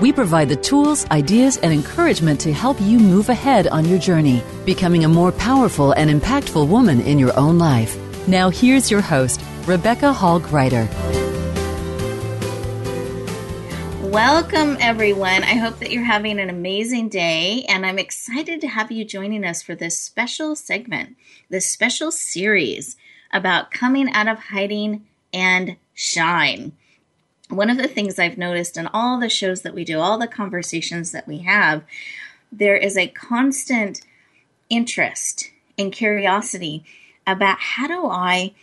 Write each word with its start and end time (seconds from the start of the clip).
we 0.00 0.12
provide 0.12 0.48
the 0.48 0.56
tools, 0.56 1.04
ideas, 1.10 1.58
and 1.58 1.74
encouragement 1.74 2.40
to 2.40 2.54
help 2.54 2.80
you 2.80 2.98
move 2.98 3.28
ahead 3.28 3.66
on 3.66 3.84
your 3.84 3.98
journey, 3.98 4.42
becoming 4.64 5.04
a 5.04 5.08
more 5.08 5.30
powerful 5.30 5.92
and 5.92 6.08
impactful 6.08 6.66
woman 6.66 7.02
in 7.02 7.18
your 7.18 7.38
own 7.38 7.58
life. 7.58 7.98
Now, 8.26 8.48
here's 8.48 8.90
your 8.90 9.02
host, 9.02 9.42
Rebecca 9.66 10.10
Hall 10.10 10.40
Gruyter. 10.40 10.88
Welcome, 14.10 14.78
everyone. 14.80 15.44
I 15.44 15.54
hope 15.54 15.78
that 15.80 15.90
you're 15.90 16.02
having 16.02 16.40
an 16.40 16.48
amazing 16.48 17.10
day, 17.10 17.66
and 17.68 17.84
I'm 17.84 17.98
excited 17.98 18.62
to 18.62 18.68
have 18.68 18.90
you 18.90 19.04
joining 19.04 19.44
us 19.44 19.62
for 19.62 19.74
this 19.74 20.00
special 20.00 20.56
segment, 20.56 21.16
this 21.50 21.70
special 21.70 22.10
series 22.10 22.96
about 23.32 23.70
coming 23.70 24.10
out 24.14 24.28
of 24.28 24.38
hiding 24.38 25.06
and 25.32 25.76
shine 25.92 26.72
one 27.50 27.70
of 27.70 27.76
the 27.76 27.88
things 27.88 28.18
I've 28.18 28.38
noticed 28.38 28.76
in 28.76 28.86
all 28.88 29.18
the 29.18 29.28
shows 29.28 29.62
that 29.62 29.74
we 29.74 29.84
do, 29.84 30.00
all 30.00 30.18
the 30.18 30.26
conversations 30.26 31.12
that 31.12 31.26
we 31.26 31.38
have, 31.38 31.82
there 32.52 32.76
is 32.76 32.96
a 32.96 33.08
constant 33.08 34.00
interest 34.68 35.50
and 35.78 35.92
curiosity 35.92 36.84
about 37.26 37.58
how 37.58 37.86
do 37.86 38.06
I 38.06 38.54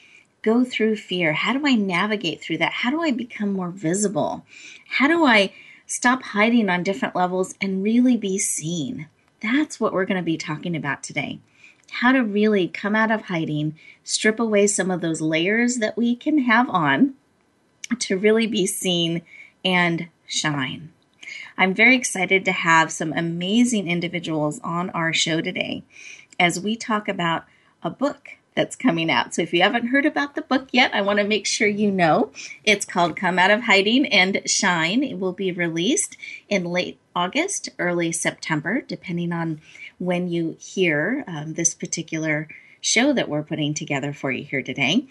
go 0.42 0.64
through 0.64 0.96
fear? 0.96 1.34
How 1.34 1.54
do 1.54 1.66
I 1.66 1.76
navigate 1.76 2.42
through 2.42 2.60
that? 2.60 2.72
How 2.72 2.90
do 2.90 3.02
I 3.02 3.12
become 3.12 3.54
more 3.54 3.70
visible? 3.70 4.46
How 4.88 5.08
do 5.08 5.26
I 5.26 5.52
stop 5.86 6.22
hiding 6.22 6.70
on 6.70 6.84
different 6.84 7.16
levels 7.16 7.56
and 7.60 7.84
really 7.84 8.18
be 8.18 8.38
seen? 8.38 9.08
That's 9.42 9.80
what 9.80 9.94
we're 9.94 10.06
going 10.06 10.20
to 10.20 10.24
be 10.24 10.38
talking 10.38 10.76
about 10.76 11.04
today. 11.04 11.40
How 11.92 12.12
to 12.12 12.20
really 12.20 12.68
come 12.68 12.96
out 12.96 13.12
of 13.12 13.24
hiding, 13.24 13.78
strip 14.04 14.40
away 14.40 14.68
some 14.68 14.92
of 14.92 15.02
those 15.02 15.22
layers 15.22 15.78
that 15.78 15.98
we 15.98 16.16
can 16.16 16.40
have 16.40 16.70
on 16.70 17.16
to 18.00 18.18
really 18.18 18.48
be 18.48 18.66
seen 18.66 19.22
and 19.64 20.08
shine. 20.26 20.92
I'm 21.58 21.74
very 21.74 21.96
excited 21.96 22.46
to 22.46 22.52
have 22.52 22.92
some 22.92 23.14
amazing 23.14 23.88
individuals 23.88 24.60
on 24.64 24.90
our 24.92 25.14
show 25.14 25.42
today 25.42 25.84
as 26.40 26.60
we 26.60 26.76
talk 26.76 27.08
about 27.08 27.46
a 27.82 27.90
book 27.90 28.30
that's 28.58 28.76
coming 28.76 29.12
out. 29.12 29.36
So 29.36 29.44
if 29.44 29.54
you 29.54 29.62
haven't 29.62 29.88
heard 29.88 30.06
about 30.06 30.34
the 30.34 30.42
book 30.42 30.70
yet, 30.72 30.94
I 30.94 31.02
want 31.02 31.20
to 31.20 31.26
make 31.26 31.46
sure 31.46 31.68
you 31.68 31.92
know. 31.92 32.32
It's 32.64 32.86
called 32.86 33.16
Come 33.16 33.38
Out 33.38 33.52
of 33.52 33.62
Hiding 33.62 34.08
and 34.08 34.42
Shine. 34.48 35.04
It 35.04 35.20
will 35.20 35.32
be 35.32 35.52
released 35.52 36.18
in 36.50 36.66
late 36.66 36.98
August, 37.16 37.70
early 37.78 38.12
September, 38.12 38.82
depending 38.82 39.32
on 39.32 39.62
when 40.00 40.28
you 40.28 40.58
hear 40.60 41.24
um, 41.28 41.54
this 41.54 41.76
particular 41.76 42.48
show 42.82 43.14
that 43.14 43.30
we're 43.30 43.44
putting 43.44 43.76
together 43.76 44.12
for 44.12 44.32
you 44.32 44.44
here 44.44 44.64
today. 44.64 45.08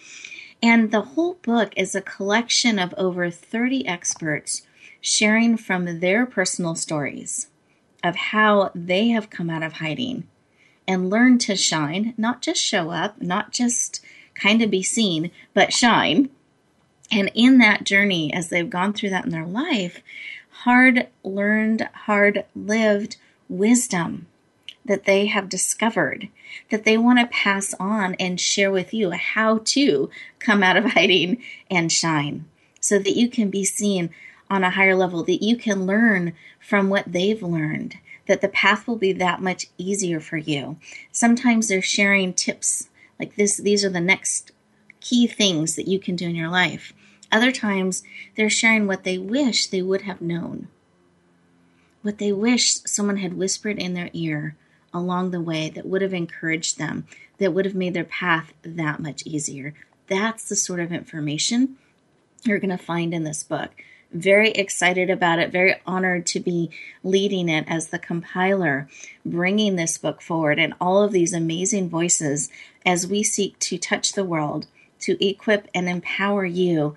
And 0.63 0.91
the 0.91 1.03
whole 1.03 1.35
book 1.35 1.73
is 1.77 1.95
a 1.95 2.01
collection 2.01 2.79
of 2.79 2.95
over 2.97 3.31
30 3.31 3.87
experts 3.87 4.63
sharing 5.01 5.57
from 5.57 6.01
their 6.01 6.27
personal 6.27 6.75
stories 6.75 7.49
of 8.03 8.17
how 8.17 8.71
they 8.75 9.09
have 9.09 9.31
come 9.31 9.51
out 9.51 9.63
of 9.63 9.75
hiding 9.75 10.27
and 10.89 11.11
learned 11.11 11.41
to 11.43 11.57
shine, 11.57 12.15
not 12.17 12.43
just 12.43 12.61
show 12.63 12.91
up, 12.91 13.21
not 13.21 13.53
just 13.53 14.05
kind 14.35 14.63
of 14.63 14.71
be 14.71 14.83
seen, 14.83 15.31
but 15.55 15.73
shine. 15.73 16.31
And 17.11 17.31
in 17.35 17.59
that 17.59 17.85
journey, 17.85 18.33
as 18.33 18.49
they've 18.49 18.69
gone 18.69 18.93
through 18.93 19.11
that 19.11 19.25
in 19.25 19.31
their 19.31 19.47
life, 19.47 20.03
hard 20.63 21.09
learned, 21.23 21.89
hard 21.93 22.45
lived 22.55 23.17
wisdom 23.49 24.27
that 24.87 25.05
they 25.05 25.27
have 25.27 25.49
discovered 25.49 26.29
that 26.71 26.85
they 26.85 26.97
want 26.97 27.19
to 27.19 27.27
pass 27.27 27.75
on 27.79 28.15
and 28.15 28.41
share 28.41 28.71
with 28.71 28.95
you 28.95 29.11
how 29.11 29.59
to 29.59 30.11
come 30.39 30.63
out 30.63 30.77
of 30.77 30.85
hiding 30.93 31.43
and 31.71 31.93
shine 31.93 32.45
so 32.81 32.99
that 32.99 33.17
you 33.17 33.29
can 33.29 33.51
be 33.51 33.65
seen 33.65 34.11
on 34.49 34.63
a 34.63 34.71
higher 34.71 34.95
level, 34.95 35.25
that 35.25 35.45
you 35.45 35.57
can 35.57 35.87
learn 35.87 36.33
from 36.61 36.89
what 36.89 37.13
they've 37.13 37.43
learned, 37.43 37.97
that 38.27 38.41
the 38.41 38.49
path 38.49 38.87
will 38.87 38.97
be 38.97 39.13
that 39.13 39.43
much 39.43 39.67
easier 39.77 40.21
for 40.21 40.37
you. 40.37 40.77
Sometimes 41.11 41.69
they're 41.69 41.83
sharing 41.83 42.33
tips 42.33 42.89
like 43.19 43.37
this, 43.37 43.57
these 43.57 43.85
are 43.85 43.91
the 43.91 44.01
next 44.01 44.53
key 45.01 45.27
things 45.27 45.75
that 45.77 45.89
you 45.89 45.99
can 45.99 46.17
do 46.17 46.29
in 46.29 46.35
your 46.35 46.51
life. 46.51 46.93
Other 47.33 47.51
times 47.51 48.03
they're 48.37 48.51
sharing 48.51 48.87
what 48.87 49.05
they 49.05 49.19
wish 49.19 49.67
they 49.67 49.83
would 49.83 50.03
have 50.03 50.21
known, 50.21 50.69
what 52.03 52.19
they 52.19 52.31
wish 52.31 52.81
someone 52.85 53.17
had 53.17 53.35
whispered 53.35 53.79
in 53.79 53.95
their 53.95 54.11
ear 54.13 54.55
along 54.97 55.31
the 55.31 55.41
way 55.41 55.69
that 55.71 55.87
would 55.87 56.03
have 56.03 56.15
encouraged 56.15 56.79
them, 56.79 57.07
that 57.39 57.53
would 57.53 57.65
have 57.65 57.75
made 57.75 57.95
their 57.95 58.05
path 58.05 58.53
that 58.63 59.01
much 59.01 59.23
easier. 59.27 59.75
That's 60.09 60.49
the 60.49 60.57
sort 60.57 60.81
of 60.81 60.93
information 60.93 61.77
you're 62.43 62.59
going 62.59 62.77
to 62.77 62.83
find 62.83 63.13
in 63.13 63.25
this 63.25 63.43
book. 63.43 63.71
Very 64.13 64.53
excited 64.53 65.11
about 65.11 65.41
it, 65.41 65.51
very 65.51 65.75
honored 65.85 66.27
to 66.27 66.41
be 66.41 66.71
leading 67.03 67.49
it 67.49 67.65
as 67.69 67.89
the 67.89 67.99
compiler, 67.99 68.89
bringing 69.25 69.77
this 69.77 69.99
book 69.99 70.23
forward 70.23 70.59
and 70.59 70.75
all 70.81 71.03
of 71.03 71.13
these 71.13 71.35
amazing 71.35 71.89
voices 71.89 72.49
as 72.85 73.07
we 73.07 73.23
seek 73.23 73.59
to 73.59 73.77
touch 73.77 74.13
the 74.13 74.25
world, 74.25 74.67
to 75.01 75.23
equip 75.25 75.69
and 75.75 75.89
empower 75.89 76.45
you 76.45 76.97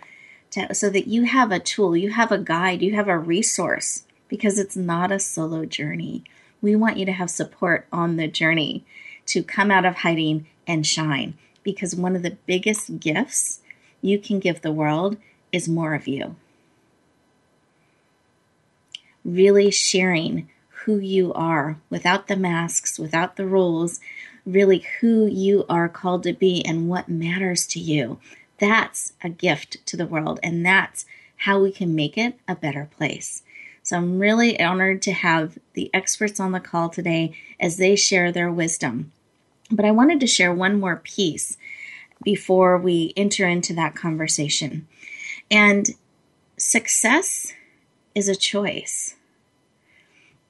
to, 0.51 0.73
so 0.73 0.89
that 0.89 1.07
you 1.07 1.23
have 1.23 1.51
a 1.51 1.59
tool, 1.59 1.97
you 1.97 2.11
have 2.11 2.31
a 2.31 2.37
guide, 2.37 2.81
you 2.81 2.95
have 2.95 3.07
a 3.07 3.17
resource, 3.17 4.03
because 4.27 4.59
it's 4.59 4.77
not 4.77 5.11
a 5.11 5.19
solo 5.19 5.65
journey. 5.65 6.23
We 6.61 6.75
want 6.75 6.97
you 6.97 7.05
to 7.05 7.11
have 7.11 7.29
support 7.29 7.87
on 7.91 8.17
the 8.17 8.27
journey 8.27 8.83
to 9.27 9.43
come 9.43 9.71
out 9.71 9.85
of 9.85 9.97
hiding 9.97 10.47
and 10.67 10.85
shine 10.85 11.35
because 11.63 11.95
one 11.95 12.15
of 12.15 12.23
the 12.23 12.37
biggest 12.45 12.99
gifts 12.99 13.59
you 14.01 14.19
can 14.19 14.39
give 14.39 14.61
the 14.61 14.71
world 14.71 15.17
is 15.51 15.67
more 15.67 15.93
of 15.93 16.07
you. 16.07 16.35
Really 19.23 19.71
sharing 19.71 20.49
who 20.85 20.97
you 20.97 21.33
are 21.33 21.77
without 21.89 22.27
the 22.27 22.35
masks, 22.35 22.97
without 22.97 23.35
the 23.35 23.45
rules, 23.45 23.99
really 24.45 24.85
who 25.01 25.27
you 25.27 25.65
are 25.69 25.89
called 25.89 26.23
to 26.23 26.33
be 26.33 26.63
and 26.65 26.87
what 26.87 27.09
matters 27.09 27.67
to 27.67 27.79
you. 27.79 28.19
That's 28.57 29.13
a 29.23 29.29
gift 29.29 29.85
to 29.87 29.97
the 29.97 30.07
world, 30.07 30.39
and 30.41 30.65
that's 30.65 31.05
how 31.37 31.61
we 31.61 31.71
can 31.71 31.95
make 31.95 32.17
it 32.17 32.35
a 32.47 32.55
better 32.55 32.89
place. 32.97 33.43
So 33.83 33.97
I'm 33.97 34.19
really 34.19 34.59
honored 34.59 35.01
to 35.03 35.11
have 35.11 35.57
the 35.73 35.89
experts 35.93 36.39
on 36.39 36.51
the 36.51 36.59
call 36.59 36.89
today 36.89 37.33
as 37.59 37.77
they 37.77 37.95
share 37.95 38.31
their 38.31 38.51
wisdom. 38.51 39.11
But 39.71 39.85
I 39.85 39.91
wanted 39.91 40.19
to 40.19 40.27
share 40.27 40.53
one 40.53 40.79
more 40.79 40.97
piece 40.97 41.57
before 42.23 42.77
we 42.77 43.13
enter 43.15 43.47
into 43.47 43.73
that 43.73 43.95
conversation. 43.95 44.87
And 45.49 45.89
success 46.57 47.53
is 48.13 48.27
a 48.27 48.35
choice. 48.35 49.15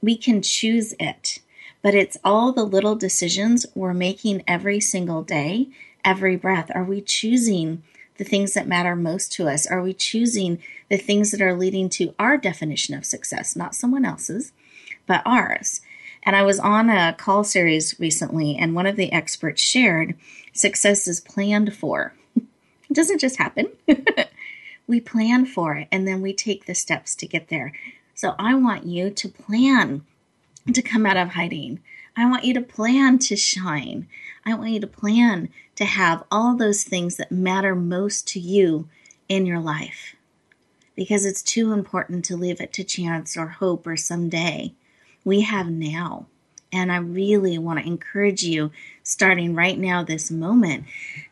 We 0.01 0.15
can 0.17 0.41
choose 0.41 0.93
it, 0.99 1.39
but 1.81 1.93
it's 1.93 2.17
all 2.23 2.51
the 2.51 2.63
little 2.63 2.95
decisions 2.95 3.65
we're 3.75 3.93
making 3.93 4.43
every 4.47 4.79
single 4.79 5.23
day, 5.23 5.67
every 6.03 6.35
breath. 6.35 6.71
Are 6.73 6.83
we 6.83 7.01
choosing 7.01 7.83
the 8.19 8.25
things 8.25 8.53
that 8.53 8.67
matter 8.67 8.95
most 8.95 9.31
to 9.31 9.47
us? 9.47 9.65
Are 9.65 9.81
we 9.81 9.93
choosing 9.93 10.61
the 10.89 10.97
things 10.97 11.31
that 11.31 11.41
are 11.41 11.55
leading 11.55 11.89
to 11.91 12.13
our 12.19 12.37
definition 12.37 12.93
of 12.93 13.05
success, 13.05 13.55
not 13.55 13.73
someone 13.73 14.05
else's, 14.05 14.51
but 15.07 15.23
ours? 15.25 15.81
And 16.23 16.35
I 16.35 16.43
was 16.43 16.59
on 16.59 16.89
a 16.89 17.13
call 17.13 17.43
series 17.45 17.97
recently, 17.97 18.57
and 18.57 18.75
one 18.75 18.85
of 18.85 18.97
the 18.97 19.11
experts 19.13 19.61
shared 19.61 20.15
success 20.53 21.07
is 21.07 21.21
planned 21.21 21.73
for. 21.73 22.13
it 22.35 22.93
doesn't 22.93 23.19
just 23.19 23.37
happen. 23.37 23.69
we 24.87 24.99
plan 24.99 25.45
for 25.45 25.75
it, 25.75 25.87
and 25.91 26.05
then 26.05 26.21
we 26.21 26.33
take 26.33 26.65
the 26.65 26.75
steps 26.75 27.15
to 27.15 27.27
get 27.27 27.47
there. 27.47 27.73
So 28.15 28.35
I 28.37 28.53
want 28.55 28.85
you 28.85 29.11
to 29.11 29.29
plan 29.29 30.05
to 30.73 30.81
come 30.81 31.05
out 31.05 31.15
of 31.15 31.29
hiding. 31.29 31.79
I 32.17 32.29
want 32.29 32.43
you 32.43 32.53
to 32.55 32.61
plan 32.61 33.17
to 33.19 33.37
shine. 33.37 34.09
I 34.45 34.53
want 34.53 34.71
you 34.71 34.79
to 34.79 34.87
plan 34.87 35.49
to 35.75 35.85
have 35.85 36.23
all 36.31 36.55
those 36.55 36.83
things 36.83 37.17
that 37.17 37.31
matter 37.31 37.75
most 37.75 38.27
to 38.29 38.39
you 38.39 38.89
in 39.27 39.45
your 39.45 39.59
life. 39.59 40.15
because 40.99 41.25
it's 41.25 41.41
too 41.41 41.71
important 41.71 42.25
to 42.25 42.35
leave 42.35 42.59
it 42.59 42.73
to 42.73 42.83
chance 42.83 43.37
or 43.37 43.47
hope 43.47 43.87
or 43.87 43.95
someday. 43.95 44.73
We 45.23 45.39
have 45.43 45.69
now. 45.69 46.25
And 46.73 46.91
I 46.91 46.97
really 46.97 47.57
want 47.57 47.79
to 47.79 47.87
encourage 47.87 48.43
you, 48.43 48.71
starting 49.01 49.55
right 49.55 49.79
now, 49.79 50.03
this 50.03 50.29
moment, 50.29 50.83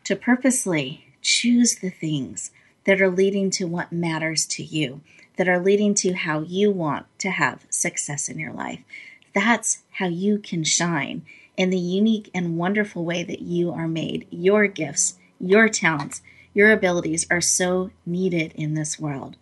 to 0.04 0.16
purposely 0.16 1.12
choose 1.20 1.74
the 1.74 1.90
things 1.90 2.50
that 2.84 3.02
are 3.02 3.10
leading 3.10 3.50
to 3.50 3.66
what 3.66 3.92
matters 3.92 4.46
to 4.46 4.64
you, 4.64 5.02
that 5.36 5.50
are 5.50 5.62
leading 5.62 5.92
to 5.96 6.14
how 6.14 6.40
you 6.40 6.70
want 6.70 7.04
to 7.18 7.28
have 7.28 7.66
success 7.68 8.30
in 8.30 8.38
your 8.38 8.54
life. 8.54 8.80
That's 9.34 9.82
how 9.90 10.06
you 10.06 10.38
can 10.38 10.64
shine 10.64 11.26
in 11.58 11.70
the 11.70 11.76
unique 11.76 12.30
and 12.32 12.56
wonderful 12.56 13.04
way 13.04 13.24
that 13.24 13.42
you 13.42 13.72
are 13.72 13.88
made. 13.88 14.26
Your 14.30 14.68
gifts, 14.68 15.18
your 15.40 15.68
talents, 15.68 16.22
your 16.54 16.70
abilities 16.70 17.26
are 17.30 17.40
so 17.40 17.90
needed 18.06 18.52
in 18.54 18.74
this 18.74 18.98
world. 18.98 19.36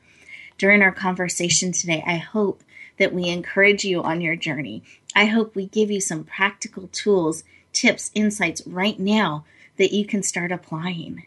During 0.57 0.81
our 0.81 0.93
conversation 0.93 1.73
today, 1.73 2.03
I 2.07 2.17
hope 2.17 2.63
that 2.99 3.13
we 3.13 3.29
encourage 3.29 3.85
you 3.85 4.03
on 4.03 4.23
your 4.23 4.35
journey. 4.35 4.83
I 5.15 5.27
hope 5.27 5.55
we 5.55 5.67
give 5.67 5.91
you 5.91 6.01
some 6.01 6.25
practical 6.25 6.89
tools, 6.89 7.45
tips, 7.75 8.11
insights 8.15 8.67
right 8.67 8.99
now 8.99 9.45
that 9.77 9.93
you 9.93 10.07
can 10.07 10.23
start 10.23 10.51
applying. 10.51 11.27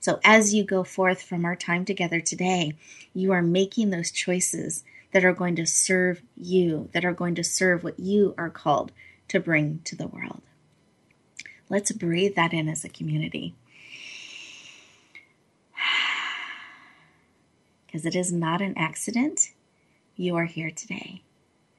So, 0.00 0.18
as 0.24 0.54
you 0.54 0.64
go 0.64 0.82
forth 0.82 1.20
from 1.20 1.44
our 1.44 1.56
time 1.56 1.84
together 1.84 2.22
today, 2.22 2.72
you 3.12 3.32
are 3.32 3.42
making 3.42 3.90
those 3.90 4.10
choices 4.10 4.82
that 5.12 5.26
are 5.26 5.34
going 5.34 5.56
to 5.56 5.66
serve 5.66 6.22
you, 6.34 6.88
that 6.92 7.04
are 7.04 7.12
going 7.12 7.34
to 7.34 7.44
serve 7.44 7.84
what 7.84 8.00
you 8.00 8.34
are 8.38 8.48
called 8.48 8.92
to 9.30 9.40
bring 9.40 9.80
to 9.84 9.94
the 9.94 10.08
world. 10.08 10.42
Let's 11.68 11.92
breathe 11.92 12.34
that 12.34 12.52
in 12.52 12.68
as 12.68 12.84
a 12.84 12.88
community. 12.88 13.54
Because 17.86 18.06
it 18.06 18.14
is 18.14 18.32
not 18.32 18.60
an 18.60 18.78
accident 18.78 19.50
you 20.14 20.36
are 20.36 20.44
here 20.44 20.70
today. 20.70 21.22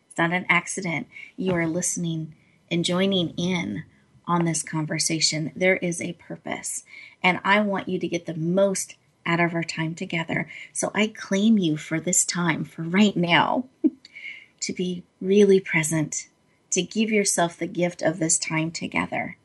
It's 0.09 0.18
not 0.18 0.33
an 0.33 0.45
accident 0.50 1.07
you 1.38 1.53
are 1.53 1.65
listening 1.65 2.36
and 2.69 2.83
joining 2.83 3.30
in 3.38 3.86
on 4.27 4.44
this 4.44 4.62
conversation. 4.62 5.54
There 5.56 5.77
is 5.77 6.01
a 6.01 6.12
purpose, 6.13 6.83
and 7.24 7.39
I 7.45 7.62
want 7.62 7.88
you 7.88 7.97
to 7.97 8.09
get 8.09 8.25
the 8.25 8.36
most 8.36 8.95
out 9.25 9.39
of 9.39 9.54
our 9.54 9.63
time 9.63 9.95
together. 9.95 10.50
So 10.74 10.92
I 10.94 11.07
claim 11.07 11.57
you 11.57 11.77
for 11.77 11.97
this 11.97 12.25
time, 12.25 12.65
for 12.65 12.81
right 12.81 13.15
now, 13.15 13.65
to 14.59 14.74
be 14.74 15.04
really 15.21 15.62
present, 15.62 16.27
to 16.71 16.81
give 16.81 17.12
yourself 17.12 17.57
the 17.57 17.68
gift 17.68 18.01
of 18.01 18.19
this 18.19 18.38
time 18.38 18.71
together, 18.71 19.38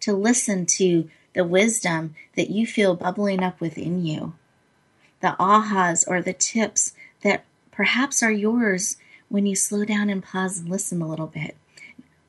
to 0.00 0.12
listen 0.12 0.66
to 0.66 1.08
the 1.34 1.44
wisdom 1.44 2.14
that 2.36 2.50
you 2.50 2.66
feel 2.66 2.94
bubbling 2.94 3.42
up 3.42 3.60
within 3.60 4.04
you, 4.04 4.34
the 5.20 5.36
ahas 5.40 6.04
or 6.06 6.20
the 6.20 6.32
tips 6.32 6.94
that 7.22 7.44
perhaps 7.72 8.22
are 8.22 8.32
yours 8.32 8.96
when 9.28 9.46
you 9.46 9.56
slow 9.56 9.84
down 9.84 10.10
and 10.10 10.22
pause 10.22 10.58
and 10.58 10.68
listen 10.68 11.02
a 11.02 11.08
little 11.08 11.26
bit. 11.26 11.56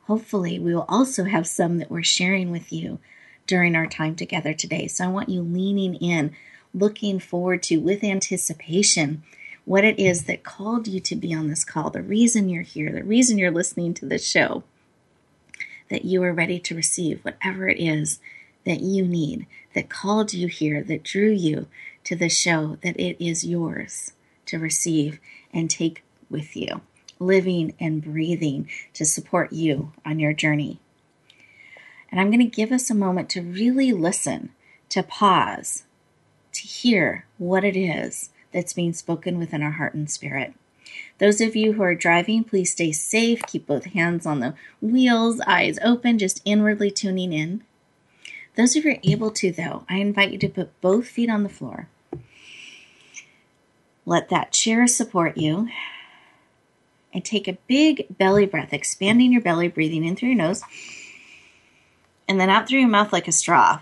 Hopefully, 0.07 0.59
we 0.59 0.73
will 0.73 0.85
also 0.87 1.23
have 1.23 1.47
some 1.47 1.77
that 1.77 1.91
we're 1.91 2.03
sharing 2.03 2.51
with 2.51 2.71
you 2.71 2.99
during 3.47 3.75
our 3.75 3.87
time 3.87 4.15
together 4.15 4.53
today. 4.53 4.87
So 4.87 5.03
I 5.03 5.07
want 5.07 5.29
you 5.29 5.41
leaning 5.41 5.95
in, 5.95 6.35
looking 6.73 7.19
forward 7.19 7.63
to 7.63 7.77
with 7.77 8.03
anticipation 8.03 9.23
what 9.65 9.83
it 9.83 9.99
is 9.99 10.25
that 10.25 10.43
called 10.43 10.87
you 10.87 10.99
to 10.99 11.15
be 11.15 11.33
on 11.33 11.47
this 11.49 11.65
call, 11.65 11.89
the 11.89 12.01
reason 12.01 12.49
you're 12.49 12.61
here, 12.61 12.91
the 12.91 13.03
reason 13.03 13.37
you're 13.37 13.51
listening 13.51 13.93
to 13.95 14.05
this 14.05 14.25
show, 14.25 14.63
that 15.89 16.05
you 16.05 16.23
are 16.23 16.33
ready 16.33 16.59
to 16.59 16.75
receive 16.75 17.23
whatever 17.23 17.67
it 17.67 17.79
is 17.79 18.19
that 18.65 18.81
you 18.81 19.03
need, 19.05 19.45
that 19.73 19.89
called 19.89 20.33
you 20.33 20.47
here, 20.47 20.83
that 20.83 21.03
drew 21.03 21.31
you 21.31 21.67
to 22.03 22.15
the 22.15 22.29
show, 22.29 22.77
that 22.81 22.99
it 22.99 23.23
is 23.23 23.43
yours 23.43 24.13
to 24.45 24.59
receive 24.59 25.19
and 25.51 25.69
take 25.69 26.03
with 26.29 26.55
you, 26.55 26.81
living 27.19 27.73
and 27.79 28.03
breathing 28.03 28.69
to 28.93 29.05
support 29.05 29.51
you 29.51 29.91
on 30.05 30.19
your 30.19 30.33
journey. 30.33 30.79
And 32.11 32.19
I'm 32.19 32.29
going 32.29 32.39
to 32.39 32.45
give 32.45 32.71
us 32.71 32.89
a 32.89 32.95
moment 32.95 33.29
to 33.31 33.41
really 33.41 33.91
listen, 33.91 34.51
to 34.89 35.03
pause, 35.03 35.83
to 36.53 36.61
hear 36.61 37.25
what 37.37 37.63
it 37.63 37.75
is 37.75 38.29
that's 38.55 38.73
being 38.73 38.93
spoken 38.93 39.37
within 39.37 39.61
our 39.61 39.71
heart 39.71 39.93
and 39.93 40.09
spirit. 40.09 40.53
Those 41.17 41.41
of 41.41 41.57
you 41.57 41.73
who 41.73 41.83
are 41.83 41.93
driving, 41.93 42.45
please 42.45 42.71
stay 42.71 42.93
safe. 42.93 43.41
Keep 43.45 43.67
both 43.67 43.85
hands 43.85 44.25
on 44.25 44.39
the 44.39 44.53
wheels, 44.81 45.41
eyes 45.45 45.77
open, 45.83 46.17
just 46.17 46.41
inwardly 46.45 46.89
tuning 46.89 47.33
in. 47.33 47.63
Those 48.55 48.77
of 48.77 48.85
you 48.85 48.91
are 48.93 48.99
able 49.03 49.31
to, 49.31 49.51
though, 49.51 49.83
I 49.89 49.97
invite 49.97 50.31
you 50.31 50.37
to 50.37 50.47
put 50.47 50.79
both 50.79 51.07
feet 51.07 51.29
on 51.29 51.43
the 51.43 51.49
floor. 51.49 51.89
Let 54.05 54.29
that 54.29 54.53
chair 54.53 54.87
support 54.87 55.37
you. 55.37 55.67
And 57.13 57.23
take 57.23 57.47
a 57.47 57.57
big 57.67 58.17
belly 58.17 58.45
breath, 58.45 58.71
expanding 58.71 59.31
your 59.31 59.41
belly, 59.41 59.67
breathing 59.67 60.05
in 60.05 60.15
through 60.15 60.29
your 60.29 60.37
nose, 60.37 60.61
and 62.27 62.39
then 62.39 62.49
out 62.49 62.67
through 62.67 62.79
your 62.79 62.89
mouth 62.89 63.13
like 63.13 63.27
a 63.27 63.33
straw. 63.33 63.81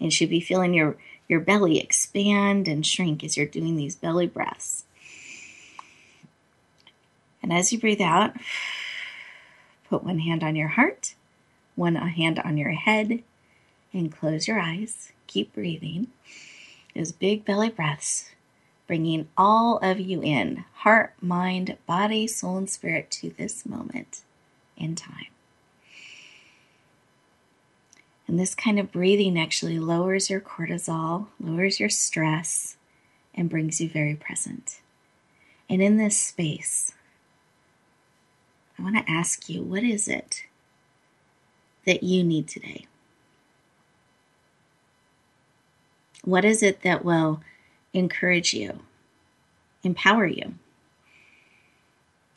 And 0.00 0.06
you 0.06 0.10
should 0.10 0.28
be 0.28 0.40
feeling 0.40 0.74
your, 0.74 0.96
your 1.28 1.40
belly 1.40 1.78
expand 1.78 2.68
and 2.68 2.86
shrink 2.86 3.24
as 3.24 3.36
you're 3.36 3.46
doing 3.46 3.76
these 3.76 3.96
belly 3.96 4.26
breaths. 4.26 4.84
And 7.42 7.52
as 7.52 7.72
you 7.72 7.78
breathe 7.78 8.00
out, 8.00 8.34
put 9.88 10.04
one 10.04 10.20
hand 10.20 10.44
on 10.44 10.54
your 10.54 10.68
heart, 10.68 11.14
one 11.74 11.96
hand 11.96 12.38
on 12.38 12.56
your 12.56 12.70
head, 12.70 13.22
and 13.92 14.12
close 14.12 14.46
your 14.46 14.60
eyes. 14.60 15.12
Keep 15.26 15.54
breathing. 15.54 16.08
Those 16.94 17.12
big 17.12 17.44
belly 17.44 17.70
breaths, 17.70 18.30
bringing 18.86 19.28
all 19.36 19.78
of 19.78 19.98
you 19.98 20.22
in 20.22 20.64
heart, 20.74 21.14
mind, 21.20 21.76
body, 21.86 22.26
soul, 22.26 22.58
and 22.58 22.70
spirit 22.70 23.10
to 23.12 23.30
this 23.30 23.64
moment 23.66 24.20
in 24.76 24.94
time. 24.94 25.31
And 28.32 28.40
this 28.40 28.54
kind 28.54 28.80
of 28.80 28.90
breathing 28.90 29.38
actually 29.38 29.78
lowers 29.78 30.30
your 30.30 30.40
cortisol, 30.40 31.26
lowers 31.38 31.78
your 31.78 31.90
stress, 31.90 32.78
and 33.34 33.50
brings 33.50 33.78
you 33.78 33.90
very 33.90 34.14
present. 34.14 34.80
And 35.68 35.82
in 35.82 35.98
this 35.98 36.16
space, 36.16 36.94
I 38.78 38.82
want 38.84 38.96
to 38.96 39.12
ask 39.12 39.50
you 39.50 39.62
what 39.62 39.82
is 39.82 40.08
it 40.08 40.44
that 41.84 42.02
you 42.02 42.24
need 42.24 42.48
today? 42.48 42.86
What 46.24 46.46
is 46.46 46.62
it 46.62 46.80
that 46.80 47.04
will 47.04 47.42
encourage 47.92 48.54
you, 48.54 48.78
empower 49.82 50.24
you, 50.24 50.54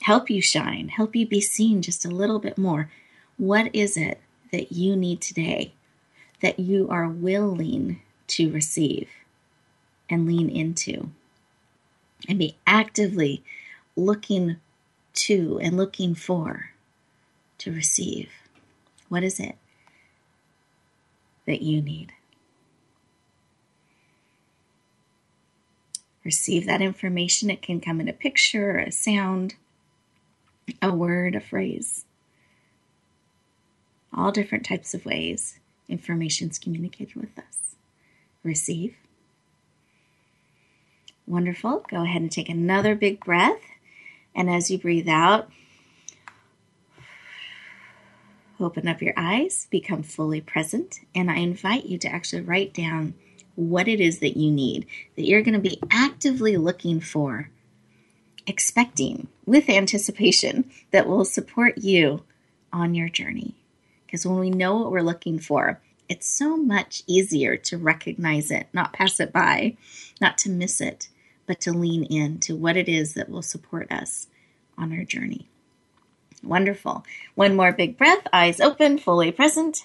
help 0.01 0.29
you 0.29 0.41
shine, 0.41 0.89
help 0.89 1.15
you 1.15 1.25
be 1.25 1.39
seen 1.39 1.81
just 1.81 2.03
a 2.03 2.09
little 2.09 2.39
bit 2.39 2.57
more? 2.57 2.91
What 3.37 3.73
is 3.73 3.95
it 3.95 4.19
that 4.51 4.73
you 4.73 4.97
need 4.97 5.21
today 5.21 5.71
that 6.45 6.59
you 6.59 6.87
are 6.91 7.07
willing 7.07 7.99
to 8.27 8.51
receive 8.51 9.09
and 10.07 10.27
lean 10.27 10.47
into 10.47 11.09
and 12.29 12.37
be 12.37 12.55
actively 12.67 13.43
looking 13.95 14.57
to 15.11 15.59
and 15.63 15.75
looking 15.75 16.13
for 16.13 16.69
to 17.57 17.71
receive? 17.71 18.29
What 19.09 19.23
is 19.23 19.39
it 19.39 19.57
that 21.47 21.63
you 21.63 21.81
need? 21.81 22.13
receive 26.23 26.65
that 26.65 26.81
information. 26.81 27.51
It 27.51 27.61
can 27.61 27.79
come 27.79 28.01
in 28.01 28.09
a 28.09 28.13
picture, 28.13 28.79
a 28.79 28.91
sound, 28.91 29.53
a 30.81 30.91
word, 30.91 31.35
a 31.35 31.39
phrase. 31.39 32.05
All 34.11 34.31
different 34.31 34.65
types 34.65 34.95
of 34.95 35.05
ways 35.05 35.59
information 35.87 36.49
is 36.49 36.59
communicated 36.59 37.15
with 37.15 37.37
us. 37.37 37.75
Receive. 38.43 38.95
Wonderful. 41.27 41.85
Go 41.89 42.03
ahead 42.03 42.21
and 42.21 42.31
take 42.31 42.49
another 42.49 42.95
big 42.95 43.23
breath. 43.23 43.61
And 44.35 44.49
as 44.49 44.69
you 44.69 44.77
breathe 44.77 45.09
out, 45.09 45.49
open 48.59 48.87
up 48.87 49.01
your 49.01 49.13
eyes, 49.17 49.67
become 49.69 50.03
fully 50.03 50.41
present. 50.41 50.99
And 51.13 51.31
I 51.31 51.37
invite 51.37 51.85
you 51.85 51.97
to 51.99 52.07
actually 52.07 52.41
write 52.41 52.73
down 52.73 53.15
what 53.55 53.87
it 53.87 53.99
is 53.99 54.19
that 54.19 54.37
you 54.37 54.51
need, 54.51 54.85
that 55.15 55.25
you're 55.25 55.41
going 55.41 55.53
to 55.53 55.59
be 55.59 55.81
actively 55.89 56.57
looking 56.57 56.99
for, 56.99 57.49
expecting 58.45 59.27
with 59.45 59.69
anticipation 59.69 60.69
that 60.91 61.07
will 61.07 61.25
support 61.25 61.77
you 61.77 62.23
on 62.71 62.93
your 62.93 63.09
journey. 63.09 63.55
Because 64.05 64.25
when 64.25 64.39
we 64.39 64.49
know 64.49 64.75
what 64.77 64.91
we're 64.91 65.01
looking 65.01 65.39
for, 65.39 65.81
it's 66.07 66.27
so 66.27 66.55
much 66.55 67.03
easier 67.07 67.57
to 67.57 67.77
recognize 67.77 68.51
it, 68.51 68.67
not 68.73 68.93
pass 68.93 69.19
it 69.19 69.33
by, 69.33 69.75
not 70.21 70.37
to 70.39 70.49
miss 70.49 70.79
it, 70.79 71.09
but 71.47 71.59
to 71.61 71.71
lean 71.71 72.03
in 72.03 72.39
to 72.41 72.55
what 72.55 72.77
it 72.77 72.87
is 72.87 73.13
that 73.13 73.29
will 73.29 73.41
support 73.41 73.91
us 73.91 74.27
on 74.77 74.93
our 74.93 75.03
journey. 75.03 75.47
Wonderful. 76.43 77.03
One 77.33 77.55
more 77.55 77.71
big 77.71 77.97
breath, 77.97 78.27
eyes 78.31 78.59
open, 78.59 78.97
fully 78.97 79.31
present. 79.31 79.83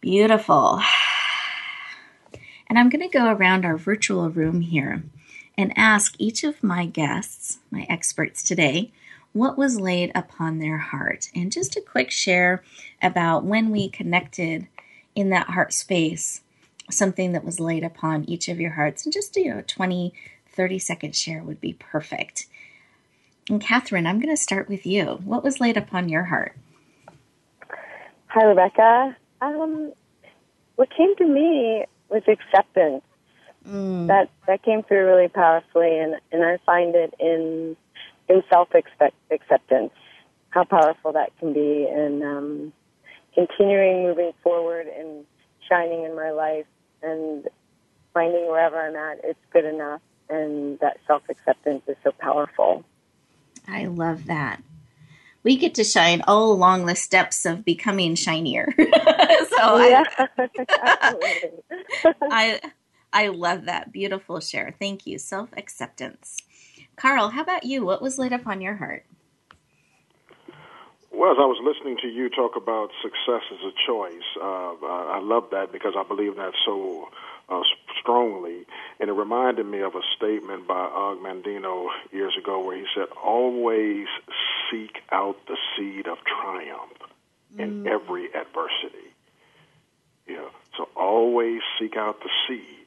Beautiful. 0.00 0.80
And 2.68 2.78
I'm 2.78 2.88
going 2.88 3.08
to 3.08 3.18
go 3.18 3.30
around 3.30 3.64
our 3.64 3.76
virtual 3.76 4.30
room 4.30 4.60
here 4.62 5.02
and 5.56 5.72
ask 5.76 6.14
each 6.18 6.42
of 6.42 6.62
my 6.62 6.86
guests, 6.86 7.58
my 7.70 7.86
experts 7.88 8.42
today, 8.42 8.92
what 9.32 9.56
was 9.56 9.80
laid 9.80 10.10
upon 10.14 10.58
their 10.58 10.78
heart. 10.78 11.28
And 11.34 11.52
just 11.52 11.76
a 11.76 11.80
quick 11.80 12.10
share 12.10 12.62
about 13.00 13.44
when 13.44 13.70
we 13.70 13.88
connected 13.88 14.66
in 15.14 15.30
that 15.30 15.50
heart 15.50 15.72
space, 15.72 16.42
something 16.90 17.32
that 17.32 17.44
was 17.44 17.60
laid 17.60 17.84
upon 17.84 18.24
each 18.24 18.48
of 18.48 18.60
your 18.60 18.72
hearts. 18.72 19.04
And 19.04 19.12
just, 19.12 19.36
you 19.36 19.54
know, 19.54 19.62
20, 19.66 20.12
30 20.48 20.78
second 20.78 21.16
share 21.16 21.42
would 21.42 21.60
be 21.60 21.74
perfect. 21.74 22.46
And 23.48 23.60
Catherine, 23.60 24.06
I'm 24.06 24.20
going 24.20 24.34
to 24.34 24.40
start 24.40 24.68
with 24.68 24.86
you. 24.86 25.20
What 25.24 25.44
was 25.44 25.60
laid 25.60 25.76
upon 25.76 26.08
your 26.08 26.24
heart? 26.24 26.56
Hi, 28.28 28.44
Rebecca. 28.44 29.16
Um, 29.40 29.92
what 30.76 30.88
came 30.96 31.16
to 31.16 31.26
me 31.26 31.84
was 32.08 32.22
acceptance. 32.28 33.02
Mm. 33.68 34.06
That 34.06 34.30
that 34.46 34.62
came 34.62 34.82
through 34.82 35.04
really 35.04 35.28
powerfully, 35.28 35.98
and 35.98 36.14
and 36.32 36.42
I 36.42 36.56
find 36.64 36.94
it 36.94 37.12
in 37.20 37.76
in 38.30 38.42
self 38.48 38.68
acceptance 38.74 39.92
how 40.50 40.64
powerful 40.64 41.12
that 41.12 41.36
can 41.38 41.52
be, 41.52 41.86
and 41.92 42.22
um, 42.22 42.72
continuing 43.34 44.04
moving 44.04 44.32
forward 44.42 44.86
and 44.86 45.24
shining 45.68 46.04
in 46.04 46.16
my 46.16 46.30
life, 46.30 46.66
and 47.02 47.46
finding 48.14 48.48
wherever 48.48 48.80
I'm 48.80 48.96
at, 48.96 49.24
it's 49.24 49.38
good 49.52 49.64
enough, 49.64 50.00
and 50.28 50.78
that 50.80 50.98
self 51.06 51.22
acceptance 51.28 51.82
is 51.86 51.96
so 52.02 52.12
powerful. 52.18 52.84
I 53.68 53.86
love 53.86 54.24
that 54.26 54.62
we 55.42 55.56
get 55.56 55.74
to 55.76 55.84
shine 55.84 56.22
all 56.26 56.52
along 56.52 56.86
the 56.86 56.94
steps 56.94 57.46
of 57.46 57.64
becoming 57.64 58.14
shinier. 58.14 58.72
so 58.78 59.78
yeah, 59.78 60.02
I, 60.78 61.14
I, 62.22 62.60
I 63.12 63.28
love 63.28 63.64
that 63.64 63.92
beautiful 63.92 64.40
share. 64.40 64.74
Thank 64.78 65.06
you. 65.06 65.18
Self 65.18 65.50
acceptance. 65.56 66.38
Carl, 67.00 67.30
how 67.30 67.40
about 67.40 67.64
you? 67.64 67.84
What 67.84 68.02
was 68.02 68.18
laid 68.18 68.34
up 68.34 68.46
on 68.46 68.60
your 68.60 68.76
heart? 68.76 69.06
Well, 71.10 71.32
as 71.32 71.38
I 71.40 71.46
was 71.46 71.58
listening 71.64 71.96
to 72.02 72.08
you 72.08 72.28
talk 72.28 72.56
about 72.56 72.90
success 73.02 73.42
as 73.50 73.58
a 73.64 73.72
choice, 73.86 74.28
uh, 74.36 74.74
I 74.84 75.18
love 75.22 75.44
that 75.52 75.72
because 75.72 75.94
I 75.96 76.02
believe 76.06 76.36
that 76.36 76.52
so 76.64 77.08
uh, 77.48 77.62
strongly. 77.98 78.66
And 79.00 79.08
it 79.08 79.14
reminded 79.14 79.64
me 79.64 79.80
of 79.80 79.94
a 79.94 80.02
statement 80.14 80.68
by 80.68 80.78
Og 80.78 81.18
Mandino 81.18 81.88
years 82.12 82.34
ago 82.38 82.62
where 82.62 82.76
he 82.76 82.84
said, 82.94 83.06
Always 83.22 84.06
seek 84.70 84.98
out 85.10 85.36
the 85.48 85.56
seed 85.76 86.06
of 86.06 86.18
triumph 86.24 86.98
mm. 87.56 87.60
in 87.60 87.86
every 87.86 88.26
adversity. 88.26 89.08
You 90.26 90.36
know, 90.36 90.50
so 90.76 90.88
always 90.94 91.62
seek 91.78 91.96
out 91.96 92.20
the 92.20 92.30
seed 92.46 92.80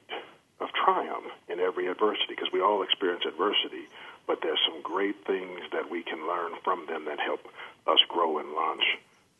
of 0.60 0.68
triumph 0.72 1.26
in 1.48 1.60
every 1.60 1.86
adversity 1.88 2.30
because 2.30 2.48
we 2.52 2.60
all 2.60 2.82
experience 2.82 3.24
adversity, 3.26 3.86
but 4.26 4.38
there's 4.42 4.60
some 4.66 4.82
great 4.82 5.16
things 5.26 5.60
that 5.72 5.90
we 5.90 6.02
can 6.02 6.26
learn 6.26 6.52
from 6.62 6.86
them 6.86 7.04
that 7.06 7.20
help 7.20 7.40
us 7.86 7.98
grow 8.08 8.38
and 8.38 8.52
launch 8.52 8.82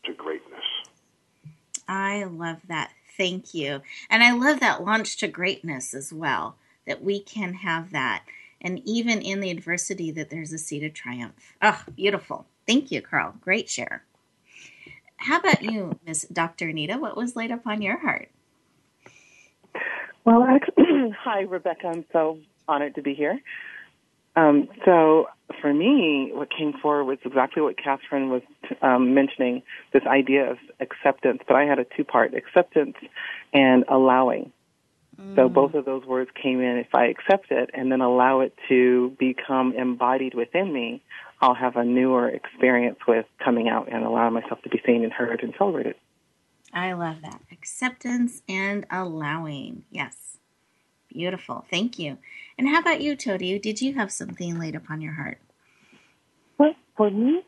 to 0.04 0.12
greatness. 0.12 0.64
I 1.88 2.24
love 2.24 2.58
that. 2.68 2.92
Thank 3.16 3.54
you. 3.54 3.82
And 4.10 4.22
I 4.22 4.32
love 4.32 4.60
that 4.60 4.84
launch 4.84 5.16
to 5.18 5.28
greatness 5.28 5.94
as 5.94 6.12
well, 6.12 6.56
that 6.86 7.02
we 7.02 7.20
can 7.20 7.54
have 7.54 7.92
that. 7.92 8.24
And 8.60 8.80
even 8.84 9.20
in 9.20 9.40
the 9.40 9.50
adversity, 9.50 10.10
that 10.12 10.30
there's 10.30 10.52
a 10.52 10.58
seed 10.58 10.84
of 10.84 10.94
triumph. 10.94 11.34
Oh, 11.62 11.82
beautiful. 11.94 12.46
Thank 12.66 12.90
you, 12.90 13.02
Carl. 13.02 13.34
Great 13.40 13.68
share. 13.68 14.04
How 15.16 15.38
about 15.38 15.62
you, 15.62 15.98
Miss 16.06 16.22
Dr. 16.24 16.68
Anita? 16.68 16.98
What 16.98 17.16
was 17.16 17.36
laid 17.36 17.50
upon 17.50 17.82
your 17.82 17.98
heart? 17.98 18.30
Well, 20.24 20.42
actually, 20.42 21.10
hi, 21.18 21.42
Rebecca. 21.42 21.88
I'm 21.88 22.04
so 22.12 22.38
honored 22.66 22.94
to 22.94 23.02
be 23.02 23.14
here. 23.14 23.38
Um, 24.36 24.68
so 24.84 25.28
for 25.60 25.72
me, 25.72 26.30
what 26.32 26.48
came 26.50 26.72
forward 26.72 27.04
was 27.04 27.18
exactly 27.24 27.62
what 27.62 27.76
Catherine 27.76 28.30
was 28.30 28.42
um, 28.82 29.14
mentioning, 29.14 29.62
this 29.92 30.02
idea 30.06 30.50
of 30.50 30.58
acceptance. 30.80 31.42
But 31.46 31.56
I 31.56 31.64
had 31.64 31.78
a 31.78 31.84
two-part, 31.96 32.34
acceptance 32.34 32.96
and 33.52 33.84
allowing. 33.88 34.52
Mm. 35.20 35.36
So 35.36 35.48
both 35.48 35.74
of 35.74 35.84
those 35.84 36.04
words 36.04 36.30
came 36.40 36.60
in. 36.60 36.78
If 36.78 36.94
I 36.94 37.06
accept 37.06 37.50
it 37.50 37.70
and 37.72 37.92
then 37.92 38.00
allow 38.00 38.40
it 38.40 38.54
to 38.68 39.14
become 39.18 39.74
embodied 39.74 40.34
within 40.34 40.72
me, 40.72 41.02
I'll 41.40 41.54
have 41.54 41.76
a 41.76 41.84
newer 41.84 42.28
experience 42.28 42.98
with 43.06 43.26
coming 43.42 43.68
out 43.68 43.88
and 43.92 44.04
allowing 44.04 44.34
myself 44.34 44.62
to 44.62 44.68
be 44.68 44.80
seen 44.84 45.04
and 45.04 45.12
heard 45.12 45.42
and 45.42 45.54
celebrated. 45.58 45.94
I 46.72 46.92
love 46.94 47.22
that. 47.22 47.40
Acceptance 47.52 48.42
and 48.48 48.86
allowing. 48.90 49.84
Yes. 49.90 50.38
Beautiful. 51.08 51.64
Thank 51.70 51.98
you. 51.98 52.18
And 52.56 52.68
how 52.68 52.80
about 52.80 53.00
you, 53.00 53.16
Todi? 53.16 53.58
Did 53.58 53.80
you 53.80 53.94
have 53.94 54.12
something 54.12 54.58
laid 54.58 54.74
upon 54.74 55.00
your 55.00 55.14
heart? 55.14 55.38
Well, 56.58 56.74
for 56.96 57.10
me, 57.10 57.42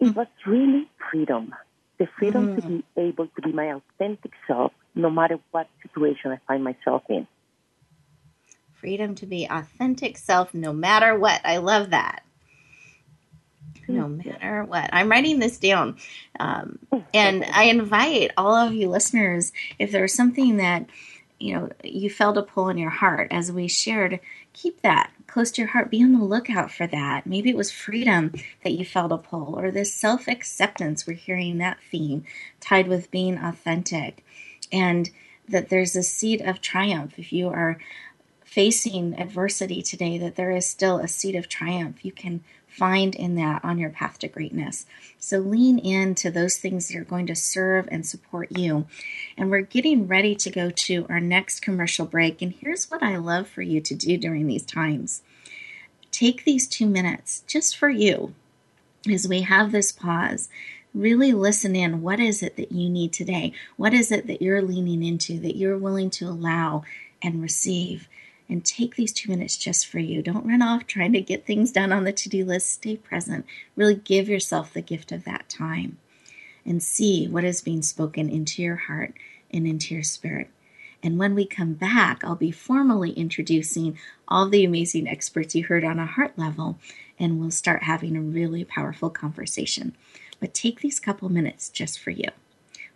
it 0.00 0.14
was 0.14 0.28
really 0.46 0.88
freedom. 1.10 1.54
The 1.98 2.06
freedom 2.18 2.56
mm. 2.56 2.62
to 2.62 2.68
be 2.68 2.84
able 2.96 3.26
to 3.26 3.42
be 3.42 3.52
my 3.52 3.74
authentic 3.74 4.32
self 4.46 4.72
no 4.94 5.10
matter 5.10 5.38
what 5.50 5.68
situation 5.82 6.30
I 6.30 6.38
find 6.46 6.62
myself 6.62 7.02
in. 7.08 7.26
Freedom 8.74 9.14
to 9.16 9.26
be 9.26 9.46
authentic 9.50 10.18
self 10.18 10.54
no 10.54 10.72
matter 10.72 11.18
what. 11.18 11.40
I 11.44 11.56
love 11.58 11.90
that. 11.90 12.22
No 13.88 14.08
matter 14.08 14.64
what. 14.64 14.90
I'm 14.92 15.08
writing 15.10 15.38
this 15.38 15.58
down. 15.58 15.96
Um, 16.40 16.78
oh, 16.92 17.04
and 17.14 17.44
I 17.44 17.64
invite 17.64 18.32
all 18.36 18.54
of 18.54 18.72
you 18.74 18.88
listeners, 18.88 19.52
if 19.78 19.92
there's 19.92 20.12
something 20.12 20.56
that 20.56 20.86
you 21.38 21.54
know 21.54 21.70
you 21.84 22.08
felt 22.10 22.38
a 22.38 22.42
pull 22.42 22.68
in 22.68 22.78
your 22.78 22.90
heart 22.90 23.28
as 23.30 23.52
we 23.52 23.68
shared 23.68 24.20
keep 24.52 24.80
that 24.80 25.10
close 25.26 25.50
to 25.50 25.60
your 25.60 25.70
heart. 25.70 25.90
Be 25.90 26.02
on 26.02 26.12
the 26.12 26.24
lookout 26.24 26.70
for 26.70 26.86
that. 26.86 27.26
Maybe 27.26 27.50
it 27.50 27.56
was 27.56 27.70
freedom 27.70 28.32
that 28.64 28.72
you 28.72 28.84
felt 28.84 29.12
a 29.12 29.18
pull 29.18 29.58
or 29.58 29.70
this 29.70 29.92
self-acceptance. 29.92 31.06
We're 31.06 31.14
hearing 31.14 31.58
that 31.58 31.78
theme 31.90 32.24
tied 32.58 32.88
with 32.88 33.10
being 33.10 33.36
authentic 33.36 34.24
and 34.72 35.10
that 35.48 35.68
there's 35.68 35.94
a 35.94 36.02
seed 36.02 36.40
of 36.40 36.60
triumph. 36.60 37.18
If 37.18 37.32
you 37.32 37.48
are 37.48 37.78
facing 38.44 39.20
adversity 39.20 39.82
today 39.82 40.16
that 40.16 40.36
there 40.36 40.50
is 40.50 40.64
still 40.64 40.98
a 40.98 41.08
seed 41.08 41.34
of 41.34 41.48
triumph. 41.48 42.04
You 42.04 42.12
can 42.12 42.42
find 42.76 43.14
in 43.14 43.34
that 43.36 43.64
on 43.64 43.78
your 43.78 43.90
path 43.90 44.18
to 44.18 44.28
greatness. 44.28 44.86
So 45.18 45.38
lean 45.38 45.78
into 45.78 46.30
those 46.30 46.58
things 46.58 46.88
that 46.88 46.98
are 46.98 47.04
going 47.04 47.26
to 47.28 47.34
serve 47.34 47.88
and 47.90 48.04
support 48.04 48.52
you. 48.52 48.86
And 49.36 49.50
we're 49.50 49.62
getting 49.62 50.06
ready 50.06 50.34
to 50.36 50.50
go 50.50 50.70
to 50.70 51.06
our 51.08 51.20
next 51.20 51.60
commercial 51.60 52.06
break. 52.06 52.42
And 52.42 52.52
here's 52.52 52.90
what 52.90 53.02
I 53.02 53.16
love 53.16 53.48
for 53.48 53.62
you 53.62 53.80
to 53.80 53.94
do 53.94 54.16
during 54.16 54.46
these 54.46 54.64
times 54.64 55.22
take 56.12 56.44
these 56.44 56.66
two 56.66 56.86
minutes 56.86 57.42
just 57.46 57.76
for 57.76 57.90
you 57.90 58.32
as 59.10 59.28
we 59.28 59.42
have 59.42 59.70
this 59.70 59.92
pause 59.92 60.48
really 60.94 61.32
listen 61.32 61.76
in. 61.76 62.00
What 62.00 62.18
is 62.18 62.42
it 62.42 62.56
that 62.56 62.72
you 62.72 62.88
need 62.88 63.12
today? 63.12 63.52
What 63.76 63.92
is 63.92 64.10
it 64.10 64.26
that 64.28 64.40
you're 64.40 64.62
leaning 64.62 65.04
into, 65.04 65.38
that 65.40 65.56
you're 65.56 65.76
willing 65.76 66.08
to 66.10 66.26
allow 66.26 66.84
and 67.22 67.42
receive? 67.42 68.08
And 68.48 68.64
take 68.64 68.94
these 68.94 69.12
two 69.12 69.30
minutes 69.30 69.56
just 69.56 69.86
for 69.86 69.98
you. 69.98 70.22
Don't 70.22 70.46
run 70.46 70.62
off 70.62 70.86
trying 70.86 71.12
to 71.14 71.20
get 71.20 71.46
things 71.46 71.72
done 71.72 71.92
on 71.92 72.04
the 72.04 72.12
to 72.12 72.28
do 72.28 72.44
list. 72.44 72.72
Stay 72.72 72.96
present. 72.96 73.46
Really 73.74 73.94
give 73.94 74.28
yourself 74.28 74.72
the 74.72 74.82
gift 74.82 75.12
of 75.12 75.24
that 75.24 75.48
time 75.48 75.98
and 76.64 76.82
see 76.82 77.26
what 77.28 77.44
is 77.44 77.60
being 77.62 77.82
spoken 77.82 78.28
into 78.28 78.62
your 78.62 78.76
heart 78.76 79.14
and 79.52 79.66
into 79.66 79.94
your 79.94 80.02
spirit. 80.02 80.50
And 81.02 81.18
when 81.18 81.34
we 81.34 81.46
come 81.46 81.74
back, 81.74 82.24
I'll 82.24 82.34
be 82.34 82.50
formally 82.50 83.12
introducing 83.12 83.98
all 84.26 84.48
the 84.48 84.64
amazing 84.64 85.06
experts 85.08 85.54
you 85.54 85.64
heard 85.64 85.84
on 85.84 85.98
a 85.98 86.06
heart 86.06 86.36
level, 86.36 86.78
and 87.18 87.38
we'll 87.38 87.50
start 87.50 87.84
having 87.84 88.16
a 88.16 88.20
really 88.20 88.64
powerful 88.64 89.10
conversation. 89.10 89.94
But 90.40 90.54
take 90.54 90.80
these 90.80 90.98
couple 90.98 91.28
minutes 91.28 91.68
just 91.68 92.00
for 92.00 92.10
you. 92.10 92.28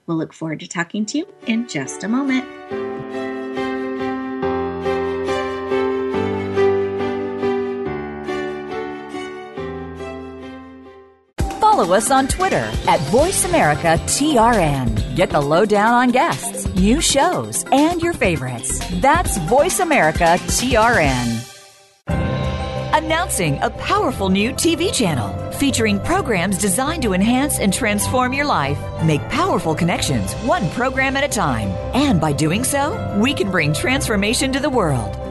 We'll 0.06 0.16
look 0.16 0.32
forward 0.32 0.60
to 0.60 0.66
talking 0.66 1.06
to 1.06 1.18
you 1.18 1.28
in 1.46 1.68
just 1.68 2.02
a 2.02 2.08
moment. 2.08 2.89
Follow 11.80 11.96
us 11.96 12.10
on 12.10 12.28
Twitter 12.28 12.70
at 12.86 13.00
VoiceAmericaTRN. 13.10 15.16
Get 15.16 15.30
the 15.30 15.40
lowdown 15.40 15.94
on 15.94 16.10
guests, 16.10 16.66
new 16.74 17.00
shows, 17.00 17.64
and 17.72 18.02
your 18.02 18.12
favorites. 18.12 18.78
That's 19.00 19.38
VoiceAmericaTRN. 19.38 21.46
Announcing 22.92 23.58
a 23.62 23.70
powerful 23.70 24.28
new 24.28 24.52
TV 24.52 24.92
channel 24.92 25.34
featuring 25.52 25.98
programs 26.00 26.58
designed 26.58 27.02
to 27.02 27.14
enhance 27.14 27.58
and 27.58 27.72
transform 27.72 28.34
your 28.34 28.44
life. 28.44 28.78
Make 29.02 29.26
powerful 29.30 29.74
connections, 29.74 30.34
one 30.44 30.68
program 30.70 31.16
at 31.16 31.24
a 31.24 31.28
time. 31.28 31.68
And 31.94 32.20
by 32.20 32.32
doing 32.32 32.62
so, 32.62 33.18
we 33.22 33.32
can 33.32 33.50
bring 33.50 33.72
transformation 33.72 34.52
to 34.52 34.60
the 34.60 34.68
world. 34.68 35.16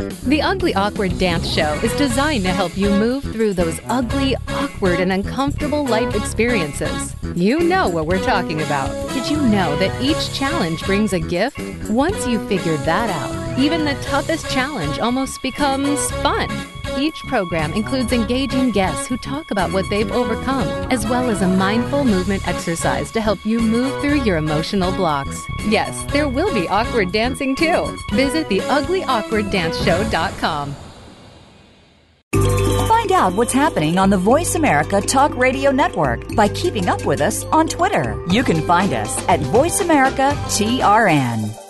The 0.00 0.40
Ugly 0.40 0.74
Awkward 0.74 1.18
Dance 1.18 1.46
Show 1.46 1.74
is 1.82 1.94
designed 1.96 2.44
to 2.44 2.50
help 2.50 2.74
you 2.74 2.88
move 2.88 3.22
through 3.22 3.52
those 3.52 3.78
ugly, 3.86 4.34
awkward, 4.48 4.98
and 4.98 5.12
uncomfortable 5.12 5.84
life 5.84 6.14
experiences. 6.14 7.14
You 7.34 7.60
know 7.60 7.86
what 7.86 8.06
we're 8.06 8.24
talking 8.24 8.62
about. 8.62 8.90
Did 9.12 9.28
you 9.28 9.36
know 9.36 9.76
that 9.76 10.00
each 10.00 10.32
challenge 10.32 10.82
brings 10.84 11.12
a 11.12 11.20
gift? 11.20 11.58
Once 11.90 12.26
you 12.26 12.38
figured 12.48 12.80
that 12.80 13.10
out, 13.10 13.58
even 13.58 13.84
the 13.84 13.94
toughest 14.02 14.48
challenge 14.50 14.98
almost 14.98 15.42
becomes 15.42 16.10
fun. 16.22 16.48
Each 16.98 17.18
program 17.26 17.72
includes 17.72 18.12
engaging 18.12 18.70
guests 18.70 19.06
who 19.06 19.16
talk 19.16 19.50
about 19.50 19.72
what 19.72 19.88
they've 19.90 20.10
overcome, 20.12 20.68
as 20.90 21.06
well 21.06 21.30
as 21.30 21.42
a 21.42 21.48
mindful 21.48 22.04
movement 22.04 22.46
exercise 22.46 23.10
to 23.12 23.20
help 23.20 23.44
you 23.44 23.60
move 23.60 24.00
through 24.00 24.22
your 24.22 24.36
emotional 24.36 24.92
blocks. 24.92 25.40
Yes, 25.68 26.04
there 26.12 26.28
will 26.28 26.52
be 26.52 26.68
awkward 26.68 27.12
dancing 27.12 27.54
too. 27.54 27.96
Visit 28.12 28.48
the 28.48 28.60
theuglyawkwarddanceshow.com. 28.60 30.76
Find 32.88 33.12
out 33.12 33.34
what's 33.34 33.52
happening 33.52 33.98
on 33.98 34.10
the 34.10 34.18
Voice 34.18 34.54
America 34.54 35.00
Talk 35.00 35.34
Radio 35.36 35.70
Network 35.70 36.34
by 36.34 36.48
keeping 36.48 36.88
up 36.88 37.04
with 37.04 37.20
us 37.20 37.44
on 37.46 37.66
Twitter. 37.66 38.22
You 38.30 38.44
can 38.44 38.60
find 38.66 38.92
us 38.92 39.16
at 39.28 39.40
Voice 39.40 39.80
America 39.80 40.32
TRN. 40.46 41.69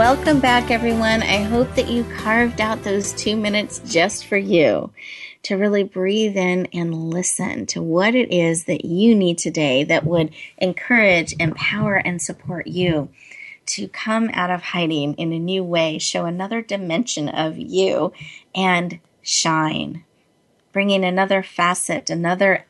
Welcome 0.00 0.40
back, 0.40 0.70
everyone. 0.70 1.22
I 1.22 1.42
hope 1.42 1.74
that 1.74 1.90
you 1.90 2.04
carved 2.04 2.62
out 2.62 2.84
those 2.84 3.12
two 3.12 3.36
minutes 3.36 3.82
just 3.84 4.24
for 4.24 4.38
you 4.38 4.90
to 5.42 5.56
really 5.56 5.84
breathe 5.84 6.38
in 6.38 6.68
and 6.72 7.10
listen 7.10 7.66
to 7.66 7.82
what 7.82 8.14
it 8.14 8.32
is 8.32 8.64
that 8.64 8.86
you 8.86 9.14
need 9.14 9.36
today 9.36 9.84
that 9.84 10.06
would 10.06 10.32
encourage, 10.56 11.34
empower, 11.38 11.96
and 11.96 12.22
support 12.22 12.66
you 12.66 13.10
to 13.66 13.88
come 13.88 14.30
out 14.32 14.48
of 14.48 14.62
hiding 14.62 15.12
in 15.16 15.34
a 15.34 15.38
new 15.38 15.62
way, 15.62 15.98
show 15.98 16.24
another 16.24 16.62
dimension 16.62 17.28
of 17.28 17.58
you, 17.58 18.10
and 18.54 19.00
shine, 19.20 20.02
bringing 20.72 21.04
another 21.04 21.42
facet, 21.42 22.08
another 22.08 22.64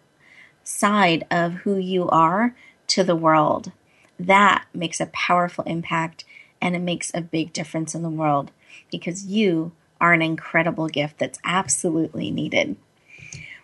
side 0.64 1.24
of 1.30 1.52
who 1.62 1.76
you 1.76 2.08
are 2.08 2.56
to 2.88 3.04
the 3.04 3.14
world. 3.14 3.70
That 4.18 4.64
makes 4.74 4.98
a 4.98 5.06
powerful 5.06 5.62
impact 5.62 6.24
and 6.60 6.76
it 6.76 6.80
makes 6.80 7.10
a 7.14 7.20
big 7.20 7.52
difference 7.52 7.94
in 7.94 8.02
the 8.02 8.10
world 8.10 8.50
because 8.90 9.26
you 9.26 9.72
are 10.00 10.12
an 10.12 10.22
incredible 10.22 10.88
gift 10.88 11.18
that's 11.18 11.38
absolutely 11.44 12.30
needed. 12.30 12.76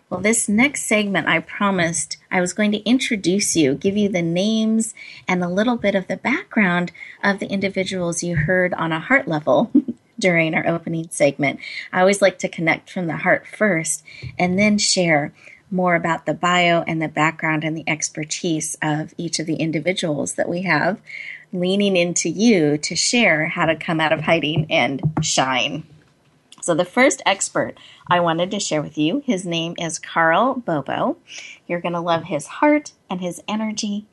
Well, 0.09 0.21
this 0.21 0.47
next 0.47 0.83
segment, 0.83 1.27
I 1.27 1.39
promised 1.39 2.17
I 2.31 2.39
was 2.39 2.53
going 2.53 2.71
to 2.71 2.89
introduce 2.89 3.57
you, 3.57 3.73
give 3.73 3.97
you 3.97 4.07
the 4.07 4.21
names 4.21 4.93
and 5.27 5.43
a 5.43 5.49
little 5.49 5.75
bit 5.75 5.95
of 5.95 6.07
the 6.07 6.15
background 6.15 6.93
of 7.21 7.39
the 7.39 7.47
individuals 7.47 8.23
you 8.23 8.37
heard 8.37 8.73
on 8.75 8.93
a 8.93 9.01
heart 9.01 9.27
level 9.27 9.69
during 10.19 10.55
our 10.55 10.65
opening 10.65 11.09
segment. 11.09 11.59
I 11.91 11.99
always 11.99 12.21
like 12.21 12.39
to 12.39 12.47
connect 12.47 12.89
from 12.89 13.07
the 13.07 13.17
heart 13.17 13.45
first 13.45 14.01
and 14.39 14.57
then 14.57 14.77
share 14.77 15.33
more 15.69 15.95
about 15.95 16.25
the 16.25 16.33
bio 16.33 16.83
and 16.83 17.01
the 17.01 17.09
background 17.09 17.65
and 17.65 17.75
the 17.75 17.87
expertise 17.87 18.77
of 18.81 19.13
each 19.17 19.39
of 19.39 19.45
the 19.45 19.55
individuals 19.55 20.35
that 20.35 20.47
we 20.47 20.61
have 20.61 21.01
leaning 21.53 21.95
into 21.95 22.29
you 22.29 22.77
to 22.79 22.95
share 22.95 23.47
how 23.47 23.65
to 23.65 23.75
come 23.75 23.99
out 23.99 24.13
of 24.13 24.21
hiding 24.21 24.67
and 24.69 25.01
shine. 25.21 25.83
So, 26.61 26.73
the 26.73 26.85
first 26.85 27.21
expert 27.25 27.77
I 28.09 28.19
wanted 28.19 28.51
to 28.51 28.59
share 28.59 28.81
with 28.81 28.97
you, 28.97 29.23
his 29.25 29.45
name 29.45 29.75
is 29.77 29.99
Carl 29.99 30.55
Bobo. 30.55 31.17
You're 31.67 31.81
going 31.81 31.93
to 31.93 32.01
love 32.01 32.25
his 32.25 32.47
heart 32.47 32.91
and 33.09 33.21
his 33.21 33.41
energy. 33.47 34.05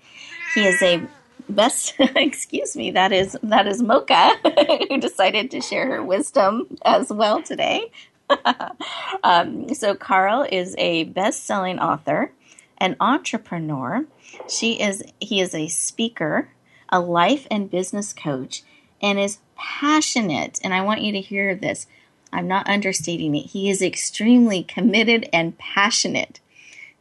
He 0.55 0.65
is 0.65 0.81
a 0.83 1.03
best 1.49 1.95
excuse 1.99 2.77
me 2.77 2.91
that 2.91 3.13
is 3.13 3.37
that 3.43 3.67
is 3.67 3.83
mocha 3.83 4.35
who 4.89 4.99
decided 4.99 5.51
to 5.51 5.61
share 5.61 5.87
her 5.87 6.03
wisdom 6.03 6.67
as 6.85 7.13
well 7.13 7.43
today 7.43 7.91
um, 9.25 9.73
so 9.75 9.95
carl 9.95 10.47
is 10.51 10.75
a 10.79 11.05
best-selling 11.05 11.79
author 11.79 12.33
an 12.79 12.97
entrepreneur 13.01 14.05
she 14.49 14.81
is 14.81 15.03
he 15.21 15.41
is 15.41 15.55
a 15.55 15.69
speaker 15.69 16.49
a 16.95 17.01
life 17.01 17.45
and 17.51 17.69
business 17.69 18.13
coach, 18.13 18.63
and 19.03 19.19
is 19.19 19.39
passionate. 19.57 20.61
And 20.63 20.73
I 20.73 20.81
want 20.81 21.03
you 21.03 21.11
to 21.11 21.21
hear 21.21 21.53
this. 21.57 21.89
I'm 22.33 22.47
not 22.47 22.69
understating 22.69 23.35
it. 23.35 23.47
He 23.47 23.69
is 23.69 23.83
extremely 23.83 24.63
committed 24.63 25.29
and 25.33 25.59
passionate 25.59 26.39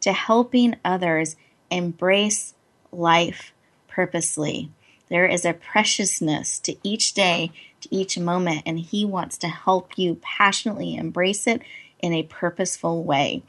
to 0.02 0.12
helping 0.12 0.78
others 0.84 1.36
embrace 1.70 2.56
life 2.92 3.54
purposely. 3.88 4.72
There 5.10 5.28
is 5.28 5.46
a 5.46 5.54
preciousness 5.54 6.58
to 6.62 6.76
each 6.82 7.14
day, 7.14 7.52
to 7.82 7.96
each 7.96 8.18
moment, 8.18 8.64
and 8.66 8.80
he 8.80 9.06
wants 9.06 9.38
to 9.38 9.48
help 9.48 9.96
you 9.96 10.20
passionately 10.24 10.96
embrace 10.96 11.46
it 11.46 11.62
in 12.00 12.14
a 12.14 12.24
purposeful 12.24 13.04
way. 13.04 13.44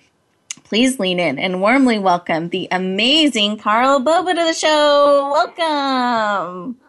Please 0.75 0.99
lean 0.99 1.21
in 1.21 1.39
and 1.39 1.61
warmly 1.61 2.01
welcome 2.01 2.49
the 2.49 2.67
amazing 2.73 3.59
Carl 3.59 4.01
Bobo 4.01 4.31
to 4.31 4.35
the 4.35 4.53
show. 4.53 5.31
Welcome. 5.33 6.81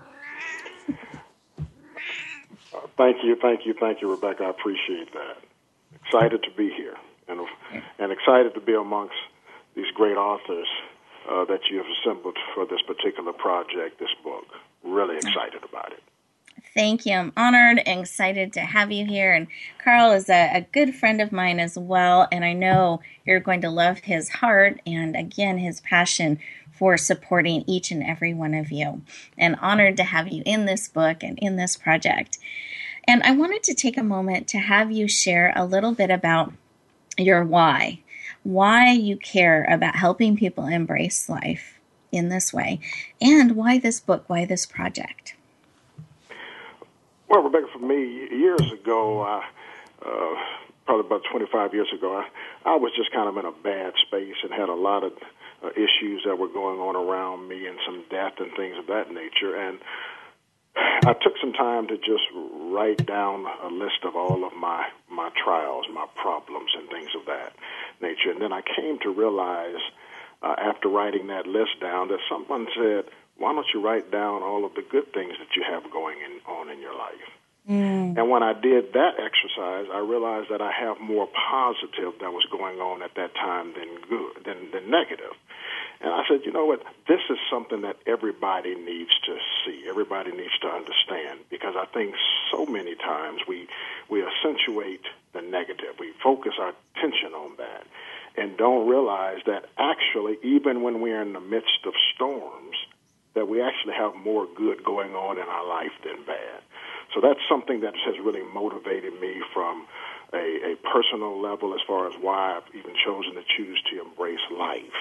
Thank 2.98 3.18
you, 3.24 3.38
thank 3.40 3.68
you, 3.68 3.76
thank 3.80 4.02
you, 4.02 4.10
Rebecca. 4.10 4.46
I 4.46 4.50
appreciate 4.50 5.14
that. 5.14 5.38
Excited 6.04 6.42
to 6.42 6.50
be 6.58 6.72
here 6.76 6.96
and, 7.28 7.42
and 8.00 8.12
excited 8.12 8.56
to 8.56 8.60
be 8.60 8.74
amongst 8.74 9.14
these 9.76 9.92
great 9.94 10.18
authors 10.18 10.68
uh, 11.30 11.46
that 11.46 11.60
you 11.70 11.78
have 11.78 11.86
assembled 12.02 12.38
for 12.56 12.66
this 12.66 12.82
particular 12.88 13.34
project, 13.34 14.00
this 14.00 14.10
book. 14.24 14.46
Really 14.84 15.18
excited 15.18 15.64
about 15.64 15.92
it. 15.92 16.02
Thank 16.76 17.06
you. 17.06 17.14
I'm 17.14 17.32
honored 17.38 17.82
and 17.86 18.02
excited 18.02 18.52
to 18.54 18.60
have 18.60 18.92
you 18.92 19.06
here. 19.06 19.32
And 19.32 19.48
Carl 19.82 20.12
is 20.12 20.30
a, 20.30 20.58
a, 20.58 20.62
good 20.74 20.94
friend 20.94 21.22
of 21.22 21.32
mine 21.32 21.58
as 21.58 21.78
well. 21.78 22.28
And 22.34 22.44
I 22.44 22.52
know 22.52 23.00
you're 23.26 23.40
going 23.40 23.62
to 23.62 23.70
love 23.70 24.00
his 24.00 24.28
heart 24.28 24.82
and, 24.86 25.16
again, 25.16 25.58
his 25.58 25.80
passion 25.80 26.38
for 26.74 26.98
supporting 26.98 27.64
each 27.66 27.92
and 27.92 28.04
every 28.04 28.34
one 28.34 28.54
of 28.54 28.74
you. 28.74 29.04
And 29.38 29.56
honored 29.62 29.96
to 29.98 30.04
have 30.04 30.28
you 30.28 30.44
in 30.46 30.66
this 30.66 30.90
book 30.90 31.24
and 31.24 31.40
in 31.40 31.56
this 31.56 31.78
project. 31.78 32.40
And 33.08 33.24
I 33.24 33.32
wanted 33.32 33.64
to 33.64 33.74
take 33.74 33.98
a 33.98 34.04
moment 34.04 34.50
to 34.50 34.58
have 34.58 34.92
you 34.92 35.08
share 35.08 35.54
a 35.56 35.64
little 35.64 35.94
bit 35.94 36.10
about 36.10 36.52
your 37.18 37.46
why, 37.46 38.02
why 38.44 38.92
you 38.92 39.16
care 39.16 39.64
about 39.70 39.96
helping 39.96 40.36
people 40.36 40.68
embrace 40.68 41.30
life 41.30 41.80
in 42.12 42.28
this 42.28 42.52
way, 42.52 42.82
and 43.22 43.56
why 43.56 43.78
this 43.80 44.02
book, 44.02 44.26
why 44.28 44.44
this 44.44 44.66
project. 44.66 45.36
Well, 47.28 47.42
Rebecca, 47.44 47.68
for 47.74 47.80
me, 47.80 48.30
years 48.30 48.72
ago, 48.72 49.22
uh, 49.22 49.42
uh, 50.06 50.36
probably 50.86 51.08
about 51.08 51.22
25 51.32 51.74
years 51.74 51.88
ago, 51.96 52.16
I, 52.18 52.74
I 52.74 52.76
was 52.76 52.92
just 52.96 53.12
kind 53.12 53.28
of 53.28 53.38
in 53.38 53.46
a 53.46 53.52
bad 53.52 53.94
space 54.06 54.36
and 54.44 54.54
had 54.54 54.70
a 54.70 54.76
lot 54.76 55.04
of 55.04 55.14
uh, 55.64 55.70
issues 55.72 56.22
that 56.26 56.38
were 56.38 56.48
going 56.48 56.80
on 56.80 56.96
around 56.96 57.48
me 57.48 57.66
and 57.66 57.78
some 57.86 58.04
death 58.10 58.34
and 58.40 58.52
things 58.56 58.78
of 58.78 58.88
that 58.88 59.12
nature. 59.12 59.56
And 59.56 59.80
I 60.76 61.14
took 61.14 61.34
some 61.42 61.54
time 61.54 61.88
to 61.88 61.98
just 61.98 62.24
write 62.36 63.06
down 63.06 63.46
a 63.64 63.68
list 63.70 64.04
of 64.04 64.16
all 64.16 64.46
of 64.46 64.54
my 64.54 64.86
my 65.10 65.30
trials, 65.42 65.86
my 65.94 66.06
problems, 66.22 66.72
and 66.78 66.90
things 66.90 67.10
of 67.16 67.26
that 67.26 67.54
nature. 68.02 68.30
And 68.32 68.42
then 68.42 68.52
I 68.52 68.62
came 68.62 69.00
to 69.00 69.10
realize, 69.10 69.80
uh, 70.44 70.56
after 70.58 70.90
writing 70.90 71.28
that 71.28 71.48
list 71.48 71.80
down, 71.82 72.10
that 72.10 72.20
someone 72.30 72.68
said, 72.76 73.06
why 73.38 73.54
don't 73.54 73.68
you 73.74 73.82
write 73.82 74.12
down 74.12 74.44
all 74.44 74.66
of 74.66 74.74
the 74.76 74.84
good 74.90 75.14
things 75.14 75.34
that 75.40 75.56
you 75.56 75.64
have 75.64 75.92
going 75.92 76.18
in, 76.20 76.40
on 76.52 76.70
in 76.70 76.80
your 76.80 76.96
life? 76.96 77.30
Mm. 77.70 78.18
And 78.18 78.30
when 78.30 78.44
I 78.44 78.54
did 78.54 78.94
that 78.94 79.20
exercise, 79.20 79.88
I 79.92 80.00
realized 80.00 80.50
that 80.52 80.62
I 80.62 80.72
have 80.72 81.00
more 81.00 81.28
positive 81.28 82.14
that 82.22 82.32
was 82.32 82.46
going 82.52 82.80
on 82.80 83.02
at 83.02 83.16
that 83.16 83.34
time 83.34 83.74
than 83.74 83.90
good, 84.08 84.46
than, 84.46 84.72
than 84.72 84.92
negative. 84.92 85.34
And 86.02 86.14
I 86.14 86.24
said, 86.30 86.42
you 86.46 86.52
know 86.52 86.66
what? 86.66 86.84
This 87.08 87.22
is 87.30 87.38
something 87.50 87.82
that 87.82 87.98
everybody 88.06 88.76
needs 88.76 89.12
to 89.26 89.38
see. 89.66 89.86
Everybody 89.88 90.32
needs 90.32 90.58
to 90.62 90.68
understand 90.68 91.40
because 91.50 91.76
I 91.76 91.86
think 91.86 92.14
so 92.52 92.66
many 92.66 92.96
times 92.96 93.42
we 93.48 93.68
we 94.10 94.24
accentuate 94.24 95.02
the 95.34 95.42
negative. 95.42 95.96
We 96.00 96.12
focus 96.24 96.54
our 96.60 96.74
attention 96.96 97.34
on 97.34 97.56
that. 97.58 97.88
and 98.38 98.58
don't 98.58 98.88
realize 98.88 99.40
that 99.46 99.66
actually, 99.78 100.38
even 100.44 100.82
when 100.84 101.02
we're 101.02 101.22
in 101.22 101.34
the 101.34 101.40
midst 101.40 101.86
of 101.86 101.94
storms, 102.14 102.76
that 103.36 103.48
we 103.48 103.62
actually 103.62 103.94
have 103.94 104.16
more 104.16 104.48
good 104.56 104.84
going 104.84 105.14
on 105.14 105.38
in 105.38 105.44
our 105.44 105.68
life 105.68 105.92
than 106.04 106.24
bad. 106.26 106.62
So 107.14 107.22
that's 107.22 107.40
something 107.48 107.82
that 107.82 107.94
has 108.06 108.16
really 108.24 108.44
motivated 108.54 109.20
me 109.22 109.42
from 109.54 109.86
a, 110.34 110.74
a 110.74 110.76
personal 110.92 111.40
level 111.40 111.74
as 111.74 111.82
far 111.88 112.08
as 112.08 112.14
why 112.20 112.58
I've 112.58 112.76
even 112.76 112.94
chosen 113.06 113.36
to 113.36 113.44
choose 113.56 113.82
to 113.92 114.02
embrace 114.02 114.44
life. 114.52 115.00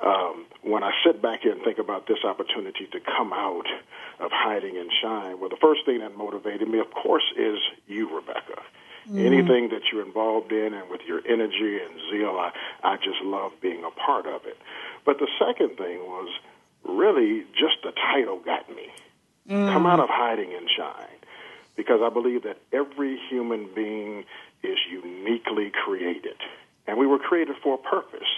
Um, 0.00 0.46
when 0.62 0.82
I 0.82 0.92
sit 1.04 1.22
back 1.22 1.42
here 1.42 1.52
and 1.52 1.62
think 1.62 1.78
about 1.78 2.06
this 2.06 2.24
opportunity 2.24 2.86
to 2.92 3.00
come 3.00 3.32
out 3.32 3.66
of 4.20 4.30
hiding 4.32 4.76
and 4.76 4.90
shine, 5.02 5.40
well, 5.40 5.50
the 5.50 5.60
first 5.60 5.84
thing 5.86 6.00
that 6.00 6.16
motivated 6.16 6.68
me, 6.68 6.78
of 6.78 6.90
course, 6.90 7.24
is 7.36 7.58
you, 7.86 8.14
Rebecca. 8.14 8.60
Mm-hmm. 9.06 9.18
Anything 9.18 9.68
that 9.68 9.82
you're 9.92 10.04
involved 10.04 10.50
in 10.50 10.72
and 10.72 10.88
with 10.90 11.02
your 11.06 11.20
energy 11.28 11.78
and 11.78 11.94
zeal, 12.10 12.36
I, 12.40 12.52
I 12.82 12.96
just 12.96 13.20
love 13.22 13.52
being 13.60 13.84
a 13.84 13.90
part 13.90 14.26
of 14.26 14.46
it. 14.46 14.56
But 15.04 15.18
the 15.18 15.28
second 15.38 15.76
thing 15.76 15.98
was 16.00 16.28
really 16.84 17.44
just 17.52 17.82
the 17.82 17.92
title 17.92 18.38
got 18.38 18.68
me. 18.68 18.88
Mm. 19.48 19.72
Come 19.72 19.86
out 19.86 20.00
of 20.00 20.08
hiding 20.08 20.54
and 20.54 20.68
shine. 20.76 21.18
Because 21.76 22.00
I 22.02 22.08
believe 22.08 22.44
that 22.44 22.58
every 22.72 23.18
human 23.28 23.68
being 23.74 24.24
is 24.62 24.78
uniquely 24.90 25.72
created. 25.84 26.36
And 26.86 26.98
we 26.98 27.06
were 27.06 27.18
created 27.18 27.56
for 27.62 27.74
a 27.74 27.78
purpose. 27.78 28.28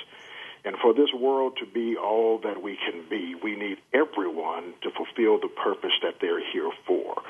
And 0.65 0.77
for 0.83 0.93
this 0.93 1.13
world 1.15 1.59
to 1.61 1.67
be 1.67 1.97
all 1.97 2.39
that 2.39 2.61
we 2.61 2.77
can 2.77 3.05
be, 3.09 3.37
we 3.41 3.55
need 3.55 3.79
everyone 3.93 4.75
to 4.83 4.91
fulfill 4.91 5.39
the 5.39 5.49
purpose 5.49 5.93
that 6.03 6.17
they're 6.21 6.43
here 6.53 6.71
for. 6.87 7.23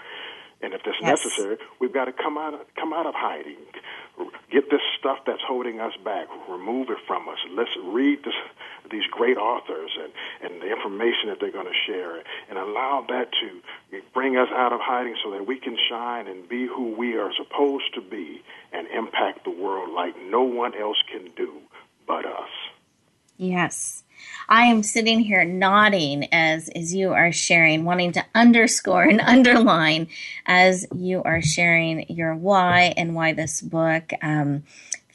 And 0.62 0.72
if 0.72 0.80
that's 0.84 0.96
yes. 1.00 1.24
necessary, 1.24 1.58
we've 1.80 1.92
got 1.92 2.06
to 2.06 2.12
come 2.12 2.38
out 2.38 2.54
of, 2.54 2.60
come 2.76 2.94
out 2.94 3.04
of 3.04 3.14
hiding, 3.14 3.60
get 4.50 4.70
this 4.70 4.80
stuff 4.98 5.18
that's 5.26 5.42
holding 5.46 5.80
us 5.80 5.92
back, 6.04 6.28
remove 6.48 6.90
it 6.90 6.98
from 7.06 7.28
us. 7.28 7.38
Let's 7.50 7.70
read 7.84 8.24
this, 8.24 8.34
these 8.90 9.06
great 9.10 9.36
authors 9.36 9.90
and, 10.00 10.12
and 10.42 10.62
the 10.62 10.70
information 10.70 11.28
that 11.28 11.38
they're 11.40 11.52
going 11.52 11.66
to 11.66 11.92
share, 11.92 12.22
and 12.48 12.58
allow 12.58 13.04
that 13.08 13.30
to 13.32 14.00
bring 14.14 14.36
us 14.36 14.48
out 14.52 14.72
of 14.72 14.80
hiding 14.80 15.16
so 15.22 15.30
that 15.32 15.46
we 15.46 15.58
can 15.58 15.76
shine 15.88 16.26
and 16.26 16.48
be 16.48 16.66
who 16.66 16.94
we 16.96 17.16
are 17.16 17.30
supposed 17.36 17.94
to 17.94 18.00
be 18.00 18.42
and 18.72 18.86
impact 18.88 19.44
the 19.44 19.50
world 19.50 19.90
like 19.92 20.14
no 20.30 20.42
one 20.42 20.74
else 20.74 20.98
can 21.10 21.30
do 21.36 21.60
but 22.06 22.24
us. 22.24 22.50
Yes. 23.36 24.04
I 24.48 24.66
am 24.66 24.82
sitting 24.82 25.20
here 25.20 25.44
nodding 25.44 26.28
as 26.32 26.68
as 26.68 26.94
you 26.94 27.12
are 27.12 27.32
sharing, 27.32 27.84
wanting 27.84 28.12
to 28.12 28.24
underscore 28.34 29.04
and 29.04 29.20
underline 29.24 30.08
as 30.46 30.86
you 30.94 31.22
are 31.22 31.42
sharing 31.42 32.08
your 32.08 32.34
why 32.34 32.94
and 32.96 33.14
why 33.14 33.32
this 33.32 33.60
book. 33.60 34.12
Um, 34.22 34.64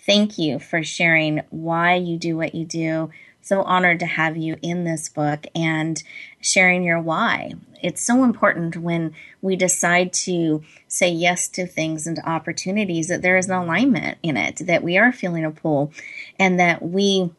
thank 0.06 0.38
you 0.38 0.60
for 0.60 0.84
sharing 0.84 1.42
why 1.50 1.96
you 1.96 2.18
do 2.18 2.38
what 2.38 2.56
you 2.56 2.66
do. 2.66 3.12
So 3.44 3.64
honored 3.64 4.00
to 4.00 4.06
have 4.06 4.38
you 4.38 4.58
in 4.62 4.84
this 4.84 5.10
book 5.10 5.48
and 5.56 6.02
sharing 6.42 6.84
your 6.84 7.00
why. 7.00 7.54
It's 7.82 8.06
so 8.06 8.24
important 8.24 8.78
when 8.78 9.16
we 9.42 9.56
decide 9.56 10.14
to 10.14 10.64
say 10.88 11.10
yes 11.10 11.48
to 11.50 11.66
things 11.66 12.06
and 12.06 12.18
to 12.18 12.30
opportunities 12.30 13.08
that 13.08 13.24
there 13.24 13.38
is 13.38 13.50
an 13.50 13.56
alignment 13.56 14.20
in 14.22 14.38
it, 14.38 14.58
that 14.68 14.84
we 14.84 14.98
are 14.98 15.12
feeling 15.12 15.44
a 15.44 15.50
pull, 15.50 15.92
and 16.38 16.60
that 16.60 16.84
we 16.84 17.32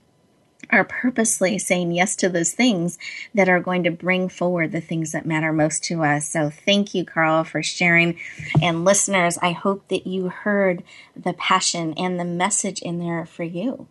are 0.73 0.85
purposely 0.85 1.59
saying 1.59 1.93
yes 1.93 2.17
to 2.17 2.29
those 2.29 2.53
things 2.53 2.99
that 3.35 3.49
are 3.49 3.61
going 3.61 3.85
to 3.85 3.91
bring 3.91 4.29
forward 4.29 4.73
the 4.73 4.81
things 4.81 5.13
that 5.13 5.27
matter 5.27 5.53
most 5.53 5.85
to 5.85 6.03
us. 6.03 6.29
So 6.29 6.51
thank 6.51 6.95
you, 6.95 7.05
Carl, 7.05 7.45
for 7.45 7.63
sharing. 7.63 8.19
And 8.61 8.85
listeners, 8.85 9.39
I 9.43 9.53
hope 9.53 9.89
that 9.89 10.07
you 10.07 10.29
heard 10.29 10.83
the 11.15 11.35
passion 11.35 11.95
and 11.97 12.19
the 12.19 12.25
message 12.25 12.81
in 12.81 12.99
there 12.99 13.27
for 13.27 13.45
you 13.45 13.87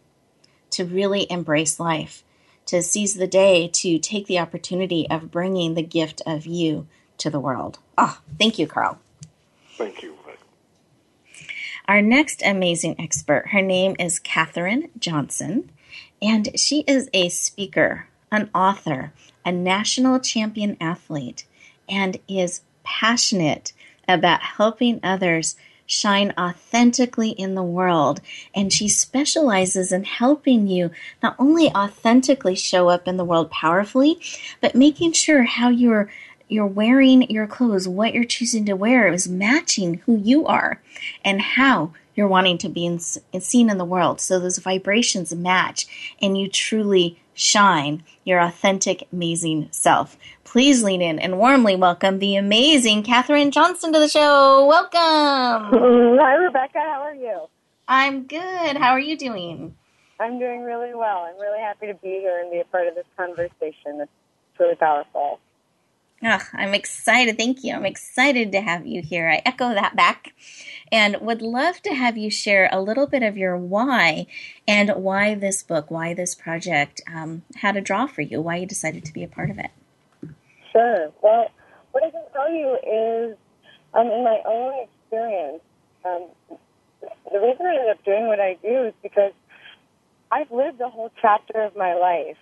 to 0.72 0.86
really 0.86 1.32
embrace 1.32 1.80
life, 1.80 2.24
to 2.65 2.82
seize 2.82 3.13
the 3.13 3.28
day, 3.28 3.67
to 3.67 4.00
take 4.00 4.26
the 4.26 4.39
opportunity 4.39 5.08
of 5.10 5.32
bringing 5.32 5.76
the 5.76 5.84
gift 5.84 6.22
of 6.26 6.46
you 6.46 6.88
to 7.17 7.30
the 7.30 7.39
world. 7.39 7.78
Oh, 7.98 8.20
thank 8.39 8.58
you, 8.58 8.67
Carl. 8.67 9.00
Thank 9.78 10.02
you. 10.02 10.15
Our 11.88 12.02
next 12.02 12.41
amazing 12.46 12.96
expert, 13.00 13.48
her 13.50 13.62
name 13.62 13.96
is 14.00 14.20
Katherine 14.20 14.89
Johnson. 14.98 15.70
And 16.21 16.60
she 16.60 16.82
is 16.82 17.10
a 17.13 17.30
speaker, 17.30 18.08
an 18.32 18.49
author, 18.54 19.13
a 19.45 19.51
national 19.51 20.19
champion 20.19 20.77
athlete, 20.80 21.45
and 21.89 22.17
is 22.27 22.62
passionate 22.84 23.73
about 24.08 24.41
helping 24.41 24.99
others 25.04 25.56
shine 25.86 26.34
authentically 26.38 27.32
in 27.32 27.54
the 27.56 27.63
world. 27.63 28.21
And 28.56 28.71
she 28.71 28.88
specializes 28.88 29.91
in 29.91 30.06
helping 30.06 30.67
you 30.67 30.91
not 31.21 31.36
only 31.38 31.67
authentically 31.69 32.56
show 32.56 32.88
up 32.88 33.08
in 33.08 33.17
the 33.17 33.25
world 33.25 33.51
powerfully, 33.51 34.19
but 34.62 34.75
making 34.75 35.13
sure 35.13 35.43
how 35.43 35.69
you're 35.69 36.10
you're 36.47 36.65
wearing 36.65 37.30
your 37.32 37.47
clothes, 37.47 37.88
what 37.88 38.13
you're 38.13 38.25
choosing 38.25 38.65
to 38.65 38.75
wear 38.75 39.08
is 39.08 39.25
matching 39.25 40.01
who 40.06 40.17
you 40.17 40.45
are 40.45 40.82
and 41.23 41.41
how 41.41 41.93
you're 42.22 42.28
wanting 42.28 42.60
to 42.60 42.70
be 42.70 42.86
in, 42.86 43.00
seen 43.00 43.68
in 43.68 43.80
the 43.80 43.84
world. 43.84 44.22
So 44.22 44.40
those 44.40 44.60
vibrations 44.60 45.34
match 45.34 45.88
and 46.22 46.38
you 46.38 46.48
truly 46.48 47.20
shine 47.34 48.04
your 48.24 48.40
authentic, 48.40 49.08
amazing 49.12 49.70
self. 49.72 50.16
Please 50.44 50.84
lean 50.84 51.02
in 51.02 51.18
and 51.18 51.40
warmly 51.40 51.76
welcome 51.76 52.20
the 52.20 52.36
amazing 52.36 53.02
Katherine 53.02 53.50
Johnson 53.50 53.92
to 53.94 53.98
the 53.98 54.08
show. 54.08 54.68
Welcome. 54.68 55.00
Hi, 56.20 56.36
Rebecca. 56.36 56.78
How 56.78 57.02
are 57.02 57.16
you? 57.16 57.48
I'm 57.88 58.28
good. 58.28 58.78
How 58.78 58.92
are 58.92 59.00
you 59.00 59.18
doing? 59.18 59.76
I'm 60.20 60.38
doing 60.38 60.62
really 60.62 60.94
well. 60.94 61.28
I'm 61.28 61.40
really 61.40 61.60
happy 61.60 61.88
to 61.88 61.96
be 61.96 62.20
here 62.20 62.40
and 62.40 62.52
be 62.52 62.60
a 62.60 62.66
part 62.66 62.88
of 62.88 62.94
this 62.94 63.08
conversation. 63.18 64.00
It's 64.00 64.12
really 64.60 64.76
powerful. 64.76 65.40
Oh, 66.24 66.40
I'm 66.54 66.76
excited. 66.76 67.38
Thank 67.38 67.64
you. 67.64 67.74
I'm 67.74 67.86
excited 67.86 68.52
to 68.52 68.62
have 68.62 68.86
you 68.86 69.02
here. 69.02 69.28
I 69.28 69.42
echo 69.44 69.74
that 69.74 69.96
back 69.96 70.34
and 70.92 71.18
would 71.20 71.42
love 71.42 71.82
to 71.82 71.96
have 71.96 72.16
you 72.16 72.30
share 72.30 72.70
a 72.72 72.80
little 72.80 73.08
bit 73.08 73.24
of 73.24 73.38
your 73.38 73.58
why 73.58 74.28
and 74.68 74.92
why 74.92 75.34
this 75.34 75.64
book, 75.64 75.90
why 75.90 76.14
this 76.14 76.36
project 76.36 77.02
um, 77.12 77.42
had 77.56 77.76
a 77.76 77.82
draw 77.82 78.06
for 78.06 78.22
you, 78.22 78.40
why 78.40 78.58
you 78.58 78.68
decided 78.68 79.04
to 79.06 79.14
be 79.14 79.24
a 79.24 79.28
part 79.28 79.50
of 79.50 79.58
it. 79.58 79.72
Sure. 80.72 81.12
Well, 81.24 81.50
what 81.92 82.04
I 82.04 82.12
can 82.12 82.24
tell 82.34 82.52
you 82.52 82.76
is, 82.76 83.38
um, 83.94 84.08
in 84.08 84.24
my 84.24 84.42
own 84.46 84.84
experience, 84.84 85.62
um, 86.06 86.28
the 87.32 87.40
reason 87.40 87.66
I 87.66 87.76
ended 87.76 87.90
up 87.90 88.06
doing 88.06 88.28
what 88.28 88.40
I 88.40 88.58
do 88.62 88.86
is 88.86 88.94
because 89.02 89.34
I've 90.32 90.52
lived 90.52 90.80
a 90.82 90.90
whole 90.90 91.12
chapter 91.22 91.62
of 91.62 91.76
my 91.76 91.96
life 91.96 92.38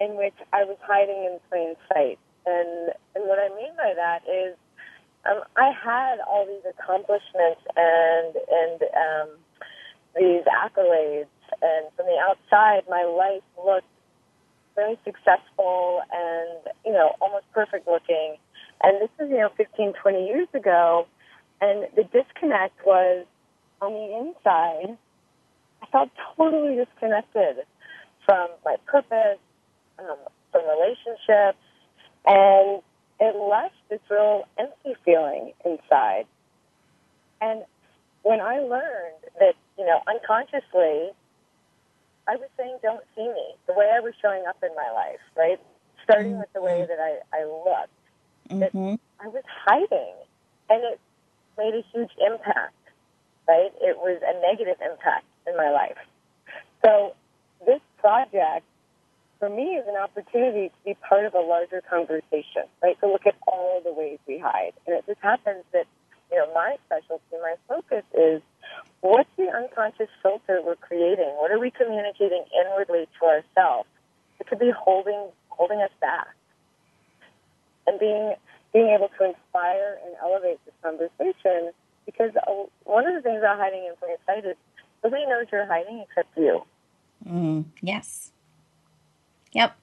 in 0.00 0.16
which 0.16 0.34
I 0.52 0.64
was 0.64 0.76
hiding 0.82 1.24
in 1.24 1.38
plain 1.48 1.76
sight. 1.88 2.18
And, 2.46 2.92
and 3.14 3.24
what 3.26 3.38
I 3.38 3.48
mean 3.54 3.72
by 3.76 3.92
that 3.94 4.22
is 4.28 4.56
um, 5.30 5.42
I 5.56 5.70
had 5.70 6.18
all 6.26 6.46
these 6.46 6.64
accomplishments 6.68 7.62
and, 7.76 8.34
and 8.50 8.82
um, 8.82 9.28
these 10.16 10.42
accolades. 10.44 11.30
And 11.60 11.86
from 11.96 12.06
the 12.06 12.18
outside, 12.18 12.82
my 12.88 13.04
life 13.04 13.42
looked 13.64 13.86
very 14.74 14.98
successful 15.04 16.00
and, 16.12 16.72
you 16.84 16.92
know, 16.92 17.14
almost 17.20 17.44
perfect 17.52 17.86
looking. 17.86 18.36
And 18.82 19.00
this 19.00 19.10
is, 19.20 19.30
you 19.30 19.38
know, 19.38 19.50
15, 19.56 19.92
20 20.00 20.26
years 20.26 20.48
ago. 20.54 21.06
And 21.60 21.86
the 21.94 22.02
disconnect 22.04 22.84
was 22.84 23.24
on 23.80 23.92
the 23.92 24.16
inside, 24.16 24.96
I 25.82 25.86
felt 25.90 26.10
totally 26.36 26.76
disconnected 26.76 27.64
from 28.24 28.48
my 28.64 28.76
purpose, 28.86 29.38
um, 29.98 30.16
from 30.50 30.62
relationships, 30.68 31.61
and 32.26 32.82
it 33.20 33.36
left 33.36 33.74
this 33.90 34.00
real 34.10 34.46
empty 34.58 34.94
feeling 35.04 35.52
inside. 35.64 36.26
And 37.40 37.62
when 38.22 38.40
I 38.40 38.58
learned 38.58 39.22
that, 39.38 39.54
you 39.78 39.84
know, 39.84 40.00
unconsciously, 40.06 41.10
I 42.28 42.36
was 42.36 42.48
saying, 42.56 42.78
don't 42.82 43.02
see 43.16 43.26
me, 43.26 43.54
the 43.66 43.74
way 43.74 43.90
I 43.94 44.00
was 44.00 44.14
showing 44.20 44.44
up 44.48 44.56
in 44.62 44.70
my 44.76 44.90
life, 44.92 45.20
right? 45.36 45.60
Starting 46.04 46.38
with 46.38 46.52
the 46.52 46.62
way 46.62 46.80
mm-hmm. 46.80 46.88
that 46.88 46.98
I, 47.00 47.40
I 47.40 47.44
looked. 47.44 48.72
Mm-hmm. 48.74 48.94
I 49.20 49.28
was 49.28 49.42
hiding. 49.66 50.14
And 50.70 50.82
it 50.84 51.00
made 51.58 51.74
a 51.74 51.82
huge 51.92 52.10
impact, 52.24 52.74
right? 53.48 53.72
It 53.80 53.98
was 53.98 54.20
a 54.24 54.40
negative 54.40 54.80
impact 54.80 55.24
in 55.46 55.56
my 55.56 55.70
life. 55.70 55.98
So 56.84 57.14
this 57.66 57.80
project 57.98 58.64
for 59.42 59.50
me 59.50 59.74
is 59.74 59.84
an 59.88 59.96
opportunity 59.96 60.68
to 60.68 60.80
be 60.84 60.94
part 61.02 61.26
of 61.26 61.34
a 61.34 61.40
larger 61.40 61.82
conversation, 61.90 62.62
right? 62.80 62.94
To 63.00 63.08
look 63.08 63.26
at 63.26 63.34
all 63.48 63.82
the 63.82 63.92
ways 63.92 64.20
we 64.28 64.38
hide. 64.38 64.70
And 64.86 64.94
it 64.94 65.04
just 65.04 65.18
happens 65.20 65.64
that, 65.72 65.86
you 66.30 66.38
know, 66.38 66.46
my 66.54 66.76
specialty, 66.86 67.24
my 67.42 67.56
focus 67.66 68.04
is 68.14 68.40
what's 69.00 69.28
the 69.36 69.50
unconscious 69.50 70.06
filter 70.22 70.62
we're 70.64 70.76
creating? 70.76 71.34
What 71.42 71.50
are 71.50 71.58
we 71.58 71.72
communicating 71.72 72.44
inwardly 72.54 73.08
to 73.18 73.26
ourselves? 73.26 73.88
It 74.38 74.46
could 74.46 74.60
be 74.60 74.70
holding 74.70 75.26
holding 75.48 75.82
us 75.82 75.90
back. 76.00 76.28
And 77.88 77.98
being 77.98 78.34
being 78.72 78.94
able 78.94 79.10
to 79.18 79.24
inspire 79.24 79.98
and 80.06 80.14
elevate 80.22 80.60
this 80.64 80.74
conversation 80.84 81.72
because 82.06 82.30
uh, 82.46 82.70
one 82.84 83.08
of 83.08 83.14
the 83.14 83.22
things 83.22 83.38
about 83.38 83.58
hiding 83.58 83.90
in 83.90 83.96
plain 83.98 84.14
sight 84.24 84.46
is 84.46 84.56
nobody 85.02 85.26
knows 85.26 85.46
you're 85.50 85.66
hiding 85.66 86.04
except 86.08 86.30
you. 86.38 86.62
Mm, 87.28 87.64
yes. 87.80 88.31
Yep. 89.52 89.76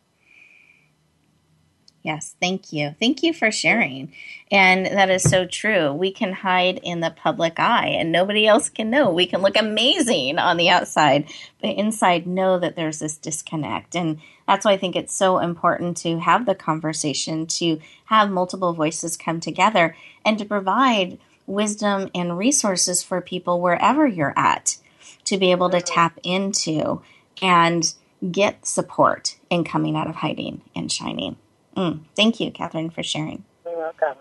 Yes, 2.01 2.35
thank 2.39 2.71
you. 2.71 2.95
Thank 2.97 3.23
you 3.23 3.33
for 3.33 3.51
sharing. 3.51 4.13
And 4.49 4.85
that 4.85 5.09
is 5.09 5.21
so 5.21 5.45
true. 5.45 5.91
We 5.91 6.11
can 6.11 6.31
hide 6.31 6.79
in 6.81 7.01
the 7.01 7.11
public 7.11 7.59
eye 7.59 7.87
and 7.87 8.11
nobody 8.11 8.47
else 8.47 8.69
can 8.69 8.89
know. 8.89 9.11
We 9.11 9.25
can 9.25 9.41
look 9.41 9.57
amazing 9.57 10.39
on 10.39 10.55
the 10.55 10.69
outside, 10.69 11.29
but 11.61 11.71
inside 11.71 12.25
know 12.25 12.57
that 12.57 12.77
there's 12.77 12.99
this 12.99 13.17
disconnect. 13.17 13.95
And 13.95 14.19
that's 14.47 14.63
why 14.63 14.71
I 14.71 14.77
think 14.77 14.95
it's 14.95 15.13
so 15.13 15.39
important 15.39 15.97
to 15.97 16.19
have 16.19 16.45
the 16.45 16.55
conversation, 16.55 17.45
to 17.47 17.79
have 18.05 18.31
multiple 18.31 18.73
voices 18.73 19.17
come 19.17 19.41
together, 19.41 19.95
and 20.23 20.37
to 20.39 20.45
provide 20.45 21.19
wisdom 21.45 22.09
and 22.15 22.37
resources 22.37 23.03
for 23.03 23.19
people 23.19 23.59
wherever 23.59 24.07
you're 24.07 24.37
at 24.37 24.77
to 25.25 25.37
be 25.37 25.51
able 25.51 25.69
to 25.69 25.81
tap 25.81 26.17
into 26.23 27.01
and 27.41 27.93
get 28.31 28.65
support 28.65 29.37
in 29.49 29.63
coming 29.63 29.95
out 29.95 30.09
of 30.09 30.15
hiding 30.15 30.61
and 30.75 30.91
shining. 30.91 31.37
Mm, 31.75 32.01
thank 32.15 32.39
you, 32.39 32.51
Catherine, 32.51 32.89
for 32.89 33.03
sharing. 33.03 33.45
You're 33.65 33.77
welcome. 33.77 34.17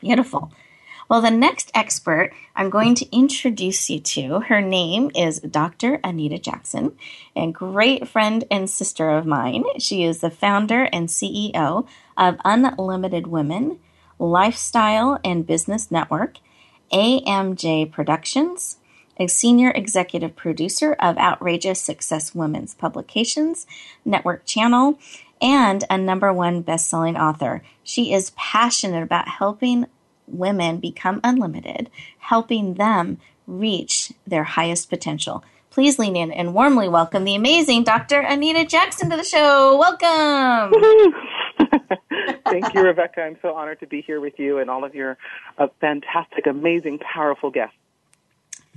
Beautiful. 0.00 0.52
Well, 1.08 1.20
the 1.20 1.30
next 1.32 1.72
expert 1.74 2.32
I'm 2.54 2.70
going 2.70 2.94
to 2.94 3.16
introduce 3.16 3.90
you 3.90 3.98
to, 3.98 4.40
her 4.42 4.60
name 4.60 5.10
is 5.16 5.40
Dr. 5.40 5.98
Anita 6.04 6.38
Jackson, 6.38 6.96
a 7.34 7.50
great 7.50 8.06
friend 8.06 8.44
and 8.48 8.70
sister 8.70 9.10
of 9.10 9.26
mine. 9.26 9.64
She 9.80 10.04
is 10.04 10.20
the 10.20 10.30
founder 10.30 10.84
and 10.92 11.08
CEO 11.08 11.86
of 12.16 12.36
Unlimited 12.44 13.26
Women, 13.26 13.80
Lifestyle 14.20 15.18
and 15.24 15.44
Business 15.44 15.90
Network, 15.90 16.38
AMJ 16.92 17.90
Productions, 17.90 18.76
a 19.20 19.26
senior 19.26 19.70
executive 19.70 20.34
producer 20.34 20.94
of 20.94 21.18
Outrageous 21.18 21.78
Success 21.78 22.34
Women's 22.34 22.74
Publications, 22.74 23.66
Network 24.02 24.46
Channel, 24.46 24.98
and 25.42 25.84
a 25.90 25.98
number 25.98 26.32
one 26.32 26.62
best-selling 26.62 27.18
author. 27.18 27.62
She 27.84 28.14
is 28.14 28.30
passionate 28.30 29.02
about 29.02 29.28
helping 29.28 29.86
women 30.26 30.78
become 30.78 31.20
unlimited, 31.22 31.90
helping 32.18 32.74
them 32.74 33.18
reach 33.46 34.12
their 34.26 34.44
highest 34.44 34.88
potential. 34.88 35.44
Please 35.68 35.98
lean 35.98 36.16
in 36.16 36.32
and 36.32 36.54
warmly 36.54 36.88
welcome 36.88 37.24
the 37.24 37.34
amazing 37.34 37.84
Dr. 37.84 38.20
Anita 38.20 38.64
Jackson 38.64 39.10
to 39.10 39.16
the 39.16 39.22
show. 39.22 39.76
Welcome. 39.78 40.72
Thank 42.46 42.74
you, 42.74 42.82
Rebecca. 42.82 43.20
I'm 43.20 43.36
so 43.42 43.54
honored 43.54 43.80
to 43.80 43.86
be 43.86 44.00
here 44.00 44.20
with 44.20 44.38
you 44.38 44.58
and 44.58 44.70
all 44.70 44.84
of 44.84 44.94
your 44.94 45.18
uh, 45.58 45.68
fantastic, 45.80 46.46
amazing, 46.46 47.00
powerful 47.00 47.50
guests. 47.50 47.76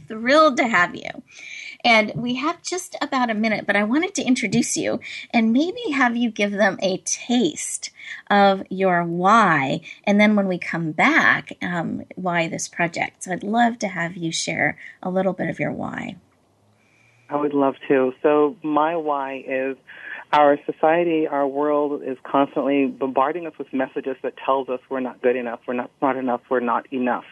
Thrilled 0.08 0.58
to 0.58 0.68
have 0.68 0.96
you. 0.96 1.24
And 1.84 2.14
we 2.16 2.36
have 2.36 2.62
just 2.62 2.96
about 3.02 3.30
a 3.30 3.34
minute, 3.34 3.68
but 3.68 3.76
I 3.76 3.84
wanted 3.84 4.16
to 4.16 4.24
introduce 4.24 4.78
you 4.78 5.00
and 5.32 5.52
maybe 5.52 5.92
have 5.92 6.16
you 6.16 6.32
give 6.32 6.52
them 6.52 6.78
a 6.82 6.98
taste 6.98 7.92
of 8.30 8.64
your 8.70 9.04
why. 9.04 9.82
And 10.06 10.20
then 10.20 10.36
when 10.36 10.48
we 10.48 10.58
come 10.58 10.92
back, 10.92 11.58
um, 11.62 12.06
why 12.16 12.48
this 12.48 12.68
project. 12.68 13.24
So 13.24 13.34
I'd 13.34 13.44
love 13.44 13.80
to 13.80 13.90
have 13.90 14.16
you 14.16 14.32
share 14.32 14.78
a 15.02 15.10
little 15.10 15.34
bit 15.34 15.50
of 15.50 15.60
your 15.60 15.72
why. 15.72 16.16
I 17.30 17.36
would 17.36 17.54
love 17.54 17.76
to. 17.88 18.14
So, 18.22 18.56
my 18.62 18.96
why 18.96 19.44
is 19.48 19.76
our 20.34 20.60
society, 20.66 21.28
our 21.28 21.48
world 21.48 22.02
is 22.04 22.18
constantly 22.24 22.88
bombarding 22.88 23.48
us 23.48 23.54
with 23.58 23.72
messages 23.74 24.18
that 24.24 24.34
tells 24.44 24.70
us 24.70 24.80
we're 24.90 25.00
not 25.00 25.22
good 25.22 25.36
enough, 25.36 25.60
we're 25.68 25.74
not 25.74 25.90
smart 26.00 26.18
enough, 26.18 26.42
we're 26.50 26.60
not 26.60 26.92
enough. 26.92 27.26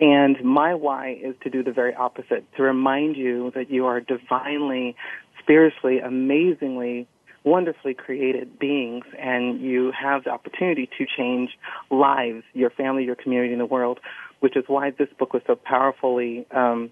And 0.00 0.42
my 0.44 0.74
why 0.74 1.18
is 1.22 1.34
to 1.42 1.50
do 1.50 1.62
the 1.62 1.72
very 1.72 1.94
opposite, 1.94 2.44
to 2.56 2.62
remind 2.62 3.16
you 3.16 3.50
that 3.54 3.70
you 3.70 3.86
are 3.86 4.00
divinely, 4.00 4.94
spiritually, 5.42 6.00
amazingly, 6.00 7.06
wonderfully 7.44 7.94
created 7.94 8.58
beings 8.58 9.04
and 9.18 9.60
you 9.60 9.92
have 9.98 10.24
the 10.24 10.30
opportunity 10.30 10.90
to 10.98 11.06
change 11.16 11.50
lives, 11.90 12.42
your 12.52 12.70
family, 12.70 13.04
your 13.04 13.14
community, 13.14 13.52
and 13.52 13.60
the 13.60 13.66
world, 13.66 14.00
which 14.40 14.56
is 14.56 14.64
why 14.66 14.90
this 14.90 15.08
book 15.18 15.32
was 15.32 15.42
so 15.46 15.54
powerfully 15.54 16.46
um, 16.50 16.90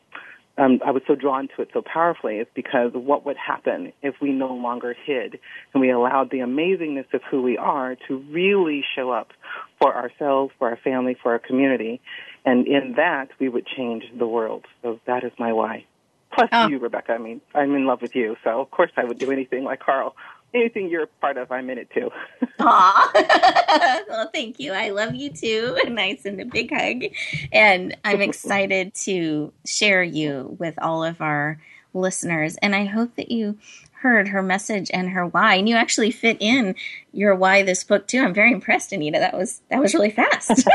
um, 0.57 0.81
I 0.87 0.93
was 0.93 1.03
so 1.07 1.17
drawn 1.17 1.49
to 1.57 1.62
it 1.62 1.71
so 1.73 1.83
powerfully 1.83 2.37
is 2.37 2.47
because 2.55 2.93
what 2.95 3.27
would 3.27 3.37
happen 3.37 3.93
if 4.03 4.14
we 4.21 4.31
no 4.31 4.55
longer 4.55 4.95
hid 5.05 5.40
and 5.73 5.81
we 5.81 5.90
allowed 5.90 6.31
the 6.31 6.38
amazingness 6.38 7.12
of 7.12 7.23
who 7.29 7.43
we 7.43 7.59
are 7.59 7.97
to 8.07 8.19
really 8.31 8.85
show 8.95 9.11
up 9.11 9.33
for 9.81 9.95
ourselves, 9.95 10.53
for 10.59 10.69
our 10.69 10.77
family, 10.77 11.17
for 11.21 11.33
our 11.33 11.40
community. 11.40 12.01
And 12.44 12.66
in 12.66 12.94
that, 12.96 13.28
we 13.38 13.48
would 13.48 13.66
change 13.66 14.04
the 14.18 14.26
world. 14.26 14.66
So 14.83 15.00
that 15.07 15.24
is 15.24 15.33
my 15.38 15.52
why. 15.52 15.85
Plus 16.33 16.48
oh. 16.52 16.68
you, 16.68 16.78
Rebecca. 16.78 17.12
I 17.12 17.18
mean, 17.18 17.40
I'm 17.54 17.74
in 17.74 17.87
love 17.87 18.02
with 18.02 18.14
you. 18.14 18.37
So 18.44 18.61
of 18.61 18.70
course 18.70 18.90
I 18.96 19.04
would 19.04 19.18
do 19.18 19.30
anything 19.30 19.64
like 19.64 19.80
Carl 19.80 20.14
anything 20.54 20.88
you're 20.88 21.04
a 21.04 21.09
part 21.20 21.37
of, 21.37 21.50
I'm 21.50 21.68
in 21.68 21.78
it 21.78 21.90
too. 21.90 22.11
Aw. 22.61 24.02
well, 24.09 24.30
thank 24.33 24.61
you. 24.61 24.72
I 24.72 24.90
love 24.90 25.14
you 25.14 25.30
too. 25.30 25.78
And 25.85 26.00
I 26.00 26.16
send 26.16 26.40
a 26.40 26.44
big 26.44 26.70
hug. 26.72 27.04
And 27.52 27.96
I'm 28.04 28.22
excited 28.22 28.94
to 29.04 29.52
share 29.66 30.02
you 30.02 30.57
with 30.59 30.74
all 30.80 31.04
of 31.04 31.20
our 31.20 31.61
listeners. 31.92 32.57
And 32.62 32.74
I 32.74 32.87
hope 32.87 33.16
that 33.16 33.30
you 33.30 33.59
heard 34.00 34.28
her 34.28 34.42
message 34.42 34.90
and 34.94 35.11
her 35.11 35.26
why. 35.26 35.57
And 35.57 35.68
you 35.68 35.76
actually 35.76 36.11
fit 36.11 36.38
in 36.40 36.74
your 37.12 37.35
why 37.35 37.62
this 37.62 37.85
book 37.85 38.07
too. 38.07 38.20
I'm 38.22 38.35
very 38.35 38.52
impressed, 38.52 38.92
Anita. 38.92 39.18
That 39.18 39.37
was 39.37 39.61
that 39.68 39.80
was 39.80 39.94
really 39.94 40.11
fast. 40.11 40.66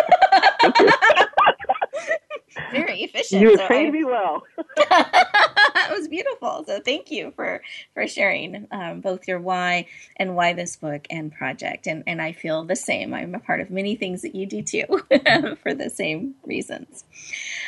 Very 2.72 3.04
efficient. 3.04 3.42
You 3.42 3.58
so 3.58 3.68
trained 3.68 3.90
I, 3.90 3.92
me 3.92 4.04
well. 4.04 4.44
it 4.78 5.98
was 5.98 6.08
beautiful. 6.08 6.64
So 6.66 6.80
thank 6.80 7.12
you 7.12 7.32
for 7.36 7.62
for 7.94 8.08
sharing 8.08 8.68
um, 8.72 9.02
both 9.02 9.28
your 9.28 9.40
why 9.40 9.88
and 10.18 10.36
why 10.36 10.54
this 10.54 10.76
book 10.76 11.06
and 11.10 11.32
project. 11.32 11.88
And 11.88 12.04
and 12.08 12.22
I 12.22 12.32
feel 12.32 12.64
the 12.64 12.76
same. 12.76 13.14
I'm 13.14 13.36
a 13.36 13.40
part 13.40 13.62
of 13.62 13.70
many 13.70 13.96
things 13.96 14.22
that 14.22 14.36
you 14.36 14.46
do 14.46 14.62
too 14.62 14.86
for 15.64 15.74
the 15.74 15.90
same 15.94 16.36
reasons. 16.44 17.04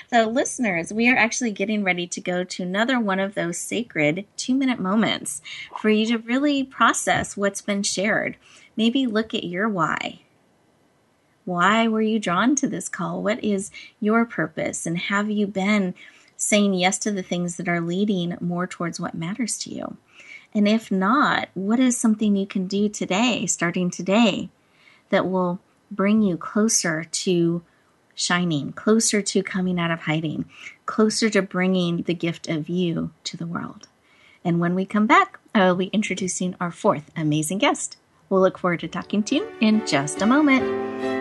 So 0.09 0.27
listeners, 0.27 0.91
we 0.93 1.09
are 1.09 1.17
actually 1.17 1.51
getting 1.51 1.83
ready 1.83 2.07
to 2.07 2.21
go 2.21 2.43
to 2.43 2.63
another 2.63 2.99
one 2.99 3.19
of 3.19 3.35
those 3.35 3.57
sacred 3.57 4.25
two 4.37 4.55
minute 4.55 4.79
moments 4.79 5.41
for 5.77 5.89
you 5.89 6.05
to 6.07 6.17
really 6.17 6.63
process 6.63 7.37
what's 7.37 7.61
been 7.61 7.83
shared. 7.83 8.37
Maybe 8.75 9.05
look 9.05 9.33
at 9.33 9.43
your 9.43 9.67
why 9.67 10.20
why 11.45 11.87
were 11.87 12.01
you 12.01 12.19
drawn 12.19 12.55
to 12.55 12.67
this 12.67 12.89
call? 12.89 13.21
What 13.21 13.43
is 13.43 13.71
your 13.99 14.25
purpose? 14.25 14.85
And 14.85 14.97
have 14.97 15.29
you 15.29 15.47
been 15.47 15.95
saying 16.37 16.73
yes 16.73 16.97
to 16.99 17.11
the 17.11 17.23
things 17.23 17.57
that 17.57 17.67
are 17.67 17.81
leading 17.81 18.37
more 18.39 18.67
towards 18.67 18.99
what 18.99 19.15
matters 19.15 19.57
to 19.59 19.73
you? 19.73 19.97
And 20.53 20.67
if 20.67 20.91
not, 20.91 21.49
what 21.53 21.79
is 21.79 21.97
something 21.97 22.35
you 22.35 22.45
can 22.45 22.67
do 22.67 22.89
today, 22.89 23.45
starting 23.45 23.89
today, 23.89 24.49
that 25.09 25.29
will 25.29 25.59
bring 25.89 26.21
you 26.21 26.37
closer 26.37 27.03
to 27.03 27.63
shining, 28.13 28.73
closer 28.73 29.21
to 29.21 29.43
coming 29.43 29.79
out 29.79 29.91
of 29.91 30.01
hiding, 30.01 30.45
closer 30.85 31.29
to 31.29 31.41
bringing 31.41 32.03
the 32.03 32.13
gift 32.13 32.49
of 32.49 32.69
you 32.69 33.11
to 33.23 33.37
the 33.37 33.47
world? 33.47 33.87
And 34.43 34.59
when 34.59 34.75
we 34.75 34.85
come 34.85 35.07
back, 35.07 35.39
I 35.53 35.67
will 35.67 35.75
be 35.75 35.87
introducing 35.87 36.55
our 36.59 36.71
fourth 36.71 37.11
amazing 37.15 37.59
guest. 37.59 37.97
We'll 38.29 38.41
look 38.41 38.57
forward 38.57 38.79
to 38.81 38.87
talking 38.87 39.23
to 39.23 39.35
you 39.35 39.47
in 39.59 39.85
just 39.85 40.21
a 40.21 40.25
moment. 40.25 41.20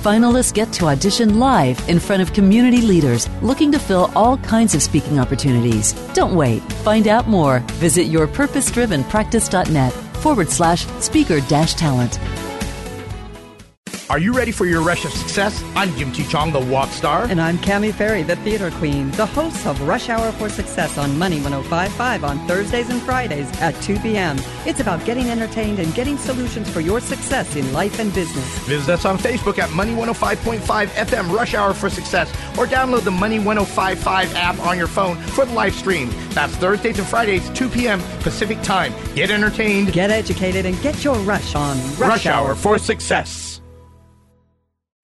Finalists 0.00 0.54
get 0.54 0.72
to 0.72 0.86
audition 0.86 1.38
live 1.38 1.86
in 1.86 2.00
front 2.00 2.22
of 2.22 2.32
community 2.32 2.80
leaders 2.80 3.28
looking 3.42 3.70
to 3.70 3.78
fill 3.78 4.10
all 4.14 4.38
kinds 4.38 4.74
of 4.74 4.80
speaking 4.80 5.18
opportunities. 5.18 5.92
Don't 6.14 6.34
wait. 6.34 6.62
Find 6.84 7.06
out 7.06 7.28
more. 7.28 7.58
Visit 7.76 8.06
yourpurposedrivenpractice.net 8.06 9.92
forward 9.92 10.48
slash 10.48 10.86
speaker 11.00 11.40
dash 11.40 11.74
talent. 11.74 12.18
Are 14.10 14.18
you 14.18 14.32
ready 14.32 14.50
for 14.50 14.66
your 14.66 14.82
rush 14.82 15.04
of 15.04 15.12
success? 15.12 15.62
I'm 15.76 15.96
Jim 15.96 16.10
T. 16.10 16.24
Chong, 16.24 16.50
the 16.50 16.58
walk 16.58 16.90
star. 16.90 17.26
And 17.26 17.40
I'm 17.40 17.58
Cami 17.58 17.94
Ferry, 17.94 18.24
the 18.24 18.34
theater 18.34 18.72
queen, 18.72 19.08
the 19.12 19.24
host 19.24 19.64
of 19.68 19.80
Rush 19.82 20.08
Hour 20.08 20.32
for 20.32 20.48
Success 20.48 20.98
on 20.98 21.16
Money 21.16 21.36
1055 21.40 22.24
on 22.24 22.44
Thursdays 22.48 22.90
and 22.90 23.00
Fridays 23.02 23.48
at 23.60 23.80
2 23.82 24.00
p.m. 24.00 24.36
It's 24.66 24.80
about 24.80 25.04
getting 25.04 25.30
entertained 25.30 25.78
and 25.78 25.94
getting 25.94 26.18
solutions 26.18 26.68
for 26.68 26.80
your 26.80 26.98
success 26.98 27.54
in 27.54 27.72
life 27.72 28.00
and 28.00 28.12
business. 28.12 28.44
Visit 28.64 28.94
us 28.94 29.04
on 29.04 29.16
Facebook 29.16 29.60
at 29.60 29.70
Money 29.70 29.94
105.5 29.94 30.58
FM 30.88 31.32
Rush 31.32 31.54
Hour 31.54 31.72
for 31.72 31.88
Success 31.88 32.28
or 32.58 32.66
download 32.66 33.04
the 33.04 33.12
Money 33.12 33.38
1055 33.38 34.34
app 34.34 34.58
on 34.66 34.76
your 34.76 34.88
phone 34.88 35.18
for 35.18 35.44
the 35.44 35.52
live 35.52 35.72
stream. 35.72 36.10
That's 36.30 36.56
Thursdays 36.56 36.98
and 36.98 37.06
Fridays, 37.06 37.48
2 37.50 37.68
p.m. 37.68 38.00
Pacific 38.22 38.60
Time. 38.62 38.92
Get 39.14 39.30
entertained, 39.30 39.92
get 39.92 40.10
educated, 40.10 40.66
and 40.66 40.82
get 40.82 41.04
your 41.04 41.14
rush 41.20 41.54
on 41.54 41.78
Rush, 41.90 41.98
rush 42.00 42.26
Hour 42.26 42.56
for 42.56 42.76
Success. 42.76 43.49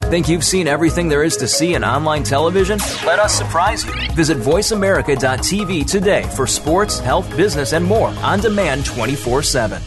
Think 0.07 0.29
you've 0.29 0.45
seen 0.45 0.69
everything 0.69 1.09
there 1.09 1.25
is 1.25 1.37
to 1.39 1.49
see 1.49 1.75
in 1.75 1.83
online 1.83 2.23
television? 2.23 2.79
Let 3.05 3.19
us 3.19 3.35
surprise 3.37 3.85
you. 3.85 3.93
Visit 4.13 4.39
VoiceAmerica.tv 4.39 5.91
today 5.91 6.23
for 6.37 6.47
sports, 6.47 7.01
health, 7.01 7.29
business, 7.37 7.73
and 7.73 7.85
more 7.85 8.11
on 8.23 8.39
demand 8.39 8.87
24 8.87 9.43
7. 9.43 9.83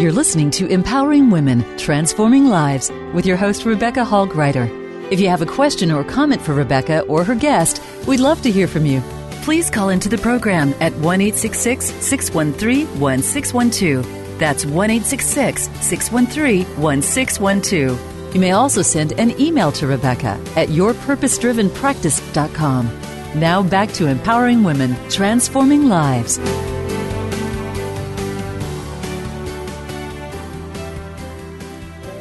You're 0.00 0.12
listening 0.12 0.50
to 0.52 0.66
Empowering 0.68 1.28
Women, 1.28 1.62
Transforming 1.76 2.46
Lives 2.46 2.90
with 3.12 3.26
your 3.26 3.36
host, 3.36 3.66
Rebecca 3.66 4.02
Hall 4.02 4.26
Gruyter. 4.26 4.66
If 5.12 5.20
you 5.20 5.28
have 5.28 5.42
a 5.42 5.46
question 5.46 5.90
or 5.90 6.04
comment 6.04 6.40
for 6.40 6.54
Rebecca 6.54 7.02
or 7.02 7.22
her 7.22 7.34
guest, 7.34 7.82
we'd 8.08 8.18
love 8.18 8.40
to 8.42 8.50
hear 8.50 8.66
from 8.66 8.86
you 8.86 9.02
please 9.42 9.68
call 9.68 9.90
into 9.90 10.08
the 10.08 10.16
program 10.18 10.72
at 10.80 10.94
1 10.94 11.32
613 11.32 13.00
1612. 13.00 14.38
That's 14.38 14.64
1 14.64 15.00
613 15.00 16.64
1612. 16.80 18.34
You 18.34 18.40
may 18.40 18.52
also 18.52 18.80
send 18.80 19.12
an 19.20 19.38
email 19.40 19.70
to 19.72 19.86
Rebecca 19.86 20.40
at 20.56 20.68
yourpurposedrivenpractice.com. 20.68 22.86
Now 23.34 23.62
back 23.62 23.90
to 23.92 24.06
empowering 24.06 24.62
women, 24.62 24.94
transforming 25.10 25.88
lives. 25.88 26.38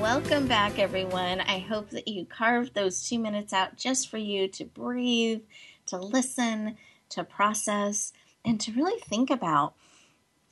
Welcome 0.02 0.48
back, 0.48 0.80
everyone. 0.80 1.42
I 1.42 1.60
hope 1.60 1.92
that 1.92 2.08
you 2.08 2.26
carved 2.26 2.74
those 2.74 3.08
two 3.08 3.20
minutes 3.20 3.54
out 3.54 3.78
just 3.78 4.10
for 4.10 4.18
you 4.18 4.48
to 4.50 4.66
breathe, 4.66 5.42
to 5.88 5.98
listen, 5.98 6.78
to 7.12 7.24
process, 7.24 8.14
and 8.44 8.60
to 8.62 8.72
really 8.72 9.00
think 9.00 9.30
about 9.30 9.74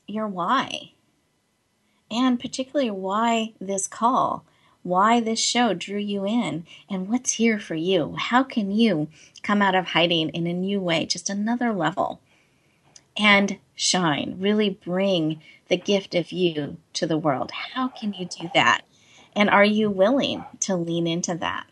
your 0.08 0.28
why. 0.28 0.94
And 2.12 2.40
particularly 2.40 2.92
why 2.92 3.54
this 3.60 3.88
call, 3.88 4.46
why 4.82 5.20
this 5.20 5.40
show 5.40 5.74
drew 5.74 6.00
you 6.00 6.26
in, 6.26 6.66
and 6.90 7.08
what's 7.10 7.34
here 7.34 7.60
for 7.60 7.76
you. 7.76 8.16
How 8.18 8.44
can 8.44 8.72
you 8.72 9.10
come 9.44 9.62
out 9.62 9.76
of 9.76 9.88
hiding 9.88 10.30
in 10.30 10.48
a 10.48 10.54
new 10.54 10.80
way, 10.80 11.06
just 11.06 11.30
another 11.30 11.74
level, 11.74 12.22
and 13.18 13.58
shine, 13.76 14.38
really 14.40 14.70
bring 14.70 15.42
the 15.68 15.78
gift 15.78 16.16
of 16.16 16.32
you 16.32 16.78
to 16.94 17.06
the 17.06 17.18
world? 17.18 17.52
How 17.52 17.88
can 17.90 18.14
you 18.14 18.26
do 18.26 18.50
that? 18.54 18.82
And 19.36 19.50
are 19.50 19.66
you 19.66 19.90
willing 19.90 20.46
to 20.62 20.76
lean 20.76 21.06
into 21.06 21.36
that? 21.36 21.68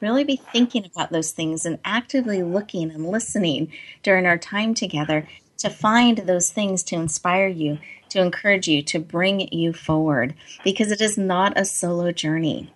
Really 0.00 0.24
be 0.24 0.36
thinking 0.36 0.84
about 0.84 1.10
those 1.10 1.32
things 1.32 1.66
and 1.66 1.78
actively 1.84 2.42
looking 2.42 2.90
and 2.90 3.06
listening 3.06 3.72
during 4.02 4.26
our 4.26 4.38
time 4.38 4.74
together 4.74 5.28
to 5.58 5.70
find 5.70 6.18
those 6.18 6.50
things 6.50 6.82
to 6.84 6.96
inspire 6.96 7.48
you, 7.48 7.78
to 8.10 8.20
encourage 8.20 8.68
you, 8.68 8.82
to 8.82 8.98
bring 8.98 9.52
you 9.52 9.72
forward, 9.72 10.34
because 10.64 10.92
it 10.92 11.00
is 11.00 11.18
not 11.18 11.58
a 11.58 11.64
solo 11.64 12.12
journey. 12.12 12.72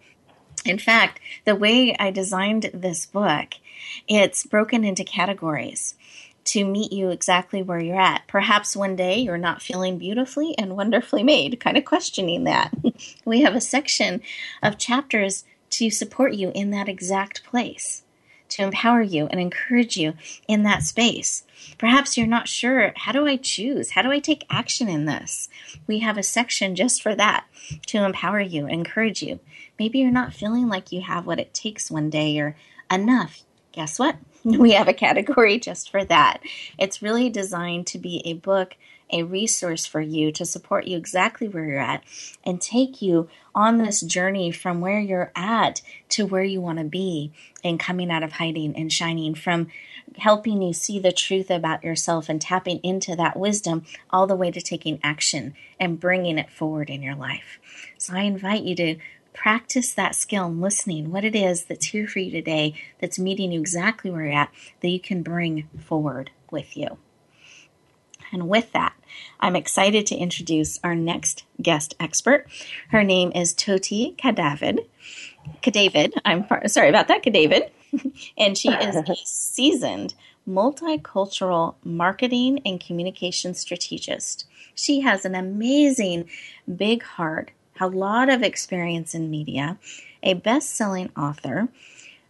In 0.64 0.78
fact, 0.78 1.20
the 1.44 1.56
way 1.56 1.96
I 1.98 2.10
designed 2.10 2.70
this 2.74 3.06
book, 3.06 3.54
it's 4.08 4.46
broken 4.46 4.84
into 4.84 5.04
categories 5.04 5.94
to 6.44 6.64
meet 6.64 6.92
you 6.92 7.10
exactly 7.10 7.62
where 7.62 7.80
you're 7.80 8.00
at. 8.00 8.26
Perhaps 8.26 8.76
one 8.76 8.96
day 8.96 9.18
you're 9.18 9.38
not 9.38 9.62
feeling 9.62 9.98
beautifully 9.98 10.56
and 10.58 10.76
wonderfully 10.76 11.22
made, 11.22 11.60
kind 11.60 11.76
of 11.76 11.84
questioning 11.84 12.44
that. 12.44 12.72
we 13.24 13.42
have 13.42 13.54
a 13.54 13.60
section 13.60 14.20
of 14.62 14.78
chapters 14.78 15.44
to 15.72 15.90
support 15.90 16.34
you 16.34 16.52
in 16.54 16.70
that 16.70 16.88
exact 16.88 17.44
place, 17.44 18.02
to 18.50 18.62
empower 18.62 19.02
you 19.02 19.26
and 19.26 19.40
encourage 19.40 19.96
you 19.96 20.14
in 20.46 20.62
that 20.62 20.82
space. 20.82 21.44
Perhaps 21.78 22.16
you're 22.16 22.26
not 22.26 22.48
sure 22.48 22.92
how 22.96 23.12
do 23.12 23.26
I 23.26 23.36
choose? 23.36 23.90
How 23.90 24.02
do 24.02 24.10
I 24.10 24.18
take 24.18 24.44
action 24.50 24.88
in 24.88 25.06
this? 25.06 25.48
We 25.86 26.00
have 26.00 26.18
a 26.18 26.22
section 26.22 26.74
just 26.74 27.02
for 27.02 27.14
that 27.14 27.46
to 27.86 28.04
empower 28.04 28.40
you, 28.40 28.66
encourage 28.66 29.22
you. 29.22 29.40
Maybe 29.78 30.00
you're 30.00 30.10
not 30.10 30.34
feeling 30.34 30.68
like 30.68 30.92
you 30.92 31.00
have 31.00 31.26
what 31.26 31.40
it 31.40 31.54
takes 31.54 31.90
one 31.90 32.10
day 32.10 32.38
or 32.38 32.56
enough. 32.90 33.42
Guess 33.72 33.98
what? 33.98 34.16
We 34.44 34.72
have 34.72 34.88
a 34.88 34.92
category 34.92 35.60
just 35.60 35.88
for 35.88 36.04
that. 36.04 36.42
It's 36.76 37.00
really 37.00 37.30
designed 37.30 37.86
to 37.88 37.98
be 37.98 38.22
a 38.24 38.34
book 38.34 38.76
a 39.12 39.22
resource 39.22 39.86
for 39.86 40.00
you 40.00 40.32
to 40.32 40.44
support 40.44 40.86
you 40.86 40.96
exactly 40.96 41.48
where 41.48 41.64
you're 41.64 41.78
at 41.78 42.02
and 42.44 42.60
take 42.60 43.02
you 43.02 43.28
on 43.54 43.78
this 43.78 44.00
journey 44.00 44.50
from 44.50 44.80
where 44.80 44.98
you're 44.98 45.30
at 45.36 45.82
to 46.08 46.24
where 46.24 46.42
you 46.42 46.60
want 46.60 46.78
to 46.78 46.84
be 46.84 47.32
and 47.62 47.78
coming 47.78 48.10
out 48.10 48.22
of 48.22 48.32
hiding 48.32 48.74
and 48.74 48.92
shining 48.92 49.34
from 49.34 49.68
helping 50.18 50.62
you 50.62 50.72
see 50.72 50.98
the 50.98 51.12
truth 51.12 51.50
about 51.50 51.84
yourself 51.84 52.28
and 52.28 52.40
tapping 52.40 52.78
into 52.82 53.14
that 53.16 53.38
wisdom 53.38 53.84
all 54.10 54.26
the 54.26 54.36
way 54.36 54.50
to 54.50 54.60
taking 54.60 54.98
action 55.02 55.54
and 55.78 56.00
bringing 56.00 56.38
it 56.38 56.50
forward 56.50 56.90
in 56.90 57.02
your 57.02 57.14
life. 57.14 57.58
So 57.98 58.14
I 58.14 58.22
invite 58.22 58.62
you 58.62 58.74
to 58.76 58.96
practice 59.32 59.92
that 59.92 60.14
skill 60.14 60.46
and 60.46 60.60
listening, 60.60 61.10
what 61.10 61.24
it 61.24 61.34
is 61.34 61.64
that's 61.64 61.86
here 61.86 62.06
for 62.06 62.18
you 62.18 62.30
today, 62.30 62.74
that's 63.00 63.18
meeting 63.18 63.52
you 63.52 63.60
exactly 63.60 64.10
where 64.10 64.26
you're 64.26 64.34
at, 64.34 64.52
that 64.80 64.88
you 64.88 65.00
can 65.00 65.22
bring 65.22 65.68
forward 65.78 66.30
with 66.50 66.76
you. 66.76 66.98
And 68.32 68.48
with 68.48 68.72
that, 68.72 68.94
I'm 69.40 69.56
excited 69.56 70.06
to 70.06 70.16
introduce 70.16 70.80
our 70.82 70.94
next 70.94 71.44
guest 71.60 71.94
expert. 72.00 72.46
Her 72.88 73.04
name 73.04 73.30
is 73.34 73.54
Toti 73.54 74.16
Cadavid. 74.16 74.86
Cadavid, 75.62 76.12
I'm 76.24 76.46
sorry 76.68 76.88
about 76.88 77.08
that, 77.08 77.22
Cadavid. 77.22 77.70
and 78.38 78.56
she 78.56 78.70
is 78.70 78.96
a 78.96 79.04
seasoned 79.24 80.14
multicultural 80.48 81.74
marketing 81.84 82.60
and 82.64 82.80
communication 82.80 83.54
strategist. 83.54 84.46
She 84.74 85.00
has 85.00 85.24
an 85.24 85.34
amazing 85.34 86.28
big 86.74 87.02
heart, 87.02 87.50
a 87.80 87.86
lot 87.86 88.28
of 88.28 88.42
experience 88.42 89.14
in 89.14 89.30
media, 89.30 89.78
a 90.22 90.34
best 90.34 90.74
selling 90.74 91.10
author, 91.16 91.68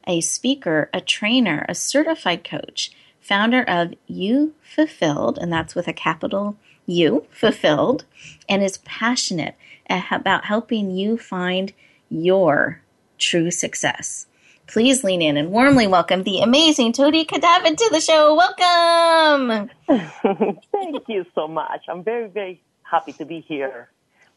a 0.06 0.20
speaker, 0.20 0.90
a 0.92 1.00
trainer, 1.00 1.64
a 1.68 1.74
certified 1.74 2.44
coach, 2.44 2.92
founder 3.22 3.62
of 3.62 3.94
You 4.06 4.54
Fulfilled, 4.62 5.38
and 5.40 5.52
that's 5.52 5.74
with 5.74 5.88
a 5.88 5.92
capital 5.92 6.56
U, 6.86 7.26
Fulfilled, 7.30 8.04
and 8.48 8.62
is 8.62 8.78
passionate 8.78 9.54
about 9.88 10.44
helping 10.44 10.90
you 10.90 11.16
find 11.16 11.72
your 12.10 12.82
true 13.18 13.50
success. 13.50 14.26
Please 14.66 15.04
lean 15.04 15.22
in 15.22 15.36
and 15.36 15.50
warmly 15.50 15.86
welcome 15.86 16.22
the 16.22 16.40
amazing 16.40 16.92
Toti 16.92 17.26
Cadavid 17.26 17.76
to 17.76 17.88
the 17.92 18.00
show. 18.00 18.34
Welcome. 18.34 19.70
Thank 20.72 21.08
you 21.08 21.24
so 21.34 21.46
much. 21.46 21.82
I'm 21.88 22.02
very, 22.02 22.28
very 22.28 22.60
happy 22.82 23.12
to 23.14 23.24
be 23.24 23.40
here 23.40 23.88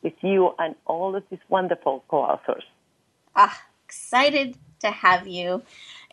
with 0.01 0.13
you 0.21 0.53
and 0.59 0.75
all 0.85 1.15
of 1.15 1.23
these 1.29 1.39
wonderful 1.49 2.03
co-authors. 2.07 2.63
Ah, 3.35 3.61
excited 3.85 4.57
to 4.79 4.91
have 4.91 5.27
you. 5.27 5.63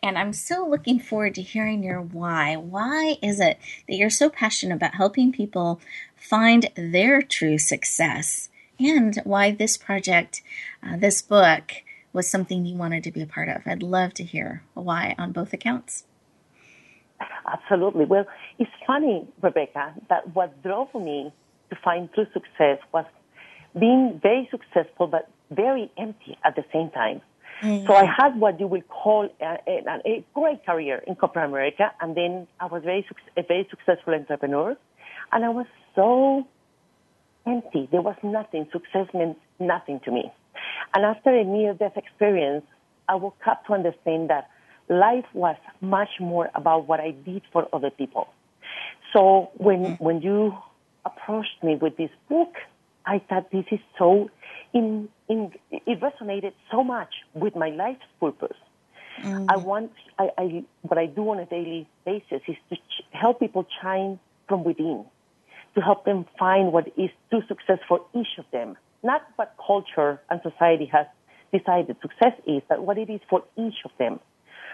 And 0.03 0.17
I'm 0.17 0.33
so 0.33 0.67
looking 0.67 0.99
forward 0.99 1.33
to 1.35 1.41
hearing 1.41 1.81
your 1.81 2.01
why. 2.01 2.57
Why 2.57 3.17
is 3.23 3.39
it 3.39 3.57
that 3.87 3.95
you're 3.95 4.09
so 4.09 4.29
passionate 4.29 4.75
about 4.75 4.95
helping 4.95 5.31
people 5.31 5.79
find 6.17 6.69
their 6.75 7.21
true 7.21 7.57
success? 7.57 8.49
And 8.77 9.15
why 9.23 9.51
this 9.51 9.77
project, 9.77 10.41
uh, 10.85 10.97
this 10.97 11.21
book, 11.21 11.71
was 12.11 12.27
something 12.27 12.65
you 12.65 12.75
wanted 12.75 13.05
to 13.05 13.11
be 13.11 13.21
a 13.21 13.25
part 13.25 13.47
of. 13.47 13.61
I'd 13.65 13.81
love 13.81 14.13
to 14.15 14.25
hear 14.25 14.61
why 14.73 15.15
on 15.17 15.31
both 15.31 15.53
accounts. 15.53 16.03
Absolutely. 17.47 18.03
Well, 18.03 18.25
it's 18.59 18.71
funny, 18.85 19.25
Rebecca, 19.41 19.93
that 20.09 20.35
what 20.35 20.61
drove 20.61 20.93
me 20.93 21.31
to 21.69 21.77
find 21.81 22.11
true 22.13 22.27
success 22.33 22.79
was 22.93 23.05
being 23.79 24.19
very 24.21 24.49
successful 24.51 25.07
but 25.07 25.29
very 25.49 25.89
empty 25.97 26.37
at 26.43 26.57
the 26.57 26.65
same 26.73 26.89
time. 26.89 27.21
So 27.63 27.93
I 27.93 28.05
had 28.05 28.39
what 28.39 28.59
you 28.59 28.67
would 28.67 28.87
call 28.89 29.29
a, 29.39 29.57
a, 29.65 29.99
a, 30.05 30.25
great 30.33 30.65
career 30.65 31.01
in 31.07 31.15
corporate 31.15 31.45
America, 31.45 31.91
and 32.01 32.15
then 32.15 32.45
I 32.59 32.65
was 32.65 32.83
very 32.83 33.05
a 33.37 33.43
very 33.43 33.65
successful 33.69 34.13
entrepreneur, 34.13 34.75
and 35.31 35.45
I 35.45 35.49
was 35.49 35.65
so 35.95 36.45
empty. 37.47 37.87
There 37.89 38.01
was 38.01 38.17
nothing. 38.21 38.67
Success 38.73 39.07
meant 39.13 39.37
nothing 39.59 40.01
to 40.05 40.11
me. 40.11 40.31
And 40.93 41.05
after 41.05 41.29
a 41.29 41.43
near-death 41.45 41.95
experience, 41.95 42.65
I 43.07 43.15
woke 43.15 43.37
up 43.47 43.65
to 43.67 43.73
understand 43.73 44.29
that 44.29 44.49
life 44.89 45.25
was 45.33 45.55
much 45.79 46.09
more 46.19 46.49
about 46.55 46.87
what 46.87 46.99
I 46.99 47.11
did 47.11 47.43
for 47.53 47.67
other 47.71 47.91
people. 47.91 48.27
So 49.13 49.51
when 49.55 49.83
mm-hmm. 49.83 50.03
when 50.03 50.21
you 50.21 50.57
approached 51.05 51.63
me 51.63 51.75
with 51.75 51.95
this 51.95 52.11
book, 52.27 52.55
I 53.05 53.19
thought 53.19 53.51
this 53.51 53.65
is 53.71 53.79
so 53.97 54.29
in, 54.73 55.09
in 55.33 55.39
it 55.71 55.99
resonated 56.07 56.53
so 56.71 56.83
much 56.83 57.13
with 57.33 57.55
my 57.55 57.69
life's 57.69 58.09
purpose. 58.19 58.59
Mm. 59.21 59.45
I 59.53 59.57
want 59.57 59.91
I, 60.17 60.25
I 60.37 60.63
what 60.81 60.97
I 60.97 61.07
do 61.07 61.23
on 61.31 61.39
a 61.39 61.45
daily 61.45 61.87
basis 62.05 62.41
is 62.47 62.57
to 62.69 62.75
ch- 62.75 63.03
help 63.11 63.39
people 63.39 63.65
shine 63.81 64.19
from 64.47 64.63
within, 64.63 65.05
to 65.75 65.81
help 65.81 66.05
them 66.05 66.25
find 66.37 66.73
what 66.75 66.87
is 66.97 67.11
true 67.29 67.43
success 67.47 67.79
for 67.87 67.99
each 68.19 68.33
of 68.37 68.45
them, 68.51 68.75
not 69.03 69.21
what 69.35 69.55
culture 69.71 70.21
and 70.29 70.41
society 70.49 70.87
has 70.97 71.07
decided 71.57 71.95
success 72.01 72.35
is, 72.47 72.61
but 72.67 72.83
what 72.87 72.97
it 72.97 73.09
is 73.09 73.21
for 73.29 73.43
each 73.57 73.79
of 73.85 73.91
them, 73.99 74.19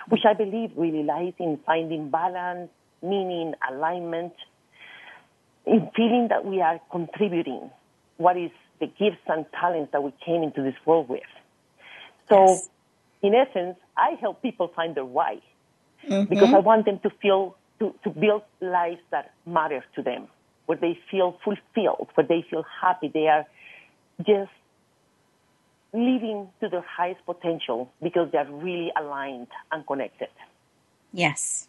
which 0.08 0.26
I 0.32 0.34
believe 0.34 0.72
really 0.76 1.04
lies 1.04 1.34
in 1.40 1.60
finding 1.66 2.10
balance, 2.10 2.70
meaning, 3.02 3.54
alignment, 3.70 4.34
in 5.66 5.90
feeling 5.96 6.28
that 6.30 6.46
we 6.46 6.62
are 6.62 6.80
contributing 6.90 7.70
what 8.18 8.38
is 8.38 8.52
the 8.80 8.88
gifts 8.88 9.22
and 9.28 9.46
talents 9.60 9.92
that 9.92 10.04
we 10.04 10.14
came 10.26 10.44
into 10.44 10.62
this 10.62 10.76
world 10.86 11.10
with. 11.10 11.22
So, 12.30 12.48
yes. 12.48 12.70
in 13.22 13.36
essence, 13.36 13.78
I 13.98 14.18
help 14.22 14.42
people 14.42 14.72
find 14.76 14.96
their 14.96 15.06
why 15.06 15.42
mm-hmm. 16.08 16.30
because 16.30 16.54
I 16.54 16.60
want 16.60 16.86
them 16.86 17.00
to 17.00 17.10
feel, 17.22 17.56
to, 17.80 17.94
to 18.04 18.10
build 18.10 18.44
lives 18.62 19.02
that 19.12 19.34
matter 19.46 19.84
to 19.96 20.02
them, 20.02 20.28
where 20.66 20.78
they 20.78 21.00
feel 21.10 21.40
fulfilled, 21.44 22.10
where 22.16 22.28
they 22.28 22.46
feel 22.50 22.66
happy, 22.82 23.10
they 23.14 23.28
are 23.28 23.46
just 24.26 24.52
living 25.92 26.48
to 26.62 26.70
their 26.70 26.82
highest 26.82 27.26
potential 27.26 27.92
because 28.02 28.32
they're 28.32 28.50
really 28.50 28.92
aligned 28.98 29.48
and 29.72 29.86
connected. 29.88 30.30
Yes. 31.12 31.68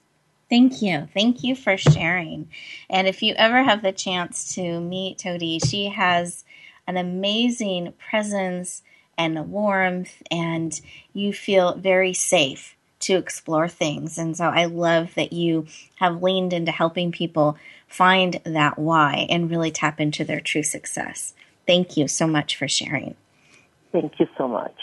Thank 0.50 0.82
you. 0.82 1.08
Thank 1.14 1.44
you 1.44 1.54
for 1.54 1.76
sharing. 1.76 2.50
And 2.90 3.06
if 3.06 3.22
you 3.22 3.34
ever 3.36 3.62
have 3.62 3.82
the 3.82 3.92
chance 3.92 4.54
to 4.56 4.80
meet 4.80 5.18
Toti, 5.18 5.60
she 5.64 5.88
has 5.90 6.44
an 6.90 6.96
amazing 6.96 7.94
presence 8.10 8.82
and 9.16 9.50
warmth, 9.50 10.22
and 10.28 10.80
you 11.12 11.32
feel 11.32 11.76
very 11.76 12.12
safe 12.12 12.76
to 12.98 13.14
explore 13.14 13.68
things. 13.68 14.18
And 14.18 14.36
so 14.36 14.46
I 14.46 14.64
love 14.64 15.14
that 15.14 15.32
you 15.32 15.66
have 15.96 16.22
leaned 16.22 16.52
into 16.52 16.72
helping 16.72 17.12
people 17.12 17.56
find 17.86 18.40
that 18.44 18.76
why 18.76 19.26
and 19.30 19.48
really 19.50 19.70
tap 19.70 20.00
into 20.00 20.24
their 20.24 20.40
true 20.40 20.64
success. 20.64 21.32
Thank 21.64 21.96
you 21.96 22.08
so 22.08 22.26
much 22.26 22.56
for 22.56 22.66
sharing. 22.66 23.14
Thank 23.92 24.18
you 24.18 24.26
so 24.36 24.48
much. 24.48 24.74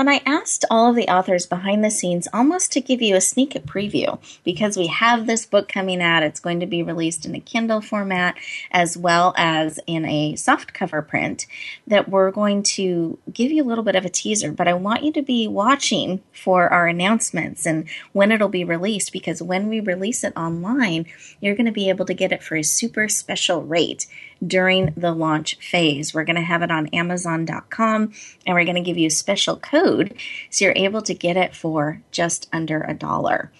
When 0.00 0.08
I 0.08 0.22
asked 0.24 0.64
all 0.70 0.88
of 0.88 0.96
the 0.96 1.08
authors 1.08 1.44
behind 1.44 1.84
the 1.84 1.90
scenes 1.90 2.26
almost 2.32 2.72
to 2.72 2.80
give 2.80 3.02
you 3.02 3.16
a 3.16 3.20
sneak 3.20 3.52
preview 3.66 4.18
because 4.44 4.74
we 4.74 4.86
have 4.86 5.26
this 5.26 5.44
book 5.44 5.68
coming 5.68 6.00
out. 6.00 6.22
It's 6.22 6.40
going 6.40 6.60
to 6.60 6.66
be 6.66 6.82
released 6.82 7.26
in 7.26 7.34
a 7.34 7.38
Kindle 7.38 7.82
format 7.82 8.34
as 8.70 8.96
well 8.96 9.34
as 9.36 9.78
in 9.86 10.06
a 10.06 10.36
soft 10.36 10.72
cover 10.72 11.02
print 11.02 11.46
that 11.86 12.08
we're 12.08 12.30
going 12.30 12.62
to 12.62 13.18
give 13.30 13.52
you 13.52 13.62
a 13.62 13.68
little 13.68 13.84
bit 13.84 13.94
of 13.94 14.06
a 14.06 14.08
teaser, 14.08 14.52
but 14.52 14.66
I 14.66 14.72
want 14.72 15.04
you 15.04 15.12
to 15.12 15.22
be 15.22 15.46
watching 15.46 16.22
for 16.32 16.72
our 16.72 16.86
announcements 16.86 17.66
and 17.66 17.86
when 18.14 18.32
it'll 18.32 18.48
be 18.48 18.64
released 18.64 19.12
because 19.12 19.42
when 19.42 19.68
we 19.68 19.80
release 19.80 20.24
it 20.24 20.32
online, 20.34 21.04
you're 21.42 21.56
going 21.56 21.66
to 21.66 21.72
be 21.72 21.90
able 21.90 22.06
to 22.06 22.14
get 22.14 22.32
it 22.32 22.42
for 22.42 22.56
a 22.56 22.62
super 22.62 23.06
special 23.06 23.62
rate 23.62 24.06
during 24.46 24.92
the 24.96 25.12
launch 25.12 25.56
phase. 25.56 26.14
We're 26.14 26.24
going 26.24 26.36
to 26.36 26.42
have 26.42 26.62
it 26.62 26.70
on 26.70 26.86
Amazon.com 26.88 28.12
and 28.46 28.54
we're 28.54 28.64
going 28.64 28.76
to 28.76 28.80
give 28.80 28.98
you 28.98 29.08
a 29.08 29.10
special 29.10 29.56
code 29.56 30.14
so 30.50 30.64
you're 30.64 30.74
able 30.76 31.02
to 31.02 31.14
get 31.14 31.36
it 31.36 31.54
for 31.54 32.02
just 32.10 32.48
under 32.52 32.82
a 32.82 32.94
dollar. 32.94 33.50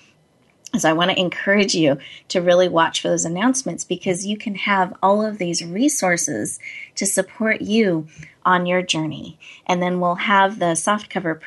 So 0.78 0.88
I 0.88 0.92
want 0.92 1.10
to 1.10 1.18
encourage 1.18 1.74
you 1.74 1.98
to 2.28 2.40
really 2.40 2.68
watch 2.68 3.02
for 3.02 3.08
those 3.08 3.24
announcements 3.24 3.84
because 3.84 4.24
you 4.24 4.36
can 4.36 4.54
have 4.54 4.96
all 5.02 5.24
of 5.24 5.38
these 5.38 5.64
resources 5.64 6.60
to 6.94 7.06
support 7.06 7.60
you 7.60 8.06
on 8.44 8.66
your 8.66 8.80
journey. 8.80 9.38
And 9.66 9.82
then 9.82 9.98
we'll 9.98 10.14
have 10.14 10.60
the 10.60 10.72
softcover 10.76 11.38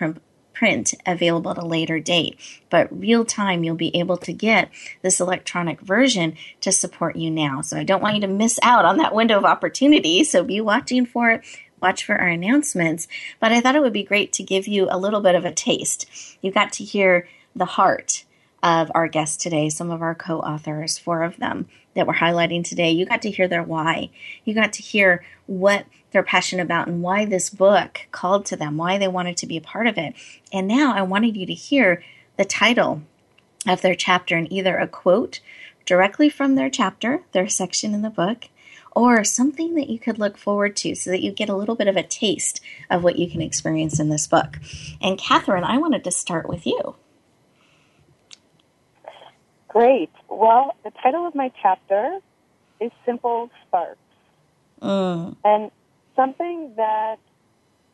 print 0.54 0.94
available 1.06 1.52
at 1.52 1.58
a 1.58 1.66
later 1.66 2.00
date. 2.00 2.40
But 2.70 2.88
real 2.98 3.26
time, 3.26 3.64
you'll 3.64 3.76
be 3.76 3.96
able 3.96 4.18
to 4.18 4.34
get 4.34 4.70
this 5.02 5.20
electronic 5.20 5.82
version 5.82 6.36
to 6.62 6.72
support 6.72 7.16
you 7.16 7.32
now. 7.32 7.62
So 7.62 7.78
I 7.78 7.84
don't 7.84 8.02
want 8.02 8.16
you 8.16 8.22
to 8.22 8.28
miss 8.28 8.60
out 8.64 8.86
on 8.86 8.98
that 8.98 9.16
window 9.16 9.38
of 9.38 9.46
opportunity. 9.46 10.24
So 10.24 10.44
be 10.44 10.62
watching 10.62 11.06
for 11.06 11.32
it. 11.32 11.44
Watch 11.82 12.06
for 12.06 12.16
our 12.16 12.28
announcements. 12.28 13.08
But 13.40 13.52
I 13.52 13.60
thought 13.60 13.76
it 13.76 13.82
would 13.82 13.94
be 13.94 14.04
great 14.04 14.32
to 14.34 14.44
give 14.44 14.68
you 14.68 14.88
a 14.90 14.98
little 14.98 15.22
bit 15.22 15.36
of 15.36 15.46
a 15.46 15.52
taste. 15.52 16.10
You 16.42 16.52
got 16.52 16.72
to 16.74 16.84
hear 16.84 17.28
the 17.56 17.66
heart 17.66 18.24
of 18.64 18.90
our 18.96 19.10
guests 19.10 19.36
today, 19.36 19.68
some 19.68 19.92
of 19.92 20.02
our 20.02 20.16
co 20.16 20.40
authors, 20.40 20.98
four 20.98 21.24
of 21.24 21.38
them 21.38 21.68
that 21.96 22.08
we're 22.08 22.14
highlighting 22.14 22.64
today. 22.64 22.92
You 22.92 23.06
got 23.06 23.22
to 23.24 23.32
hear 23.32 23.48
their 23.48 23.64
why. 23.64 24.10
You 24.46 24.54
got 24.54 24.74
to 24.74 24.82
hear 24.82 25.26
what 25.46 25.86
they're 26.14 26.24
passionate 26.24 26.64
about 26.64 26.88
and 26.88 27.02
why 27.02 27.26
this 27.26 27.50
book 27.50 28.08
called 28.12 28.46
to 28.46 28.56
them, 28.56 28.78
why 28.78 28.98
they 28.98 29.08
wanted 29.08 29.36
to 29.38 29.48
be 29.48 29.58
a 29.58 29.62
part 29.62 29.88
of 29.88 29.98
it. 29.98 30.14
And 30.54 30.68
now 30.68 30.94
I 30.94 31.02
wanted 31.02 31.36
you 31.36 31.46
to 31.48 31.54
hear 31.54 32.04
the 32.38 32.46
title 32.46 33.02
of 33.68 33.82
their 33.82 33.96
chapter 33.96 34.38
and 34.38 34.52
either 34.52 34.78
a 34.78 34.88
quote 34.88 35.40
directly 35.86 36.30
from 36.30 36.56
their 36.56 36.70
chapter, 36.70 37.24
their 37.32 37.50
section 37.50 37.94
in 37.94 38.04
the 38.04 38.10
book, 38.10 38.46
or 38.96 39.24
something 39.24 39.74
that 39.76 39.90
you 39.90 39.98
could 39.98 40.20
look 40.20 40.38
forward 40.38 40.76
to 40.78 40.96
so 40.96 41.10
that 41.10 41.22
you 41.22 41.32
get 41.32 41.50
a 41.50 41.56
little 41.56 41.76
bit 41.76 41.88
of 41.88 41.98
a 41.98 42.04
taste 42.04 42.62
of 42.90 43.04
what 43.04 43.18
you 43.18 43.30
can 43.30 43.42
experience 43.42 44.00
in 44.00 44.10
this 44.10 44.28
book. 44.28 44.60
And 45.02 45.18
Catherine, 45.18 45.64
I 45.64 45.78
wanted 45.78 46.04
to 46.04 46.12
start 46.12 46.48
with 46.48 46.66
you. 46.68 46.96
Great. 49.68 50.12
Well, 50.30 50.76
the 50.84 50.92
title 51.02 51.26
of 51.26 51.34
my 51.34 51.52
chapter 51.60 52.20
is 52.80 52.92
Simple 53.06 53.50
Sparks. 53.66 53.98
Mm. 54.82 55.36
And 55.44 55.72
something 56.16 56.74
that 56.78 57.18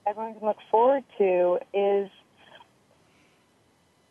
everyone 0.07 0.36
can 0.36 0.47
look 0.47 0.57
forward 0.72 1.03
to 1.17 1.59
is 1.74 2.09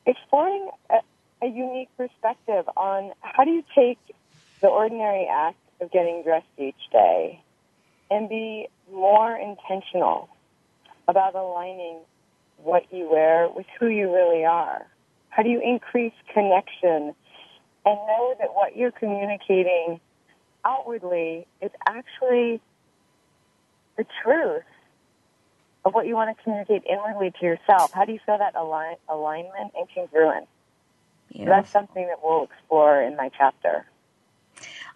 exploring 0.06 0.70
a, 0.90 0.96
a 1.44 1.48
unique 1.48 1.88
perspective 1.96 2.64
on 2.76 3.12
how 3.20 3.44
do 3.44 3.50
you 3.50 3.64
take 3.74 3.98
the 4.60 4.68
ordinary 4.68 5.26
act 5.30 5.58
of 5.80 5.90
getting 5.92 6.22
dressed 6.22 6.46
each 6.58 6.74
day 6.92 7.40
and 8.10 8.28
be 8.28 8.68
more 8.92 9.36
intentional 9.36 10.28
about 11.06 11.34
aligning 11.34 11.98
what 12.62 12.84
you 12.90 13.08
wear 13.10 13.48
with 13.48 13.66
who 13.78 13.86
you 13.86 14.12
really 14.12 14.44
are? 14.44 14.86
How 15.28 15.42
do 15.42 15.50
you 15.50 15.60
increase 15.60 16.14
connection 16.32 17.14
and 17.84 17.96
know 18.06 18.34
that 18.40 18.54
what 18.54 18.76
you're 18.76 18.90
communicating 18.90 20.00
outwardly 20.64 21.46
is 21.62 21.70
actually 21.86 22.60
the 23.98 24.06
truth 24.22 24.62
of 25.84 25.92
what 25.92 26.06
you 26.06 26.14
want 26.14 26.34
to 26.34 26.42
communicate 26.42 26.84
inwardly 26.88 27.32
to 27.38 27.44
yourself. 27.44 27.92
How 27.92 28.06
do 28.06 28.12
you 28.12 28.20
feel 28.24 28.38
that 28.38 28.54
align, 28.54 28.96
alignment 29.08 29.72
and 29.76 29.86
congruence? 29.94 30.46
That's 31.34 31.70
something 31.70 32.06
that 32.06 32.20
we'll 32.22 32.44
explore 32.44 33.02
in 33.02 33.16
my 33.16 33.30
chapter. 33.36 33.84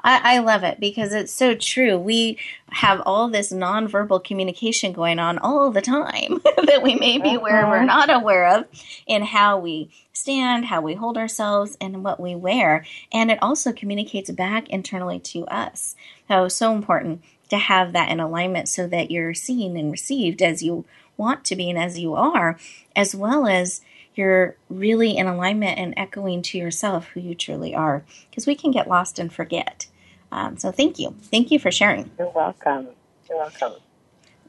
I, 0.04 0.36
I, 0.36 0.38
love 0.38 0.64
it 0.64 0.80
because 0.80 1.12
it's 1.12 1.32
so 1.32 1.54
true. 1.54 1.96
We 1.96 2.38
have 2.70 3.00
all 3.06 3.28
this 3.28 3.52
nonverbal 3.52 4.24
communication 4.24 4.92
going 4.92 5.20
on 5.20 5.38
all 5.38 5.70
the 5.70 5.82
time 5.82 6.40
that 6.66 6.80
we 6.82 6.96
may 6.96 7.18
be 7.18 7.34
aware 7.34 7.62
of 7.62 7.68
or 7.68 7.76
uh-huh. 7.76 7.84
not 7.84 8.10
aware 8.10 8.48
of 8.56 8.64
in 9.06 9.22
how 9.22 9.58
we 9.58 9.90
stand, 10.12 10.64
how 10.64 10.80
we 10.80 10.94
hold 10.94 11.16
ourselves, 11.16 11.76
and 11.80 12.02
what 12.02 12.18
we 12.18 12.34
wear. 12.34 12.84
And 13.12 13.30
it 13.30 13.38
also 13.40 13.72
communicates 13.72 14.30
back 14.32 14.68
internally 14.70 15.20
to 15.20 15.46
us. 15.46 15.94
So, 16.26 16.48
so 16.48 16.74
important 16.74 17.22
to 17.52 17.58
have 17.58 17.92
that 17.92 18.10
in 18.10 18.18
alignment 18.18 18.66
so 18.66 18.86
that 18.86 19.10
you're 19.10 19.34
seen 19.34 19.76
and 19.76 19.92
received 19.92 20.40
as 20.40 20.62
you 20.62 20.86
want 21.18 21.44
to 21.44 21.54
be 21.54 21.68
and 21.68 21.78
as 21.78 21.98
you 21.98 22.14
are, 22.14 22.58
as 22.96 23.14
well 23.14 23.46
as 23.46 23.82
you're 24.14 24.56
really 24.70 25.18
in 25.18 25.26
alignment 25.26 25.78
and 25.78 25.92
echoing 25.98 26.40
to 26.40 26.56
yourself 26.56 27.08
who 27.08 27.20
you 27.20 27.34
truly 27.34 27.74
are. 27.74 28.04
Because 28.30 28.46
we 28.46 28.54
can 28.54 28.70
get 28.70 28.88
lost 28.88 29.18
and 29.18 29.30
forget. 29.30 29.86
Um, 30.30 30.56
so 30.56 30.72
thank 30.72 30.98
you. 30.98 31.14
Thank 31.24 31.50
you 31.50 31.58
for 31.58 31.70
sharing. 31.70 32.10
You're 32.18 32.30
welcome. 32.30 32.88
You're 33.28 33.38
welcome. 33.38 33.74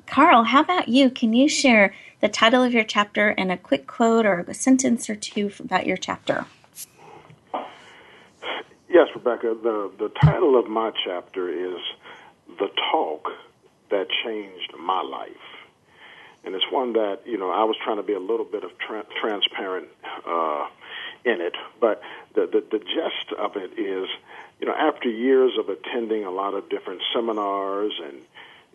Carl, 0.08 0.46
how 0.46 0.62
about 0.62 0.88
you? 0.88 1.10
Can 1.10 1.34
you 1.34 1.50
share 1.50 1.94
the 2.22 2.30
title 2.30 2.64
of 2.64 2.74
your 2.74 2.86
chapter 2.86 3.30
and 3.30 3.52
a 3.52 3.58
quick 3.58 3.86
quote 3.86 4.26
or 4.26 4.46
a 4.48 4.54
sentence 4.54 5.10
or 5.10 5.16
two 5.16 5.52
about 5.60 5.86
your 5.86 5.98
chapter? 5.98 6.46
Yes, 8.90 9.08
Rebecca. 9.14 9.58
The, 9.62 9.92
the 10.00 10.10
title 10.22 10.58
of 10.58 10.70
my 10.70 10.92
chapter 11.04 11.50
is 11.50 11.82
The 12.58 12.70
Talk 12.92 13.30
That 13.90 14.08
Changed 14.24 14.74
My 14.80 15.02
Life. 15.02 15.32
And 16.46 16.56
it's 16.56 16.66
one 16.72 16.94
that, 16.94 17.20
you 17.26 17.38
know, 17.38 17.52
I 17.52 17.64
was 17.64 17.78
trying 17.84 17.98
to 17.98 18.04
be 18.04 18.14
a 18.14 18.20
little 18.20 18.46
bit 18.46 18.64
of 18.64 18.78
tra- 18.78 19.06
transparent 19.22 19.88
uh, 20.28 20.68
in 21.24 21.40
it, 21.40 21.56
but 21.80 22.02
the, 22.36 22.48
the, 22.48 22.64
the 22.70 22.80
gist 22.80 23.32
of 23.40 23.56
it 23.56 23.80
is 23.80 24.10
you 24.64 24.70
know, 24.70 24.76
after 24.76 25.10
years 25.10 25.58
of 25.58 25.68
attending 25.68 26.24
a 26.24 26.32
lot 26.32 26.54
of 26.54 26.70
different 26.70 27.02
seminars 27.14 27.92
and 28.02 28.22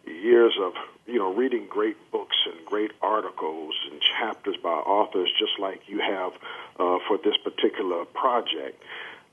years 0.06 0.52
of, 0.60 0.74
you 1.06 1.18
know, 1.18 1.32
reading 1.32 1.66
great 1.66 1.96
books 2.10 2.36
and 2.44 2.62
great 2.66 2.90
articles 3.00 3.74
and 3.90 3.98
chapters 4.18 4.56
by 4.62 4.68
authors, 4.68 5.30
just 5.38 5.58
like 5.58 5.80
you 5.88 5.98
have 6.00 6.32
uh, 6.78 6.98
for 7.08 7.16
this 7.24 7.38
particular 7.38 8.04
project, 8.04 8.82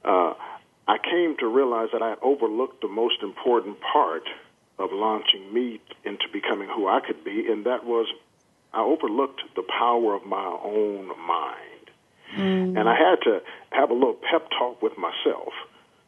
uh, 0.05 0.33
I 0.87 0.97
came 0.97 1.35
to 1.37 1.47
realize 1.47 1.89
that 1.93 2.01
I 2.01 2.15
overlooked 2.21 2.81
the 2.81 2.87
most 2.87 3.23
important 3.23 3.77
part 3.81 4.23
of 4.77 4.91
launching 4.91 5.53
me 5.53 5.81
into 6.03 6.25
becoming 6.31 6.69
who 6.69 6.87
I 6.87 6.99
could 6.99 7.23
be, 7.23 7.47
and 7.49 7.65
that 7.65 7.85
was 7.85 8.07
I 8.73 8.81
overlooked 8.81 9.41
the 9.55 9.63
power 9.63 10.13
of 10.13 10.25
my 10.25 10.45
own 10.45 11.07
mind. 11.25 11.75
Mm. 12.35 12.79
And 12.79 12.89
I 12.89 12.95
had 12.95 13.21
to 13.23 13.41
have 13.71 13.89
a 13.89 13.93
little 13.93 14.19
pep 14.29 14.49
talk 14.49 14.81
with 14.81 14.97
myself 14.97 15.53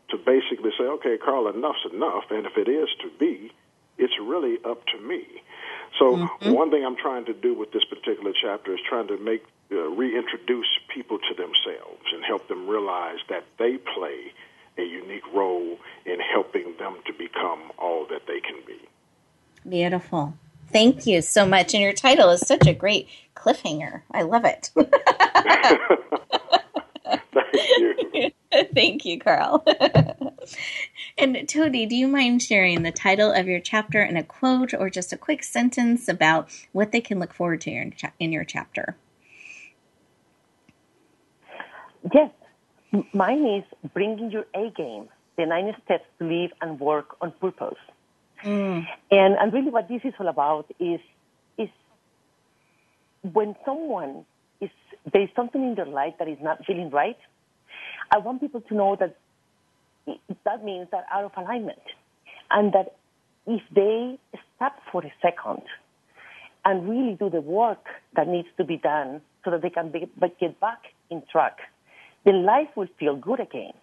to 0.09 0.17
basically 0.17 0.71
say, 0.77 0.83
okay, 0.83 1.17
Carl, 1.17 1.47
enough's 1.47 1.85
enough. 1.93 2.25
And 2.29 2.45
if 2.45 2.57
it 2.57 2.67
is 2.69 2.89
to 3.01 3.09
be, 3.17 3.51
it's 3.97 4.13
really 4.21 4.57
up 4.65 4.85
to 4.87 4.99
me. 4.99 5.23
So 5.97 6.15
mm-hmm. 6.17 6.51
one 6.51 6.69
thing 6.69 6.85
I'm 6.85 6.97
trying 6.97 7.25
to 7.25 7.33
do 7.33 7.53
with 7.53 7.71
this 7.71 7.83
particular 7.85 8.33
chapter 8.39 8.73
is 8.73 8.79
trying 8.87 9.07
to 9.07 9.17
make 9.17 9.43
uh, 9.71 9.75
reintroduce 9.75 10.67
people 10.93 11.17
to 11.17 11.33
themselves 11.35 12.03
and 12.13 12.23
help 12.23 12.47
them 12.47 12.67
realize 12.67 13.19
that 13.29 13.45
they 13.57 13.77
play 13.77 14.33
a 14.77 14.83
unique 14.83 15.27
role 15.33 15.77
in 16.05 16.19
helping 16.19 16.75
them 16.79 16.97
to 17.05 17.13
become 17.13 17.71
all 17.77 18.05
that 18.09 18.21
they 18.27 18.39
can 18.39 18.57
be. 18.65 18.87
Beautiful. 19.67 20.33
Thank 20.71 21.05
you 21.05 21.21
so 21.21 21.45
much. 21.45 21.73
And 21.73 21.81
your 21.81 21.93
title 21.93 22.29
is 22.29 22.41
such 22.41 22.67
a 22.67 22.73
great 22.73 23.07
cliffhanger. 23.35 24.01
I 24.11 24.23
love 24.23 24.45
it. 24.45 24.71
Thank 27.33 28.13
you. 28.13 28.31
Thank 28.73 29.05
you, 29.05 29.19
Carl. 29.19 29.63
and 31.17 31.35
Toti, 31.35 31.87
do 31.87 31.95
you 31.95 32.07
mind 32.07 32.41
sharing 32.41 32.83
the 32.83 32.91
title 32.91 33.31
of 33.31 33.47
your 33.47 33.59
chapter 33.59 34.01
and 34.01 34.17
a 34.17 34.23
quote 34.23 34.73
or 34.73 34.89
just 34.89 35.13
a 35.13 35.17
quick 35.17 35.43
sentence 35.43 36.07
about 36.07 36.49
what 36.71 36.91
they 36.91 37.01
can 37.01 37.19
look 37.19 37.33
forward 37.33 37.61
to 37.61 37.71
in, 37.71 37.93
in 38.19 38.31
your 38.31 38.43
chapter? 38.43 38.97
Yes. 42.13 42.31
Mine 43.13 43.45
is 43.45 43.89
bringing 43.93 44.31
your 44.31 44.45
A 44.55 44.69
game, 44.69 45.09
the 45.37 45.45
nine 45.45 45.73
steps 45.83 46.05
to 46.19 46.25
live 46.25 46.51
and 46.61 46.79
work 46.79 47.15
on 47.21 47.31
purpose. 47.31 47.77
Mm. 48.43 48.85
And, 49.11 49.35
and 49.35 49.53
really 49.53 49.69
what 49.69 49.87
this 49.87 50.01
is 50.03 50.13
all 50.19 50.27
about 50.27 50.71
is, 50.79 50.99
is 51.57 51.69
when 53.33 53.55
someone 53.65 54.25
is, 54.61 54.69
there's 55.11 55.29
something 55.35 55.61
in 55.61 55.75
their 55.75 55.85
life 55.85 56.13
that 56.19 56.27
is 56.27 56.37
not 56.41 56.65
feeling 56.65 56.89
right, 56.89 57.17
I 58.11 58.19
want 58.19 58.41
people 58.41 58.61
to 58.61 58.73
know 58.73 58.95
that 58.95 59.17
that 60.45 60.63
means 60.63 60.87
they're 60.91 61.05
out 61.11 61.25
of 61.25 61.31
alignment. 61.35 61.81
And 62.49 62.71
that 62.73 62.95
if 63.45 63.61
they 63.73 64.17
stop 64.55 64.77
for 64.91 65.03
a 65.03 65.13
second 65.21 65.63
and 66.63 66.87
really 66.87 67.15
do 67.15 67.29
the 67.29 67.41
work 67.41 67.85
that 68.15 68.27
needs 68.27 68.47
to 68.57 68.63
be 68.63 68.77
done 68.77 69.21
so 69.43 69.51
that 69.51 69.61
they 69.61 69.69
can 69.69 69.89
be, 69.89 70.09
get 70.39 70.59
back 70.59 70.83
in 71.09 71.23
track, 71.29 71.57
then 72.25 72.45
life 72.45 72.69
will 72.75 72.87
feel 72.99 73.15
good 73.15 73.39
again. 73.39 73.73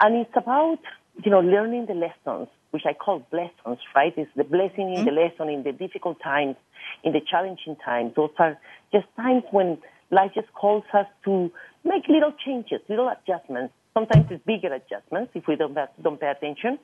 And 0.00 0.16
it's 0.16 0.36
about, 0.36 0.78
you 1.24 1.30
know, 1.30 1.40
learning 1.40 1.86
the 1.86 1.94
lessons, 1.94 2.48
which 2.70 2.82
I 2.86 2.92
call 2.92 3.26
blessings, 3.30 3.78
right? 3.94 4.12
It's 4.16 4.30
the 4.36 4.44
blessing 4.44 4.92
in 4.92 4.96
mm-hmm. 4.96 5.04
the 5.04 5.12
lesson 5.12 5.48
in 5.48 5.62
the 5.62 5.72
difficult 5.72 6.20
times, 6.22 6.56
in 7.04 7.12
the 7.12 7.20
challenging 7.20 7.76
times. 7.76 8.12
Those 8.14 8.30
are 8.38 8.58
just 8.92 9.06
times 9.16 9.44
when 9.50 9.78
life 10.10 10.32
just 10.34 10.52
calls 10.52 10.84
us 10.92 11.06
to 11.24 11.50
make 11.84 12.08
little 12.08 12.32
changes, 12.44 12.80
little 12.88 13.08
adjustments. 13.08 13.72
Sometimes 13.94 14.26
it's 14.30 14.44
bigger 14.44 14.72
adjustments 14.72 15.32
if 15.34 15.46
we 15.46 15.56
don't, 15.56 15.76
don't 16.02 16.20
pay 16.20 16.28
attention. 16.28 16.78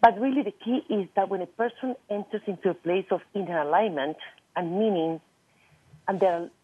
But 0.00 0.18
really 0.18 0.42
the 0.42 0.52
key 0.52 0.82
is 0.88 1.08
that 1.16 1.28
when 1.28 1.42
a 1.42 1.46
person 1.46 1.94
enters 2.08 2.42
into 2.46 2.70
a 2.70 2.74
place 2.74 3.06
of 3.10 3.20
inner 3.34 3.60
alignment 3.60 4.16
and 4.56 4.78
meaning, 4.78 5.20
and 6.08 6.20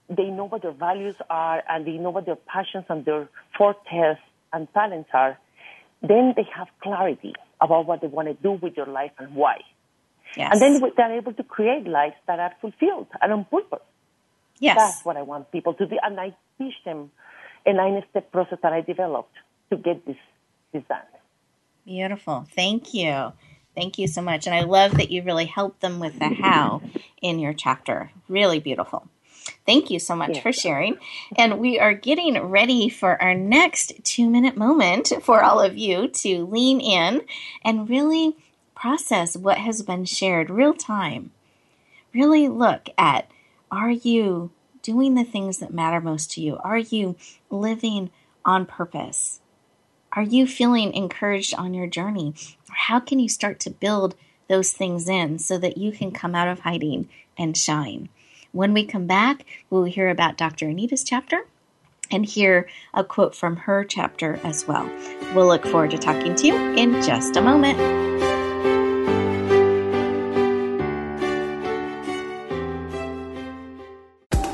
they 0.08 0.26
know 0.26 0.44
what 0.44 0.62
their 0.62 0.72
values 0.72 1.16
are 1.28 1.62
and 1.68 1.86
they 1.86 1.92
know 1.92 2.10
what 2.10 2.26
their 2.26 2.36
passions 2.36 2.84
and 2.88 3.04
their 3.04 3.28
fortes 3.56 4.18
and 4.52 4.72
talents 4.72 5.10
are, 5.12 5.38
then 6.02 6.34
they 6.36 6.46
have 6.54 6.68
clarity 6.82 7.34
about 7.60 7.86
what 7.86 8.00
they 8.00 8.06
want 8.06 8.28
to 8.28 8.34
do 8.34 8.52
with 8.52 8.76
their 8.76 8.86
life 8.86 9.12
and 9.18 9.34
why. 9.34 9.58
Yes. 10.36 10.50
And 10.52 10.60
then 10.60 10.92
they're 10.96 11.16
able 11.16 11.32
to 11.32 11.42
create 11.42 11.86
lives 11.86 12.16
that 12.26 12.38
are 12.38 12.52
fulfilled 12.60 13.08
and 13.20 13.32
on 13.32 13.44
purpose. 13.46 13.80
Yes. 14.58 14.76
That's 14.76 15.04
what 15.04 15.16
I 15.16 15.22
want 15.22 15.50
people 15.50 15.74
to 15.74 15.86
do. 15.86 15.98
And 16.02 16.18
I 16.20 16.34
teach 16.58 16.74
them 16.84 17.10
a 17.64 17.72
nine 17.72 18.02
step 18.10 18.30
process 18.30 18.58
that 18.62 18.72
I 18.72 18.80
developed 18.80 19.34
to 19.70 19.76
get 19.76 20.06
this, 20.06 20.16
this 20.72 20.82
done. 20.88 20.98
Beautiful. 21.84 22.46
Thank 22.54 22.94
you. 22.94 23.32
Thank 23.74 23.98
you 23.98 24.06
so 24.08 24.22
much. 24.22 24.46
And 24.46 24.54
I 24.54 24.62
love 24.62 24.96
that 24.96 25.10
you 25.10 25.22
really 25.22 25.44
helped 25.44 25.80
them 25.80 26.00
with 26.00 26.18
the 26.18 26.28
how 26.28 26.82
in 27.20 27.38
your 27.38 27.52
chapter. 27.52 28.10
Really 28.28 28.58
beautiful. 28.58 29.08
Thank 29.64 29.90
you 29.90 29.98
so 29.98 30.14
much 30.14 30.34
yes. 30.34 30.42
for 30.42 30.52
sharing. 30.52 30.98
And 31.36 31.58
we 31.58 31.78
are 31.78 31.94
getting 31.94 32.40
ready 32.40 32.88
for 32.88 33.20
our 33.20 33.34
next 33.34 33.92
two 34.04 34.28
minute 34.28 34.56
moment 34.56 35.12
for 35.22 35.42
all 35.42 35.60
of 35.60 35.76
you 35.76 36.08
to 36.08 36.46
lean 36.46 36.80
in 36.80 37.22
and 37.64 37.88
really 37.88 38.36
process 38.74 39.36
what 39.36 39.58
has 39.58 39.82
been 39.82 40.04
shared 40.04 40.50
real 40.50 40.74
time. 40.74 41.32
Really 42.14 42.48
look 42.48 42.88
at 42.96 43.30
are 43.70 43.90
you 43.90 44.52
doing 44.82 45.14
the 45.14 45.24
things 45.24 45.58
that 45.58 45.74
matter 45.74 46.00
most 46.00 46.30
to 46.32 46.40
you? 46.40 46.56
Are 46.58 46.78
you 46.78 47.16
living 47.50 48.10
on 48.44 48.66
purpose? 48.66 49.40
Are 50.12 50.22
you 50.22 50.46
feeling 50.46 50.94
encouraged 50.94 51.54
on 51.54 51.74
your 51.74 51.88
journey? 51.88 52.34
Or 52.70 52.74
how 52.74 53.00
can 53.00 53.18
you 53.18 53.28
start 53.28 53.58
to 53.60 53.70
build 53.70 54.14
those 54.48 54.72
things 54.72 55.08
in 55.08 55.40
so 55.40 55.58
that 55.58 55.76
you 55.76 55.90
can 55.90 56.12
come 56.12 56.34
out 56.34 56.48
of 56.48 56.60
hiding 56.60 57.08
and 57.36 57.56
shine? 57.56 58.08
When 58.56 58.72
we 58.72 58.86
come 58.86 59.06
back, 59.06 59.44
we'll 59.68 59.84
hear 59.84 60.08
about 60.08 60.38
Dr. 60.38 60.66
Anita's 60.66 61.04
chapter 61.04 61.46
and 62.10 62.24
hear 62.24 62.70
a 62.94 63.04
quote 63.04 63.34
from 63.34 63.56
her 63.56 63.84
chapter 63.84 64.40
as 64.44 64.66
well. 64.66 64.90
We'll 65.34 65.46
look 65.46 65.66
forward 65.66 65.90
to 65.90 65.98
talking 65.98 66.34
to 66.36 66.46
you 66.46 66.54
in 66.74 67.02
just 67.02 67.36
a 67.36 67.42
moment. 67.42 67.78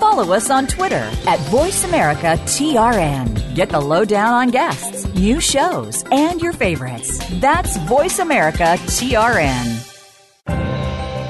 follow 0.00 0.32
us 0.34 0.50
on 0.50 0.66
Twitter 0.66 1.10
at 1.26 1.38
VoiceAmericaTRN. 1.48 3.54
Get 3.54 3.70
the 3.70 3.80
lowdown 3.80 4.34
on 4.34 4.50
guests, 4.50 5.06
new 5.14 5.40
shows, 5.40 6.04
and 6.12 6.42
your 6.42 6.52
favorites. 6.52 7.18
That's 7.40 7.78
VoiceAmericaTRN. 7.78 9.91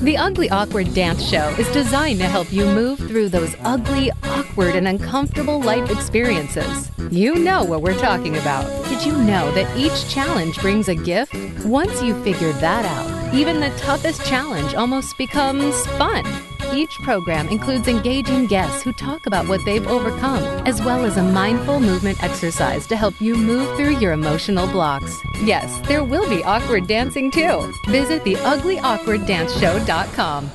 The 0.00 0.16
Ugly 0.16 0.48
Awkward 0.50 0.94
Dance 0.94 1.28
Show 1.28 1.48
is 1.58 1.66
designed 1.72 2.20
to 2.20 2.26
help 2.26 2.52
you 2.52 2.64
move 2.66 3.00
through 3.00 3.30
those 3.30 3.56
ugly, 3.64 4.12
awkward, 4.22 4.76
and 4.76 4.86
uncomfortable 4.86 5.60
life 5.60 5.90
experiences. 5.90 6.88
You 7.10 7.34
know 7.34 7.64
what 7.64 7.82
we're 7.82 7.98
talking 7.98 8.36
about. 8.36 8.64
Did 8.88 9.04
you 9.04 9.12
know 9.12 9.50
that 9.54 9.76
each 9.76 10.08
challenge 10.08 10.56
brings 10.60 10.88
a 10.88 10.94
gift? 10.94 11.34
Once 11.64 12.00
you've 12.00 12.22
figured 12.22 12.54
that 12.56 12.84
out, 12.84 13.34
even 13.34 13.58
the 13.58 13.70
toughest 13.70 14.24
challenge 14.24 14.72
almost 14.74 15.18
becomes 15.18 15.84
fun. 15.98 16.24
Each 16.72 16.92
program 17.02 17.48
includes 17.48 17.88
engaging 17.88 18.46
guests 18.46 18.82
who 18.82 18.92
talk 18.92 19.26
about 19.26 19.48
what 19.48 19.64
they've 19.64 19.86
overcome, 19.86 20.42
as 20.66 20.82
well 20.82 21.04
as 21.04 21.16
a 21.16 21.22
mindful 21.22 21.80
movement 21.80 22.22
exercise 22.22 22.86
to 22.88 22.96
help 22.96 23.20
you 23.20 23.34
move 23.34 23.76
through 23.76 23.98
your 23.98 24.12
emotional 24.12 24.66
blocks. 24.66 25.16
Yes, 25.42 25.80
there 25.88 26.04
will 26.04 26.28
be 26.28 26.44
awkward 26.44 26.86
dancing 26.86 27.30
too. 27.30 27.72
Visit 27.88 28.24
the 28.24 28.34
theuglyawkwarddance.show.com. 28.34 30.50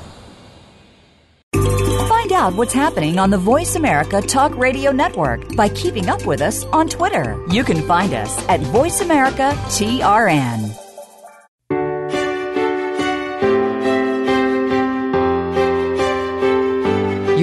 Find 2.07 2.32
out 2.32 2.55
what's 2.55 2.74
happening 2.74 3.20
on 3.20 3.30
the 3.30 3.38
Voice 3.38 3.76
America 3.76 4.22
Talk 4.22 4.55
Radio 4.57 4.91
Network 4.91 5.55
by 5.55 5.70
keeping 5.70 6.09
up 6.09 6.26
with 6.26 6.41
us 6.41 6.64
on 6.66 6.89
Twitter. 6.89 7.39
You 7.49 7.64
can 7.64 7.86
find 7.88 8.14
us 8.14 8.38
at 8.47 8.59
Voice 8.61 9.01
America 9.01 9.51
TRN. 9.68 10.83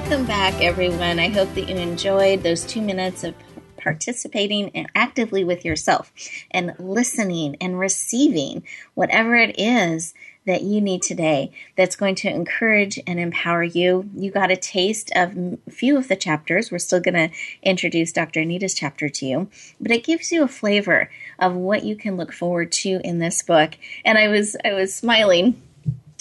Welcome 0.00 0.26
back, 0.26 0.54
everyone. 0.62 1.18
I 1.18 1.28
hope 1.28 1.52
that 1.56 1.68
you 1.68 1.74
enjoyed 1.74 2.44
those 2.44 2.64
two 2.64 2.80
minutes 2.80 3.24
of 3.24 3.34
participating 3.76 4.70
and 4.72 4.88
actively 4.94 5.42
with 5.42 5.64
yourself 5.64 6.12
and 6.52 6.72
listening 6.78 7.56
and 7.60 7.80
receiving 7.80 8.62
whatever 8.94 9.34
it 9.34 9.58
is 9.58 10.14
that 10.46 10.62
you 10.62 10.80
need 10.80 11.02
today 11.02 11.50
that's 11.76 11.96
going 11.96 12.14
to 12.14 12.30
encourage 12.30 13.00
and 13.08 13.18
empower 13.18 13.64
you. 13.64 14.08
You 14.14 14.30
got 14.30 14.52
a 14.52 14.56
taste 14.56 15.10
of 15.16 15.36
a 15.36 15.70
few 15.70 15.98
of 15.98 16.06
the 16.06 16.16
chapters. 16.16 16.70
We're 16.70 16.78
still 16.78 17.00
going 17.00 17.30
to 17.30 17.36
introduce 17.64 18.12
Dr. 18.12 18.38
Anita's 18.38 18.74
chapter 18.74 19.08
to 19.08 19.26
you, 19.26 19.50
but 19.80 19.90
it 19.90 20.04
gives 20.04 20.30
you 20.30 20.44
a 20.44 20.48
flavor 20.48 21.10
of 21.40 21.56
what 21.56 21.82
you 21.82 21.96
can 21.96 22.16
look 22.16 22.32
forward 22.32 22.70
to 22.70 23.00
in 23.02 23.18
this 23.18 23.42
book. 23.42 23.76
And 24.04 24.16
I 24.16 24.28
was 24.28 24.56
I 24.64 24.74
was 24.74 24.94
smiling 24.94 25.60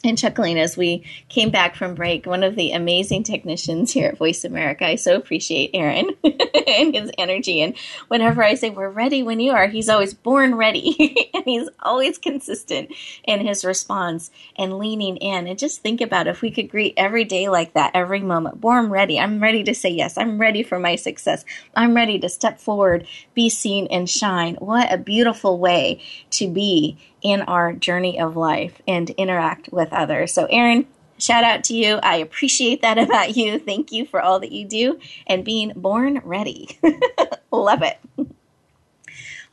and 0.03 0.17
chuckling 0.17 0.59
as 0.59 0.77
we 0.77 1.03
came 1.27 1.49
back 1.49 1.75
from 1.75 1.95
break. 1.95 2.27
One 2.27 2.43
of 2.43 2.55
the 2.55 2.71
amazing 2.71 3.23
technicians 3.23 3.91
here 3.91 4.09
at 4.09 4.17
Voice 4.17 4.45
America. 4.45 4.85
I 4.85 4.95
so 4.95 5.15
appreciate 5.15 5.71
Aaron 5.73 6.11
and 6.23 6.93
his 6.93 7.11
energy. 7.17 7.61
And 7.61 7.75
whenever 8.07 8.43
I 8.43 8.53
say 8.53 8.69
we're 8.69 8.89
ready 8.89 9.23
when 9.23 9.39
you 9.39 9.53
are, 9.53 9.67
he's 9.67 9.89
always 9.89 10.13
born 10.13 10.53
ready. 10.53 11.29
and 11.33 11.43
he's 11.45 11.67
always 11.81 12.19
consistent 12.19 12.93
in 13.23 13.45
his 13.45 13.65
response 13.65 14.29
and 14.55 14.77
leaning 14.77 15.17
in. 15.17 15.47
And 15.47 15.57
just 15.57 15.81
think 15.81 15.99
about 15.99 16.27
if 16.27 16.43
we 16.43 16.51
could 16.51 16.69
greet 16.69 16.93
every 16.95 17.23
day 17.23 17.49
like 17.49 17.73
that, 17.73 17.91
every 17.95 18.21
moment. 18.21 18.61
Born 18.61 18.91
ready. 18.91 19.19
I'm 19.19 19.41
ready 19.41 19.63
to 19.63 19.73
say 19.73 19.89
yes. 19.89 20.15
I'm 20.15 20.39
ready 20.39 20.61
for 20.61 20.77
my 20.77 20.95
success. 20.95 21.43
I'm 21.75 21.95
ready 21.95 22.19
to 22.19 22.29
step 22.29 22.59
forward, 22.59 23.07
be 23.33 23.49
seen, 23.49 23.87
and 23.87 24.07
shine. 24.07 24.55
What 24.55 24.93
a 24.93 24.97
beautiful 24.99 25.57
way 25.57 26.01
to 26.31 26.47
be 26.47 26.99
in 27.21 27.41
our 27.43 27.73
journey 27.73 28.19
of 28.19 28.37
life 28.37 28.81
and 28.87 29.09
interact 29.11 29.69
with 29.71 29.91
others. 29.91 30.33
So, 30.33 30.45
Aaron, 30.45 30.87
shout 31.17 31.43
out 31.43 31.63
to 31.65 31.73
you. 31.73 31.95
I 31.95 32.17
appreciate 32.17 32.81
that 32.81 32.97
about 32.97 33.35
you. 33.35 33.59
Thank 33.59 33.91
you 33.91 34.05
for 34.05 34.21
all 34.21 34.39
that 34.39 34.51
you 34.51 34.65
do 34.65 34.99
and 35.25 35.45
being 35.45 35.73
born 35.75 36.21
ready. 36.23 36.79
Love 37.51 37.81
it. 37.81 37.99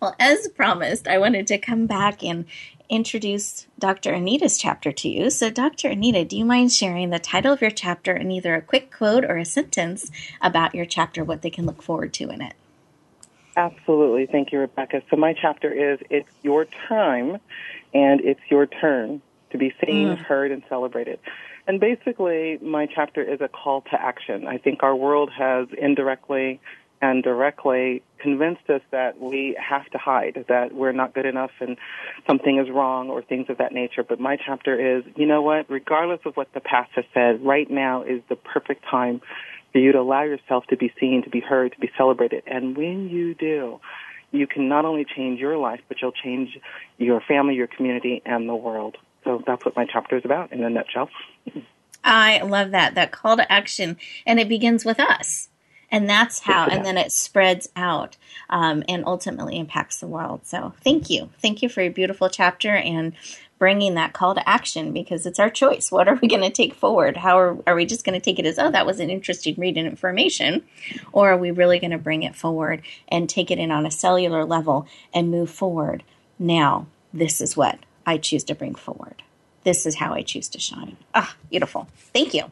Well, 0.01 0.15
as 0.19 0.49
promised, 0.49 1.09
I 1.09 1.19
wanted 1.19 1.47
to 1.47 1.59
come 1.59 1.87
back 1.87 2.23
and 2.23 2.45
introduce 2.91 3.67
Dr. 3.79 4.13
Anita's 4.13 4.59
chapter 4.59 4.93
to 4.93 5.09
you. 5.09 5.31
So, 5.31 5.49
Dr. 5.51 5.89
Anita, 5.89 6.25
do 6.25 6.37
you 6.37 6.45
mind 6.45 6.73
sharing 6.73 7.11
the 7.11 7.19
title 7.19 7.53
of 7.53 7.63
your 7.63 7.71
chapter 7.71 8.13
and 8.13 8.31
either 8.31 8.55
a 8.55 8.61
quick 8.61 8.93
quote 8.95 9.25
or 9.25 9.39
a 9.39 9.45
sentence 9.45 10.11
about 10.43 10.75
your 10.75 10.85
chapter, 10.85 11.25
what 11.25 11.43
they 11.43 11.51
can 11.51 11.65
look 11.65 11.83
forward 11.83 12.13
to 12.15 12.29
in 12.29 12.43
it? 12.43 12.55
Absolutely. 13.57 14.27
Thank 14.27 14.53
you, 14.53 14.59
Rebecca. 14.59 15.03
So 15.11 15.17
my 15.17 15.33
chapter 15.33 15.73
is 15.73 16.01
It's 16.11 16.29
Your 16.43 16.67
Time 16.89 17.39
and 17.93 18.21
It's 18.21 18.41
Your 18.49 18.67
Turn 18.67 19.23
to 19.51 19.59
be 19.59 19.73
seen, 19.85 20.09
mm. 20.09 20.19
heard, 20.19 20.51
and 20.51 20.63
celebrated. 20.69 21.21
And 21.67 21.81
basically, 21.81 22.59
my 22.61 22.87
chapter 22.87 23.23
is 23.23 23.41
a 23.41 23.49
call 23.49 23.83
to 23.83 24.01
action. 24.01 24.47
I 24.47 24.59
think 24.59 24.83
our 24.83 24.95
world 24.95 25.31
has 25.31 25.69
indirectly 25.79 26.61
and 27.01 27.23
directly 27.23 28.03
convinced 28.19 28.69
us 28.71 28.81
that 28.91 29.21
we 29.21 29.57
have 29.61 29.85
to 29.91 29.99
hide, 29.99 30.45
that 30.49 30.75
we're 30.75 30.93
not 30.93 31.13
good 31.13 31.27
enough 31.27 31.51
and 31.61 31.77
something 32.27 32.59
is 32.59 32.71
wrong 32.71 33.11
or 33.11 33.21
things 33.21 33.47
of 33.51 33.59
that 33.59 33.73
nature. 33.73 34.03
But 34.03 34.21
my 34.21 34.37
chapter 34.37 34.97
is, 34.97 35.05
you 35.15 35.27
know 35.27 35.43
what, 35.43 35.69
regardless 35.69 36.21
of 36.25 36.35
what 36.35 36.53
the 36.55 36.61
past 36.61 36.93
has 36.95 37.05
said, 37.13 37.45
right 37.45 37.71
now 37.71 38.03
is 38.03 38.23
the 38.29 38.37
perfect 38.37 38.85
time 38.91 39.21
for 39.75 39.81
you 39.81 39.91
to 39.91 39.99
allow 39.99 40.23
yourself 40.23 40.65
to 40.69 40.77
be 40.77 40.93
seen, 41.01 41.25
to 41.25 41.31
be 41.31 41.41
heard, 41.41 41.73
to 41.73 41.81
be 41.81 41.91
celebrated. 41.99 42.45
And 42.47 42.77
when 42.77 43.09
you 43.09 43.35
do, 43.35 43.81
you 44.31 44.47
can 44.47 44.69
not 44.69 44.85
only 44.85 45.05
change 45.05 45.41
your 45.41 45.57
life, 45.57 45.81
but 45.89 46.01
you'll 46.01 46.13
change 46.13 46.57
your 46.97 47.21
family, 47.21 47.57
your 47.57 47.67
community, 47.67 48.23
and 48.25 48.49
the 48.49 48.55
world. 48.55 48.97
So 49.25 49.43
that's 49.45 49.65
what 49.65 49.75
my 49.75 49.85
chapter 49.85 50.17
is 50.17 50.25
about 50.25 50.53
in 50.53 50.63
a 50.63 50.71
nutshell. 50.71 51.11
I 52.05 52.41
love 52.43 52.71
that, 52.71 52.95
that 52.95 53.11
call 53.11 53.37
to 53.37 53.51
action. 53.51 53.97
And 54.25 54.39
it 54.39 54.49
begins 54.49 54.85
with 54.85 55.01
us. 55.01 55.49
And 55.91 56.09
that's 56.09 56.41
how, 56.41 56.67
and 56.67 56.85
then 56.85 56.97
it 56.97 57.11
spreads 57.11 57.69
out 57.75 58.17
um, 58.51 58.85
and 58.89 59.05
ultimately 59.07 59.59
impacts 59.59 59.99
the 59.99 60.07
world. 60.07 60.41
So 60.45 60.73
thank 60.83 61.11
you. 61.11 61.31
Thank 61.41 61.63
you 61.63 61.69
for 61.69 61.83
your 61.83 61.93
beautiful 61.93 62.29
chapter. 62.29 62.71
And 62.71 63.13
bringing 63.65 63.95
that 63.95 64.13
call 64.13 64.35
to 64.35 64.47
action 64.47 64.93
because 64.93 65.25
it's 65.25 65.41
our 65.41 65.49
choice. 65.49 65.91
What 65.91 66.07
are 66.07 66.17
we 66.17 66.29
going 66.29 66.43
to 66.43 66.51
take 66.51 66.75
forward? 66.75 67.17
How 67.17 67.39
are, 67.39 67.57
are 67.67 67.75
we 67.75 67.87
just 67.87 68.05
going 68.05 68.13
to 68.13 68.23
take 68.23 68.39
it 68.39 68.45
as, 68.45 68.59
oh, 68.59 68.71
that 68.71 68.85
was 68.85 69.01
an 69.01 69.09
interesting 69.09 69.55
read 69.57 69.79
and 69.79 69.89
information? 69.89 70.63
Or 71.13 71.31
are 71.31 71.39
we 71.39 71.51
really 71.51 71.79
going 71.79 71.93
to 71.93 71.97
bring 71.97 72.25
it 72.25 72.37
forward 72.37 72.83
and 73.09 73.27
take 73.27 73.51
it 73.51 73.59
in 73.59 73.71
on 73.71 73.87
a 73.87 73.91
cellular 73.91 74.45
level 74.45 74.87
and 75.15 75.31
move 75.31 75.49
forward? 75.49 76.03
Now, 76.39 76.89
this 77.15 77.41
is 77.41 77.57
what 77.57 77.79
I 78.05 78.19
choose 78.19 78.45
to 78.45 78.55
bring 78.55 78.75
forward. 78.75 79.23
This 79.63 79.87
is 79.87 79.95
how 79.95 80.13
I 80.13 80.21
choose 80.21 80.51
to 80.51 80.61
shine. 80.61 80.99
Ah, 81.15 81.35
beautiful. 81.49 81.89
Thank 82.13 82.35
you. 82.35 82.51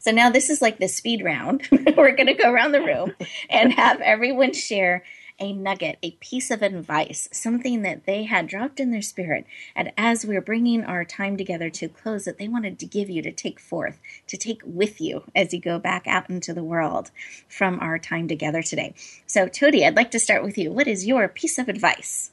So 0.00 0.10
now 0.10 0.30
this 0.30 0.50
is 0.50 0.60
like 0.60 0.78
the 0.78 0.88
speed 0.88 1.22
round. 1.22 1.68
We're 1.70 2.16
going 2.16 2.26
to 2.26 2.34
go 2.34 2.50
around 2.50 2.72
the 2.72 2.82
room 2.82 3.14
and 3.48 3.72
have 3.72 4.00
everyone 4.00 4.52
share 4.52 5.04
a 5.42 5.52
nugget, 5.52 5.98
a 6.02 6.12
piece 6.12 6.52
of 6.52 6.62
advice, 6.62 7.28
something 7.32 7.82
that 7.82 8.06
they 8.06 8.22
had 8.22 8.46
dropped 8.46 8.78
in 8.78 8.92
their 8.92 9.02
spirit. 9.02 9.44
And 9.74 9.92
as 9.98 10.24
we 10.24 10.36
are 10.36 10.40
bringing 10.40 10.84
our 10.84 11.04
time 11.04 11.36
together 11.36 11.68
to 11.70 11.88
close 11.88 12.24
that 12.24 12.38
they 12.38 12.46
wanted 12.46 12.78
to 12.78 12.86
give 12.86 13.10
you 13.10 13.20
to 13.22 13.32
take 13.32 13.58
forth, 13.58 13.98
to 14.28 14.36
take 14.36 14.62
with 14.64 15.00
you 15.00 15.24
as 15.34 15.52
you 15.52 15.60
go 15.60 15.80
back 15.80 16.06
out 16.06 16.30
into 16.30 16.54
the 16.54 16.62
world 16.62 17.10
from 17.48 17.80
our 17.80 17.98
time 17.98 18.28
together 18.28 18.62
today. 18.62 18.94
So, 19.26 19.48
Toti, 19.48 19.84
I'd 19.84 19.96
like 19.96 20.12
to 20.12 20.20
start 20.20 20.44
with 20.44 20.56
you. 20.56 20.70
What 20.70 20.86
is 20.86 21.06
your 21.06 21.26
piece 21.26 21.58
of 21.58 21.68
advice 21.68 22.30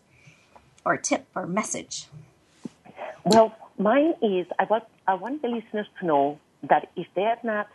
or 0.86 0.96
tip 0.96 1.26
or 1.34 1.48
message? 1.48 2.06
Well, 3.26 3.56
mine 3.80 4.14
is 4.22 4.46
I 4.60 4.66
want, 4.66 4.84
I 5.08 5.16
want 5.16 5.42
the 5.42 5.48
listeners 5.48 5.88
to 6.00 6.06
know 6.06 6.40
that 6.70 6.92
if 6.96 7.08
they 7.16 7.24
are 7.24 7.40
not 7.44 7.70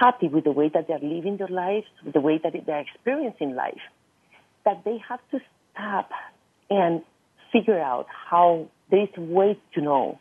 happy 0.00 0.28
with 0.28 0.44
the 0.44 0.50
way 0.50 0.70
that 0.70 0.88
they 0.88 0.94
are 0.94 0.98
living 0.98 1.36
their 1.36 1.48
lives, 1.48 1.86
the 2.10 2.20
way 2.20 2.38
that 2.42 2.52
they 2.52 2.72
are 2.72 2.80
experiencing 2.80 3.54
life, 3.54 3.80
that 4.64 4.84
they 4.84 4.98
have 5.08 5.20
to 5.30 5.40
stop 5.72 6.10
and 6.70 7.02
figure 7.52 7.80
out 7.80 8.06
how 8.08 8.68
there 8.90 9.02
is 9.02 9.08
a 9.16 9.20
way 9.20 9.58
to 9.74 9.80
know 9.80 10.18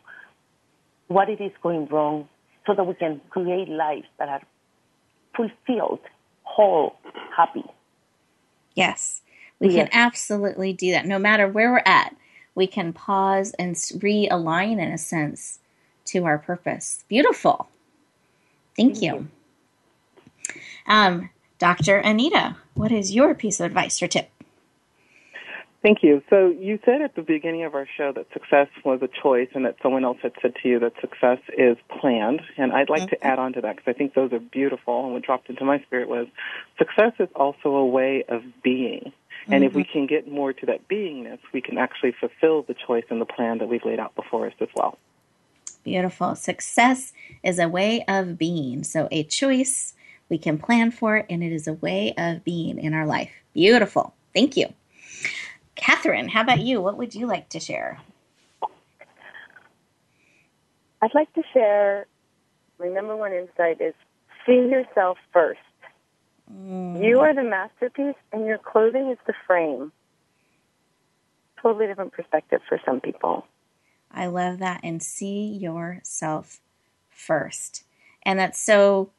what 1.07 1.29
it 1.29 1.41
is 1.41 1.51
going 1.61 1.87
wrong 1.87 2.27
so 2.65 2.73
that 2.73 2.83
we 2.85 2.93
can 2.93 3.21
create 3.29 3.69
lives 3.69 4.07
that 4.19 4.29
are 4.29 4.41
fulfilled, 5.35 5.99
whole, 6.43 6.95
happy. 7.35 7.63
Yes, 8.75 9.21
we 9.59 9.69
yes. 9.69 9.89
can 9.89 9.89
absolutely 9.99 10.73
do 10.73 10.91
that. 10.91 11.05
No 11.05 11.19
matter 11.19 11.47
where 11.47 11.71
we're 11.71 11.83
at, 11.85 12.15
we 12.55 12.67
can 12.67 12.93
pause 12.93 13.53
and 13.57 13.75
realign 13.75 14.73
in 14.73 14.91
a 14.91 14.97
sense 14.97 15.59
to 16.05 16.25
our 16.25 16.37
purpose. 16.37 17.03
Beautiful. 17.07 17.67
Thank, 18.75 18.93
Thank 18.95 19.03
you. 19.03 19.27
you. 20.55 20.61
Um, 20.87 21.29
Dr. 21.59 21.97
Anita, 21.97 22.57
what 22.73 22.91
is 22.91 23.13
your 23.13 23.33
piece 23.33 23.59
of 23.59 23.67
advice 23.67 24.01
or 24.01 24.07
tip? 24.07 24.29
Thank 25.83 26.01
you. 26.01 26.23
So 26.29 26.47
you 26.47 26.79
said 26.85 27.01
at 27.01 27.13
the 27.15 27.21
beginning 27.21 27.65
of 27.65 27.75
our 27.75 27.85
show 27.97 28.13
that 28.13 28.31
success 28.31 28.69
was 28.85 29.01
a 29.01 29.09
choice 29.21 29.49
and 29.53 29.65
that 29.65 29.75
someone 29.83 30.05
else 30.05 30.17
had 30.23 30.31
said 30.41 30.53
to 30.63 30.69
you 30.69 30.79
that 30.79 30.93
success 31.01 31.39
is 31.57 31.75
planned. 31.99 32.41
And 32.55 32.71
I'd 32.71 32.89
like 32.89 33.01
mm-hmm. 33.01 33.09
to 33.09 33.23
add 33.25 33.37
on 33.37 33.51
to 33.53 33.61
that 33.61 33.75
because 33.75 33.93
I 33.93 33.97
think 33.97 34.13
those 34.13 34.31
are 34.31 34.39
beautiful. 34.39 35.03
And 35.03 35.11
what 35.11 35.23
dropped 35.23 35.49
into 35.49 35.65
my 35.65 35.79
spirit 35.81 36.07
was 36.07 36.27
success 36.77 37.11
is 37.19 37.27
also 37.35 37.75
a 37.75 37.85
way 37.85 38.23
of 38.29 38.43
being. 38.63 39.11
And 39.47 39.55
mm-hmm. 39.55 39.63
if 39.65 39.73
we 39.73 39.83
mm-hmm. 39.83 39.91
can 39.91 40.07
get 40.07 40.31
more 40.31 40.53
to 40.53 40.65
that 40.67 40.87
beingness, 40.87 41.39
we 41.53 41.59
can 41.59 41.77
actually 41.77 42.13
fulfill 42.17 42.61
the 42.61 42.75
choice 42.75 43.03
and 43.09 43.19
the 43.19 43.25
plan 43.25 43.57
that 43.57 43.67
we've 43.67 43.83
laid 43.83 43.99
out 43.99 44.15
before 44.15 44.47
us 44.47 44.53
as 44.61 44.69
well. 44.73 44.97
Beautiful. 45.83 46.35
Success 46.35 47.11
is 47.43 47.59
a 47.59 47.67
way 47.67 48.05
of 48.07 48.37
being. 48.37 48.85
So 48.85 49.09
a 49.11 49.23
choice, 49.25 49.95
we 50.29 50.37
can 50.37 50.57
plan 50.57 50.91
for 50.91 51.17
it, 51.17 51.25
and 51.29 51.43
it 51.43 51.51
is 51.51 51.67
a 51.67 51.73
way 51.73 52.13
of 52.17 52.45
being 52.45 52.79
in 52.79 52.93
our 52.93 53.05
life. 53.05 53.31
Beautiful. 53.53 54.13
Thank 54.33 54.55
you. 54.55 54.73
Catherine, 55.75 56.29
how 56.29 56.41
about 56.41 56.59
you? 56.59 56.81
What 56.81 56.97
would 56.97 57.15
you 57.15 57.25
like 57.25 57.49
to 57.49 57.59
share? 57.59 58.01
I'd 61.01 61.13
like 61.13 61.31
to 61.33 61.43
share 61.53 62.07
my 62.79 62.87
number 62.87 63.15
one 63.15 63.33
insight 63.33 63.81
is 63.81 63.93
see 64.45 64.53
yourself 64.53 65.17
first. 65.31 65.59
Mm. 66.51 67.03
You 67.03 67.19
are 67.21 67.33
the 67.33 67.43
masterpiece, 67.43 68.15
and 68.31 68.45
your 68.45 68.57
clothing 68.57 69.09
is 69.09 69.17
the 69.25 69.33
frame. 69.47 69.91
Totally 71.61 71.87
different 71.87 72.13
perspective 72.13 72.61
for 72.67 72.79
some 72.85 72.99
people. 72.99 73.45
I 74.11 74.27
love 74.27 74.59
that. 74.59 74.81
And 74.83 75.01
see 75.01 75.47
yourself 75.47 76.59
first. 77.09 77.83
And 78.23 78.37
that's 78.37 78.61
so 78.61 79.11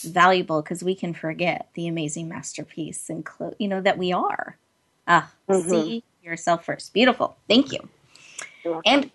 valuable 0.00 0.62
because 0.62 0.84
we 0.84 0.94
can 0.94 1.14
forget 1.14 1.68
the 1.74 1.88
amazing 1.88 2.28
masterpiece 2.28 3.08
and 3.08 3.24
clo- 3.24 3.56
you 3.58 3.68
know 3.68 3.80
that 3.80 3.98
we 3.98 4.12
are. 4.12 4.58
Ah, 5.06 5.30
mm-hmm. 5.48 5.70
see 5.70 6.04
yourself 6.22 6.64
first. 6.64 6.92
Beautiful. 6.92 7.36
Thank 7.48 7.72
you. 7.72 7.88
And 8.84 9.10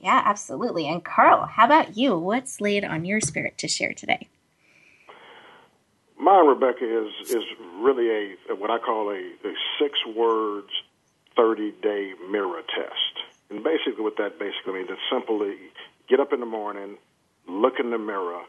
yeah, 0.00 0.22
absolutely. 0.24 0.88
And 0.88 1.04
Carl, 1.04 1.46
how 1.46 1.64
about 1.64 1.96
you? 1.96 2.16
What's 2.16 2.60
laid 2.60 2.84
on 2.84 3.04
your 3.04 3.20
spirit 3.20 3.58
to 3.58 3.68
share 3.68 3.92
today? 3.94 4.28
mine, 6.28 6.46
Rebecca, 6.46 6.84
is 6.84 7.30
is 7.30 7.44
really 7.80 8.36
a 8.50 8.54
what 8.54 8.70
I 8.70 8.78
call 8.78 9.10
a, 9.10 9.48
a 9.48 9.52
six 9.80 9.98
words, 10.14 10.68
thirty 11.36 11.72
day 11.82 12.12
mirror 12.30 12.62
test. 12.62 13.14
And 13.50 13.64
basically, 13.64 14.02
what 14.04 14.16
that 14.18 14.38
basically 14.38 14.74
means 14.74 14.90
is 14.90 14.98
simply 15.10 15.56
get 16.08 16.20
up 16.20 16.32
in 16.32 16.40
the 16.40 16.46
morning, 16.46 16.98
look 17.48 17.74
in 17.80 17.90
the 17.90 17.98
mirror, 17.98 18.42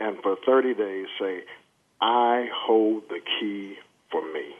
and 0.00 0.16
for 0.22 0.36
thirty 0.44 0.74
days 0.74 1.06
say, 1.20 1.44
"I 2.00 2.48
hold 2.52 3.04
the 3.08 3.20
key 3.38 3.76
for 4.10 4.22
me." 4.32 4.54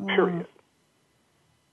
Mm. 0.00 0.14
Period. 0.14 0.46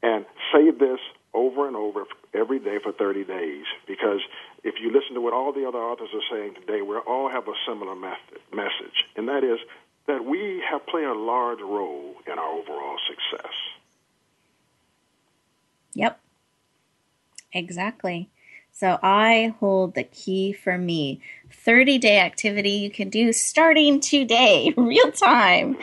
And 0.01 0.26
say 0.53 0.72
this 0.72 0.99
over 1.34 1.67
and 1.67 1.76
over 1.76 2.05
every 2.34 2.59
day 2.59 2.78
for 2.82 2.91
30 2.91 3.24
days 3.24 3.65
because 3.88 4.22
if 4.63 4.76
you 4.82 4.91
listen 4.91 5.13
to 5.15 5.22
what 5.22 5.34
all 5.34 5.51
the 5.51 5.67
other 5.67 5.78
authors 5.78 6.09
are 6.13 6.36
saying 6.36 6.55
today, 6.55 6.82
we 6.82 6.95
all 6.97 7.30
have 7.30 7.47
a 7.47 7.53
similar 7.67 7.95
method, 7.95 8.39
message, 8.53 9.05
and 9.15 9.28
that 9.28 9.43
is 9.43 9.59
that 10.07 10.26
we 10.26 10.63
have 10.70 10.86
played 10.88 11.05
a 11.05 11.13
large 11.13 11.59
role 11.59 12.15
in 12.26 12.39
our 12.39 12.49
overall 12.49 12.97
success. 13.07 13.53
Yep. 15.93 16.20
Exactly. 17.53 18.30
So 18.80 18.97
I 19.03 19.55
hold 19.59 19.95
the 19.95 20.05
key 20.05 20.53
for 20.53 20.77
me. 20.77 21.19
30 21.51 21.97
day 21.97 22.17
activity 22.17 22.69
you 22.69 22.89
can 22.89 23.09
do 23.09 23.34
starting 23.34 23.99
today, 23.99 24.73
real 24.77 25.11
time. 25.11 25.77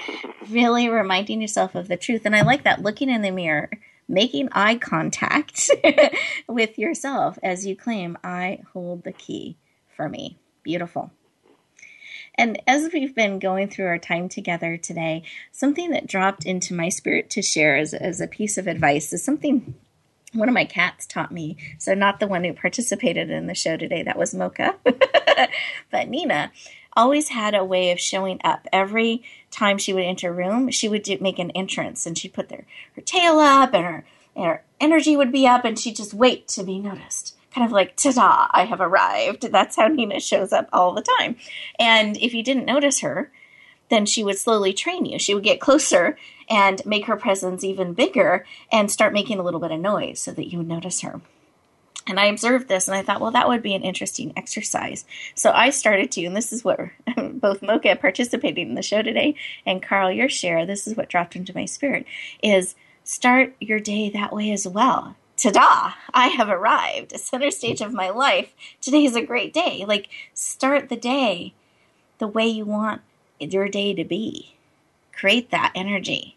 really 0.49 0.88
reminding 0.88 1.42
yourself 1.42 1.74
of 1.74 1.88
the 1.88 1.99
truth. 1.99 2.22
And 2.24 2.34
I 2.34 2.40
like 2.40 2.64
that 2.64 2.80
looking 2.80 3.11
in 3.11 3.20
the 3.20 3.30
mirror 3.30 3.68
making 4.09 4.49
eye 4.53 4.76
contact 4.76 5.68
with 6.49 6.78
yourself 6.78 7.38
as 7.42 7.66
you 7.66 7.76
claim, 7.76 8.16
I 8.24 8.61
hold 8.72 9.05
the 9.05 9.12
key 9.12 9.59
for 9.94 10.09
me. 10.09 10.38
Beautiful. 10.62 11.11
And 12.34 12.62
as 12.66 12.88
we've 12.94 13.14
been 13.14 13.40
going 13.40 13.68
through 13.68 13.88
our 13.88 13.99
time 13.99 14.30
together 14.30 14.78
today, 14.78 15.22
something 15.53 15.90
that 15.90 16.07
dropped 16.07 16.47
into 16.47 16.72
my 16.72 16.88
spirit 16.88 17.28
to 17.30 17.42
share 17.42 17.76
as, 17.76 17.92
as 17.92 18.22
a 18.22 18.26
piece 18.26 18.57
of 18.57 18.66
advice 18.66 19.12
is 19.12 19.22
something 19.22 19.74
one 20.33 20.49
of 20.49 20.55
my 20.55 20.64
cats 20.64 21.07
taught 21.07 21.33
me. 21.33 21.57
So, 21.79 21.95
not 21.95 22.20
the 22.20 22.27
one 22.27 22.45
who 22.45 22.53
participated 22.53 23.31
in 23.31 23.47
the 23.47 23.55
show 23.55 23.77
today, 23.77 24.03
that 24.03 24.18
was 24.18 24.35
Mocha, 24.35 24.74
but 25.91 26.09
Nina 26.09 26.53
always 26.97 27.29
had 27.29 27.55
a 27.55 27.64
way 27.64 27.91
of 27.91 28.01
showing 28.01 28.41
up. 28.43 28.66
Every 28.72 29.22
time 29.51 29.79
she 29.79 29.93
would 29.93 30.05
enter 30.05 30.31
a 30.31 30.33
room, 30.33 30.70
she 30.70 30.89
would 30.89 31.03
do, 31.03 31.18
make 31.20 31.39
an 31.39 31.51
entrance 31.53 32.07
and 32.07 32.16
she'd 32.16 32.33
put 32.33 32.49
their, 32.49 32.64
her 32.95 33.03
tail 33.03 33.39
up 33.39 33.74
and 33.74 33.85
her, 33.85 34.05
and 34.35 34.47
her 34.47 34.64
energy 34.81 35.16
would 35.16 35.31
be 35.31 35.47
up 35.47 35.64
and 35.64 35.79
she'd 35.79 35.97
just 35.97 36.14
wait 36.14 36.49
to 36.49 36.64
be 36.64 36.79
noticed. 36.79 37.37
Kind 37.55 37.66
of 37.66 37.72
like, 37.72 37.97
ta 37.97 38.12
da, 38.12 38.49
I 38.51 38.64
have 38.64 38.81
arrived. 38.81 39.51
That's 39.51 39.77
how 39.77 39.89
Nina 39.89 40.20
shows 40.20 40.53
up 40.53 40.68
all 40.72 40.93
the 40.93 41.07
time. 41.18 41.37
And 41.79 42.16
if 42.18 42.35
you 42.35 42.43
didn't 42.43 42.66
notice 42.66 43.01
her, 43.01 43.31
then 43.89 44.07
she 44.07 44.24
would 44.24 44.39
slowly 44.39 44.72
train 44.72 45.05
you. 45.05 45.18
She 45.18 45.34
would 45.34 45.45
get 45.45 45.61
closer 45.61 46.16
and 46.49 46.84
make 46.87 47.07
her 47.07 47.16
presence 47.16 47.64
even 47.64 47.95
bigger 47.95 48.45
and 48.70 48.91
start 48.91 49.12
making 49.12 49.39
a 49.39 49.43
little 49.43 49.61
bit 49.61 49.72
of 49.72 49.80
noise 49.80 50.20
so 50.20 50.32
that 50.32 50.51
you 50.51 50.59
would 50.59 50.68
notice 50.68 51.01
her. 51.01 51.20
And 52.09 52.20
I 52.20 52.26
observed 52.26 52.68
this 52.68 52.87
and 52.87 52.97
I 52.97 53.03
thought, 53.03 53.20
well, 53.20 53.32
that 53.32 53.49
would 53.49 53.62
be 53.62 53.74
an 53.74 53.82
interesting 53.82 54.32
exercise. 54.37 55.05
So 55.34 55.51
I 55.51 55.70
started 55.70 56.12
to, 56.12 56.24
and 56.24 56.37
this 56.37 56.53
is 56.53 56.64
what 56.64 56.78
both 57.16 57.62
Mocha 57.62 57.97
participating 57.97 58.68
in 58.68 58.74
the 58.74 58.82
show 58.82 59.03
today 59.03 59.34
and 59.64 59.82
Carl, 59.82 60.12
your 60.12 60.28
share, 60.28 60.64
this 60.64 60.87
is 60.87 60.97
what 60.97 61.09
dropped 61.09 61.34
into 61.34 61.55
my 61.55 61.64
spirit, 61.64 62.07
is 62.43 62.76
start 63.03 63.55
your 63.61 63.80
day 63.80 64.09
that 64.11 64.32
way 64.32 64.53
as 64.53 64.68
well. 64.68 65.16
Ta-da! 65.37 65.93
I 66.14 66.28
have 66.28 66.49
arrived, 66.49 67.12
a 67.12 67.18
center 67.18 67.51
stage 67.51 67.80
of 67.82 67.93
my 67.93 68.09
life. 68.09 68.55
Today 68.80 69.05
is 69.05 69.16
a 69.16 69.26
great 69.26 69.53
day. 69.53 69.84
Like, 69.87 70.09
start 70.32 70.89
the 70.89 70.97
day 70.97 71.53
the 72.18 72.26
way 72.26 72.47
you 72.47 72.64
want 72.64 73.03
your 73.41 73.68
day 73.68 73.95
to 73.95 74.05
be. 74.05 74.57
Create 75.12 75.51
that 75.51 75.72
energy. 75.74 76.36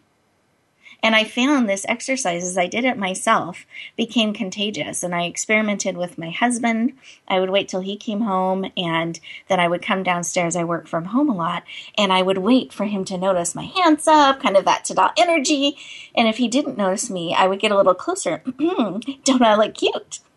And 1.02 1.14
I 1.14 1.24
found 1.24 1.68
this 1.68 1.86
exercise 1.88 2.44
as 2.44 2.58
I 2.58 2.66
did 2.66 2.84
it 2.84 2.98
myself 2.98 3.66
became 3.96 4.32
contagious. 4.32 5.02
And 5.02 5.14
I 5.14 5.24
experimented 5.24 5.96
with 5.96 6.18
my 6.18 6.30
husband. 6.30 6.92
I 7.28 7.40
would 7.40 7.50
wait 7.50 7.68
till 7.68 7.80
he 7.80 7.96
came 7.96 8.22
home 8.22 8.70
and 8.76 9.18
then 9.48 9.60
I 9.60 9.68
would 9.68 9.82
come 9.82 10.02
downstairs. 10.02 10.56
I 10.56 10.64
work 10.64 10.86
from 10.86 11.06
home 11.06 11.28
a 11.28 11.34
lot 11.34 11.64
and 11.96 12.12
I 12.12 12.22
would 12.22 12.38
wait 12.38 12.72
for 12.72 12.84
him 12.84 13.04
to 13.06 13.18
notice 13.18 13.54
my 13.54 13.64
hands 13.64 14.06
up, 14.06 14.40
kind 14.40 14.56
of 14.56 14.64
that 14.64 14.84
ta 14.84 15.12
energy. 15.16 15.76
And 16.14 16.28
if 16.28 16.36
he 16.36 16.48
didn't 16.48 16.78
notice 16.78 17.10
me, 17.10 17.34
I 17.34 17.46
would 17.46 17.60
get 17.60 17.72
a 17.72 17.76
little 17.76 17.94
closer. 17.94 18.42
Don't 18.58 19.42
I 19.42 19.54
look 19.54 19.74
cute? 19.74 20.20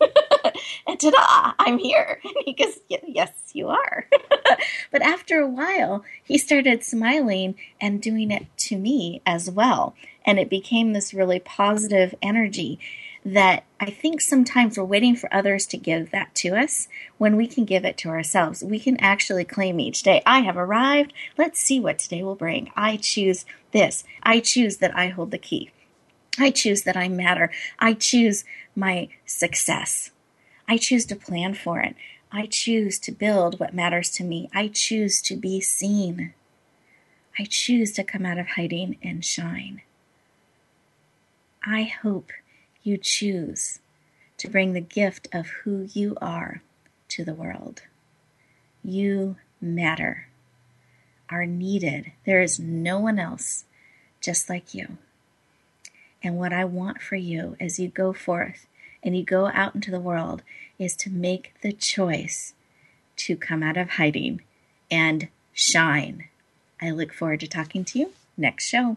and 0.86 1.00
ta-da, 1.00 1.52
I'm 1.58 1.78
here. 1.78 2.20
And 2.34 2.44
he 2.44 2.52
goes, 2.52 2.80
yes, 2.88 3.32
you 3.52 3.68
are. 3.68 4.08
but 4.90 5.02
after 5.02 5.40
a 5.40 5.48
while, 5.48 6.04
he 6.24 6.36
started 6.36 6.82
smiling 6.82 7.54
and 7.80 8.02
doing 8.02 8.30
it 8.30 8.46
to 8.58 8.76
me 8.76 9.22
as 9.24 9.50
well. 9.50 9.94
And 10.24 10.38
it 10.38 10.48
became 10.48 10.92
this 10.92 11.14
really 11.14 11.38
positive 11.38 12.14
energy 12.22 12.78
that 13.24 13.64
I 13.80 13.90
think 13.90 14.20
sometimes 14.20 14.76
we're 14.76 14.84
waiting 14.84 15.16
for 15.16 15.32
others 15.32 15.66
to 15.68 15.78
give 15.78 16.10
that 16.10 16.34
to 16.36 16.54
us 16.56 16.88
when 17.16 17.36
we 17.36 17.46
can 17.46 17.64
give 17.64 17.84
it 17.84 17.96
to 17.98 18.10
ourselves. 18.10 18.62
We 18.62 18.78
can 18.78 18.98
actually 19.00 19.44
claim 19.44 19.80
each 19.80 20.02
day, 20.02 20.22
I 20.26 20.40
have 20.40 20.56
arrived. 20.56 21.12
Let's 21.38 21.60
see 21.60 21.80
what 21.80 21.98
today 21.98 22.22
will 22.22 22.34
bring. 22.34 22.70
I 22.76 22.96
choose 22.98 23.46
this. 23.72 24.04
I 24.22 24.40
choose 24.40 24.76
that 24.78 24.94
I 24.96 25.08
hold 25.08 25.30
the 25.30 25.38
key. 25.38 25.70
I 26.38 26.50
choose 26.50 26.82
that 26.82 26.96
I 26.96 27.08
matter. 27.08 27.50
I 27.78 27.94
choose 27.94 28.44
my 28.76 29.08
success. 29.24 30.10
I 30.68 30.76
choose 30.76 31.06
to 31.06 31.16
plan 31.16 31.54
for 31.54 31.80
it. 31.80 31.94
I 32.30 32.46
choose 32.46 32.98
to 33.00 33.12
build 33.12 33.60
what 33.60 33.74
matters 33.74 34.10
to 34.12 34.24
me. 34.24 34.50
I 34.52 34.68
choose 34.68 35.22
to 35.22 35.36
be 35.36 35.60
seen. 35.60 36.34
I 37.38 37.44
choose 37.44 37.92
to 37.92 38.04
come 38.04 38.26
out 38.26 38.38
of 38.38 38.48
hiding 38.48 38.98
and 39.02 39.24
shine. 39.24 39.82
I 41.66 41.84
hope 41.84 42.30
you 42.82 42.98
choose 42.98 43.78
to 44.36 44.48
bring 44.48 44.72
the 44.72 44.80
gift 44.80 45.28
of 45.32 45.46
who 45.46 45.88
you 45.94 46.16
are 46.20 46.62
to 47.08 47.24
the 47.24 47.32
world. 47.32 47.82
You 48.82 49.36
matter, 49.60 50.28
are 51.30 51.46
needed. 51.46 52.12
There 52.26 52.42
is 52.42 52.60
no 52.60 52.98
one 52.98 53.18
else 53.18 53.64
just 54.20 54.50
like 54.50 54.74
you. 54.74 54.98
And 56.22 56.36
what 56.36 56.52
I 56.52 56.66
want 56.66 57.00
for 57.00 57.16
you 57.16 57.56
as 57.58 57.78
you 57.78 57.88
go 57.88 58.12
forth 58.12 58.66
and 59.02 59.16
you 59.16 59.24
go 59.24 59.46
out 59.48 59.74
into 59.74 59.90
the 59.90 60.00
world 60.00 60.42
is 60.78 60.94
to 60.96 61.10
make 61.10 61.54
the 61.62 61.72
choice 61.72 62.52
to 63.16 63.36
come 63.36 63.62
out 63.62 63.76
of 63.76 63.90
hiding 63.90 64.42
and 64.90 65.28
shine. 65.52 66.28
I 66.80 66.90
look 66.90 67.12
forward 67.14 67.40
to 67.40 67.46
talking 67.46 67.84
to 67.86 67.98
you 67.98 68.12
next 68.36 68.66
show. 68.66 68.96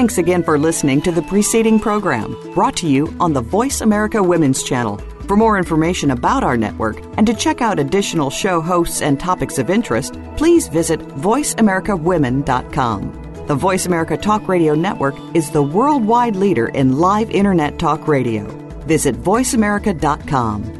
Thanks 0.00 0.16
again 0.16 0.42
for 0.42 0.58
listening 0.58 1.02
to 1.02 1.12
the 1.12 1.20
preceding 1.20 1.78
program 1.78 2.34
brought 2.54 2.74
to 2.76 2.88
you 2.88 3.14
on 3.20 3.34
the 3.34 3.42
Voice 3.42 3.82
America 3.82 4.22
Women's 4.22 4.62
Channel. 4.62 4.96
For 5.26 5.36
more 5.36 5.58
information 5.58 6.12
about 6.12 6.42
our 6.42 6.56
network 6.56 7.02
and 7.18 7.26
to 7.26 7.34
check 7.34 7.60
out 7.60 7.78
additional 7.78 8.30
show 8.30 8.62
hosts 8.62 9.02
and 9.02 9.20
topics 9.20 9.58
of 9.58 9.68
interest, 9.68 10.18
please 10.38 10.68
visit 10.68 11.00
VoiceAmericaWomen.com. 11.00 13.44
The 13.46 13.54
Voice 13.54 13.84
America 13.84 14.16
Talk 14.16 14.48
Radio 14.48 14.74
Network 14.74 15.16
is 15.34 15.50
the 15.50 15.62
worldwide 15.62 16.34
leader 16.34 16.68
in 16.68 16.98
live 16.98 17.30
Internet 17.30 17.78
talk 17.78 18.08
radio. 18.08 18.46
Visit 18.86 19.16
VoiceAmerica.com. 19.16 20.79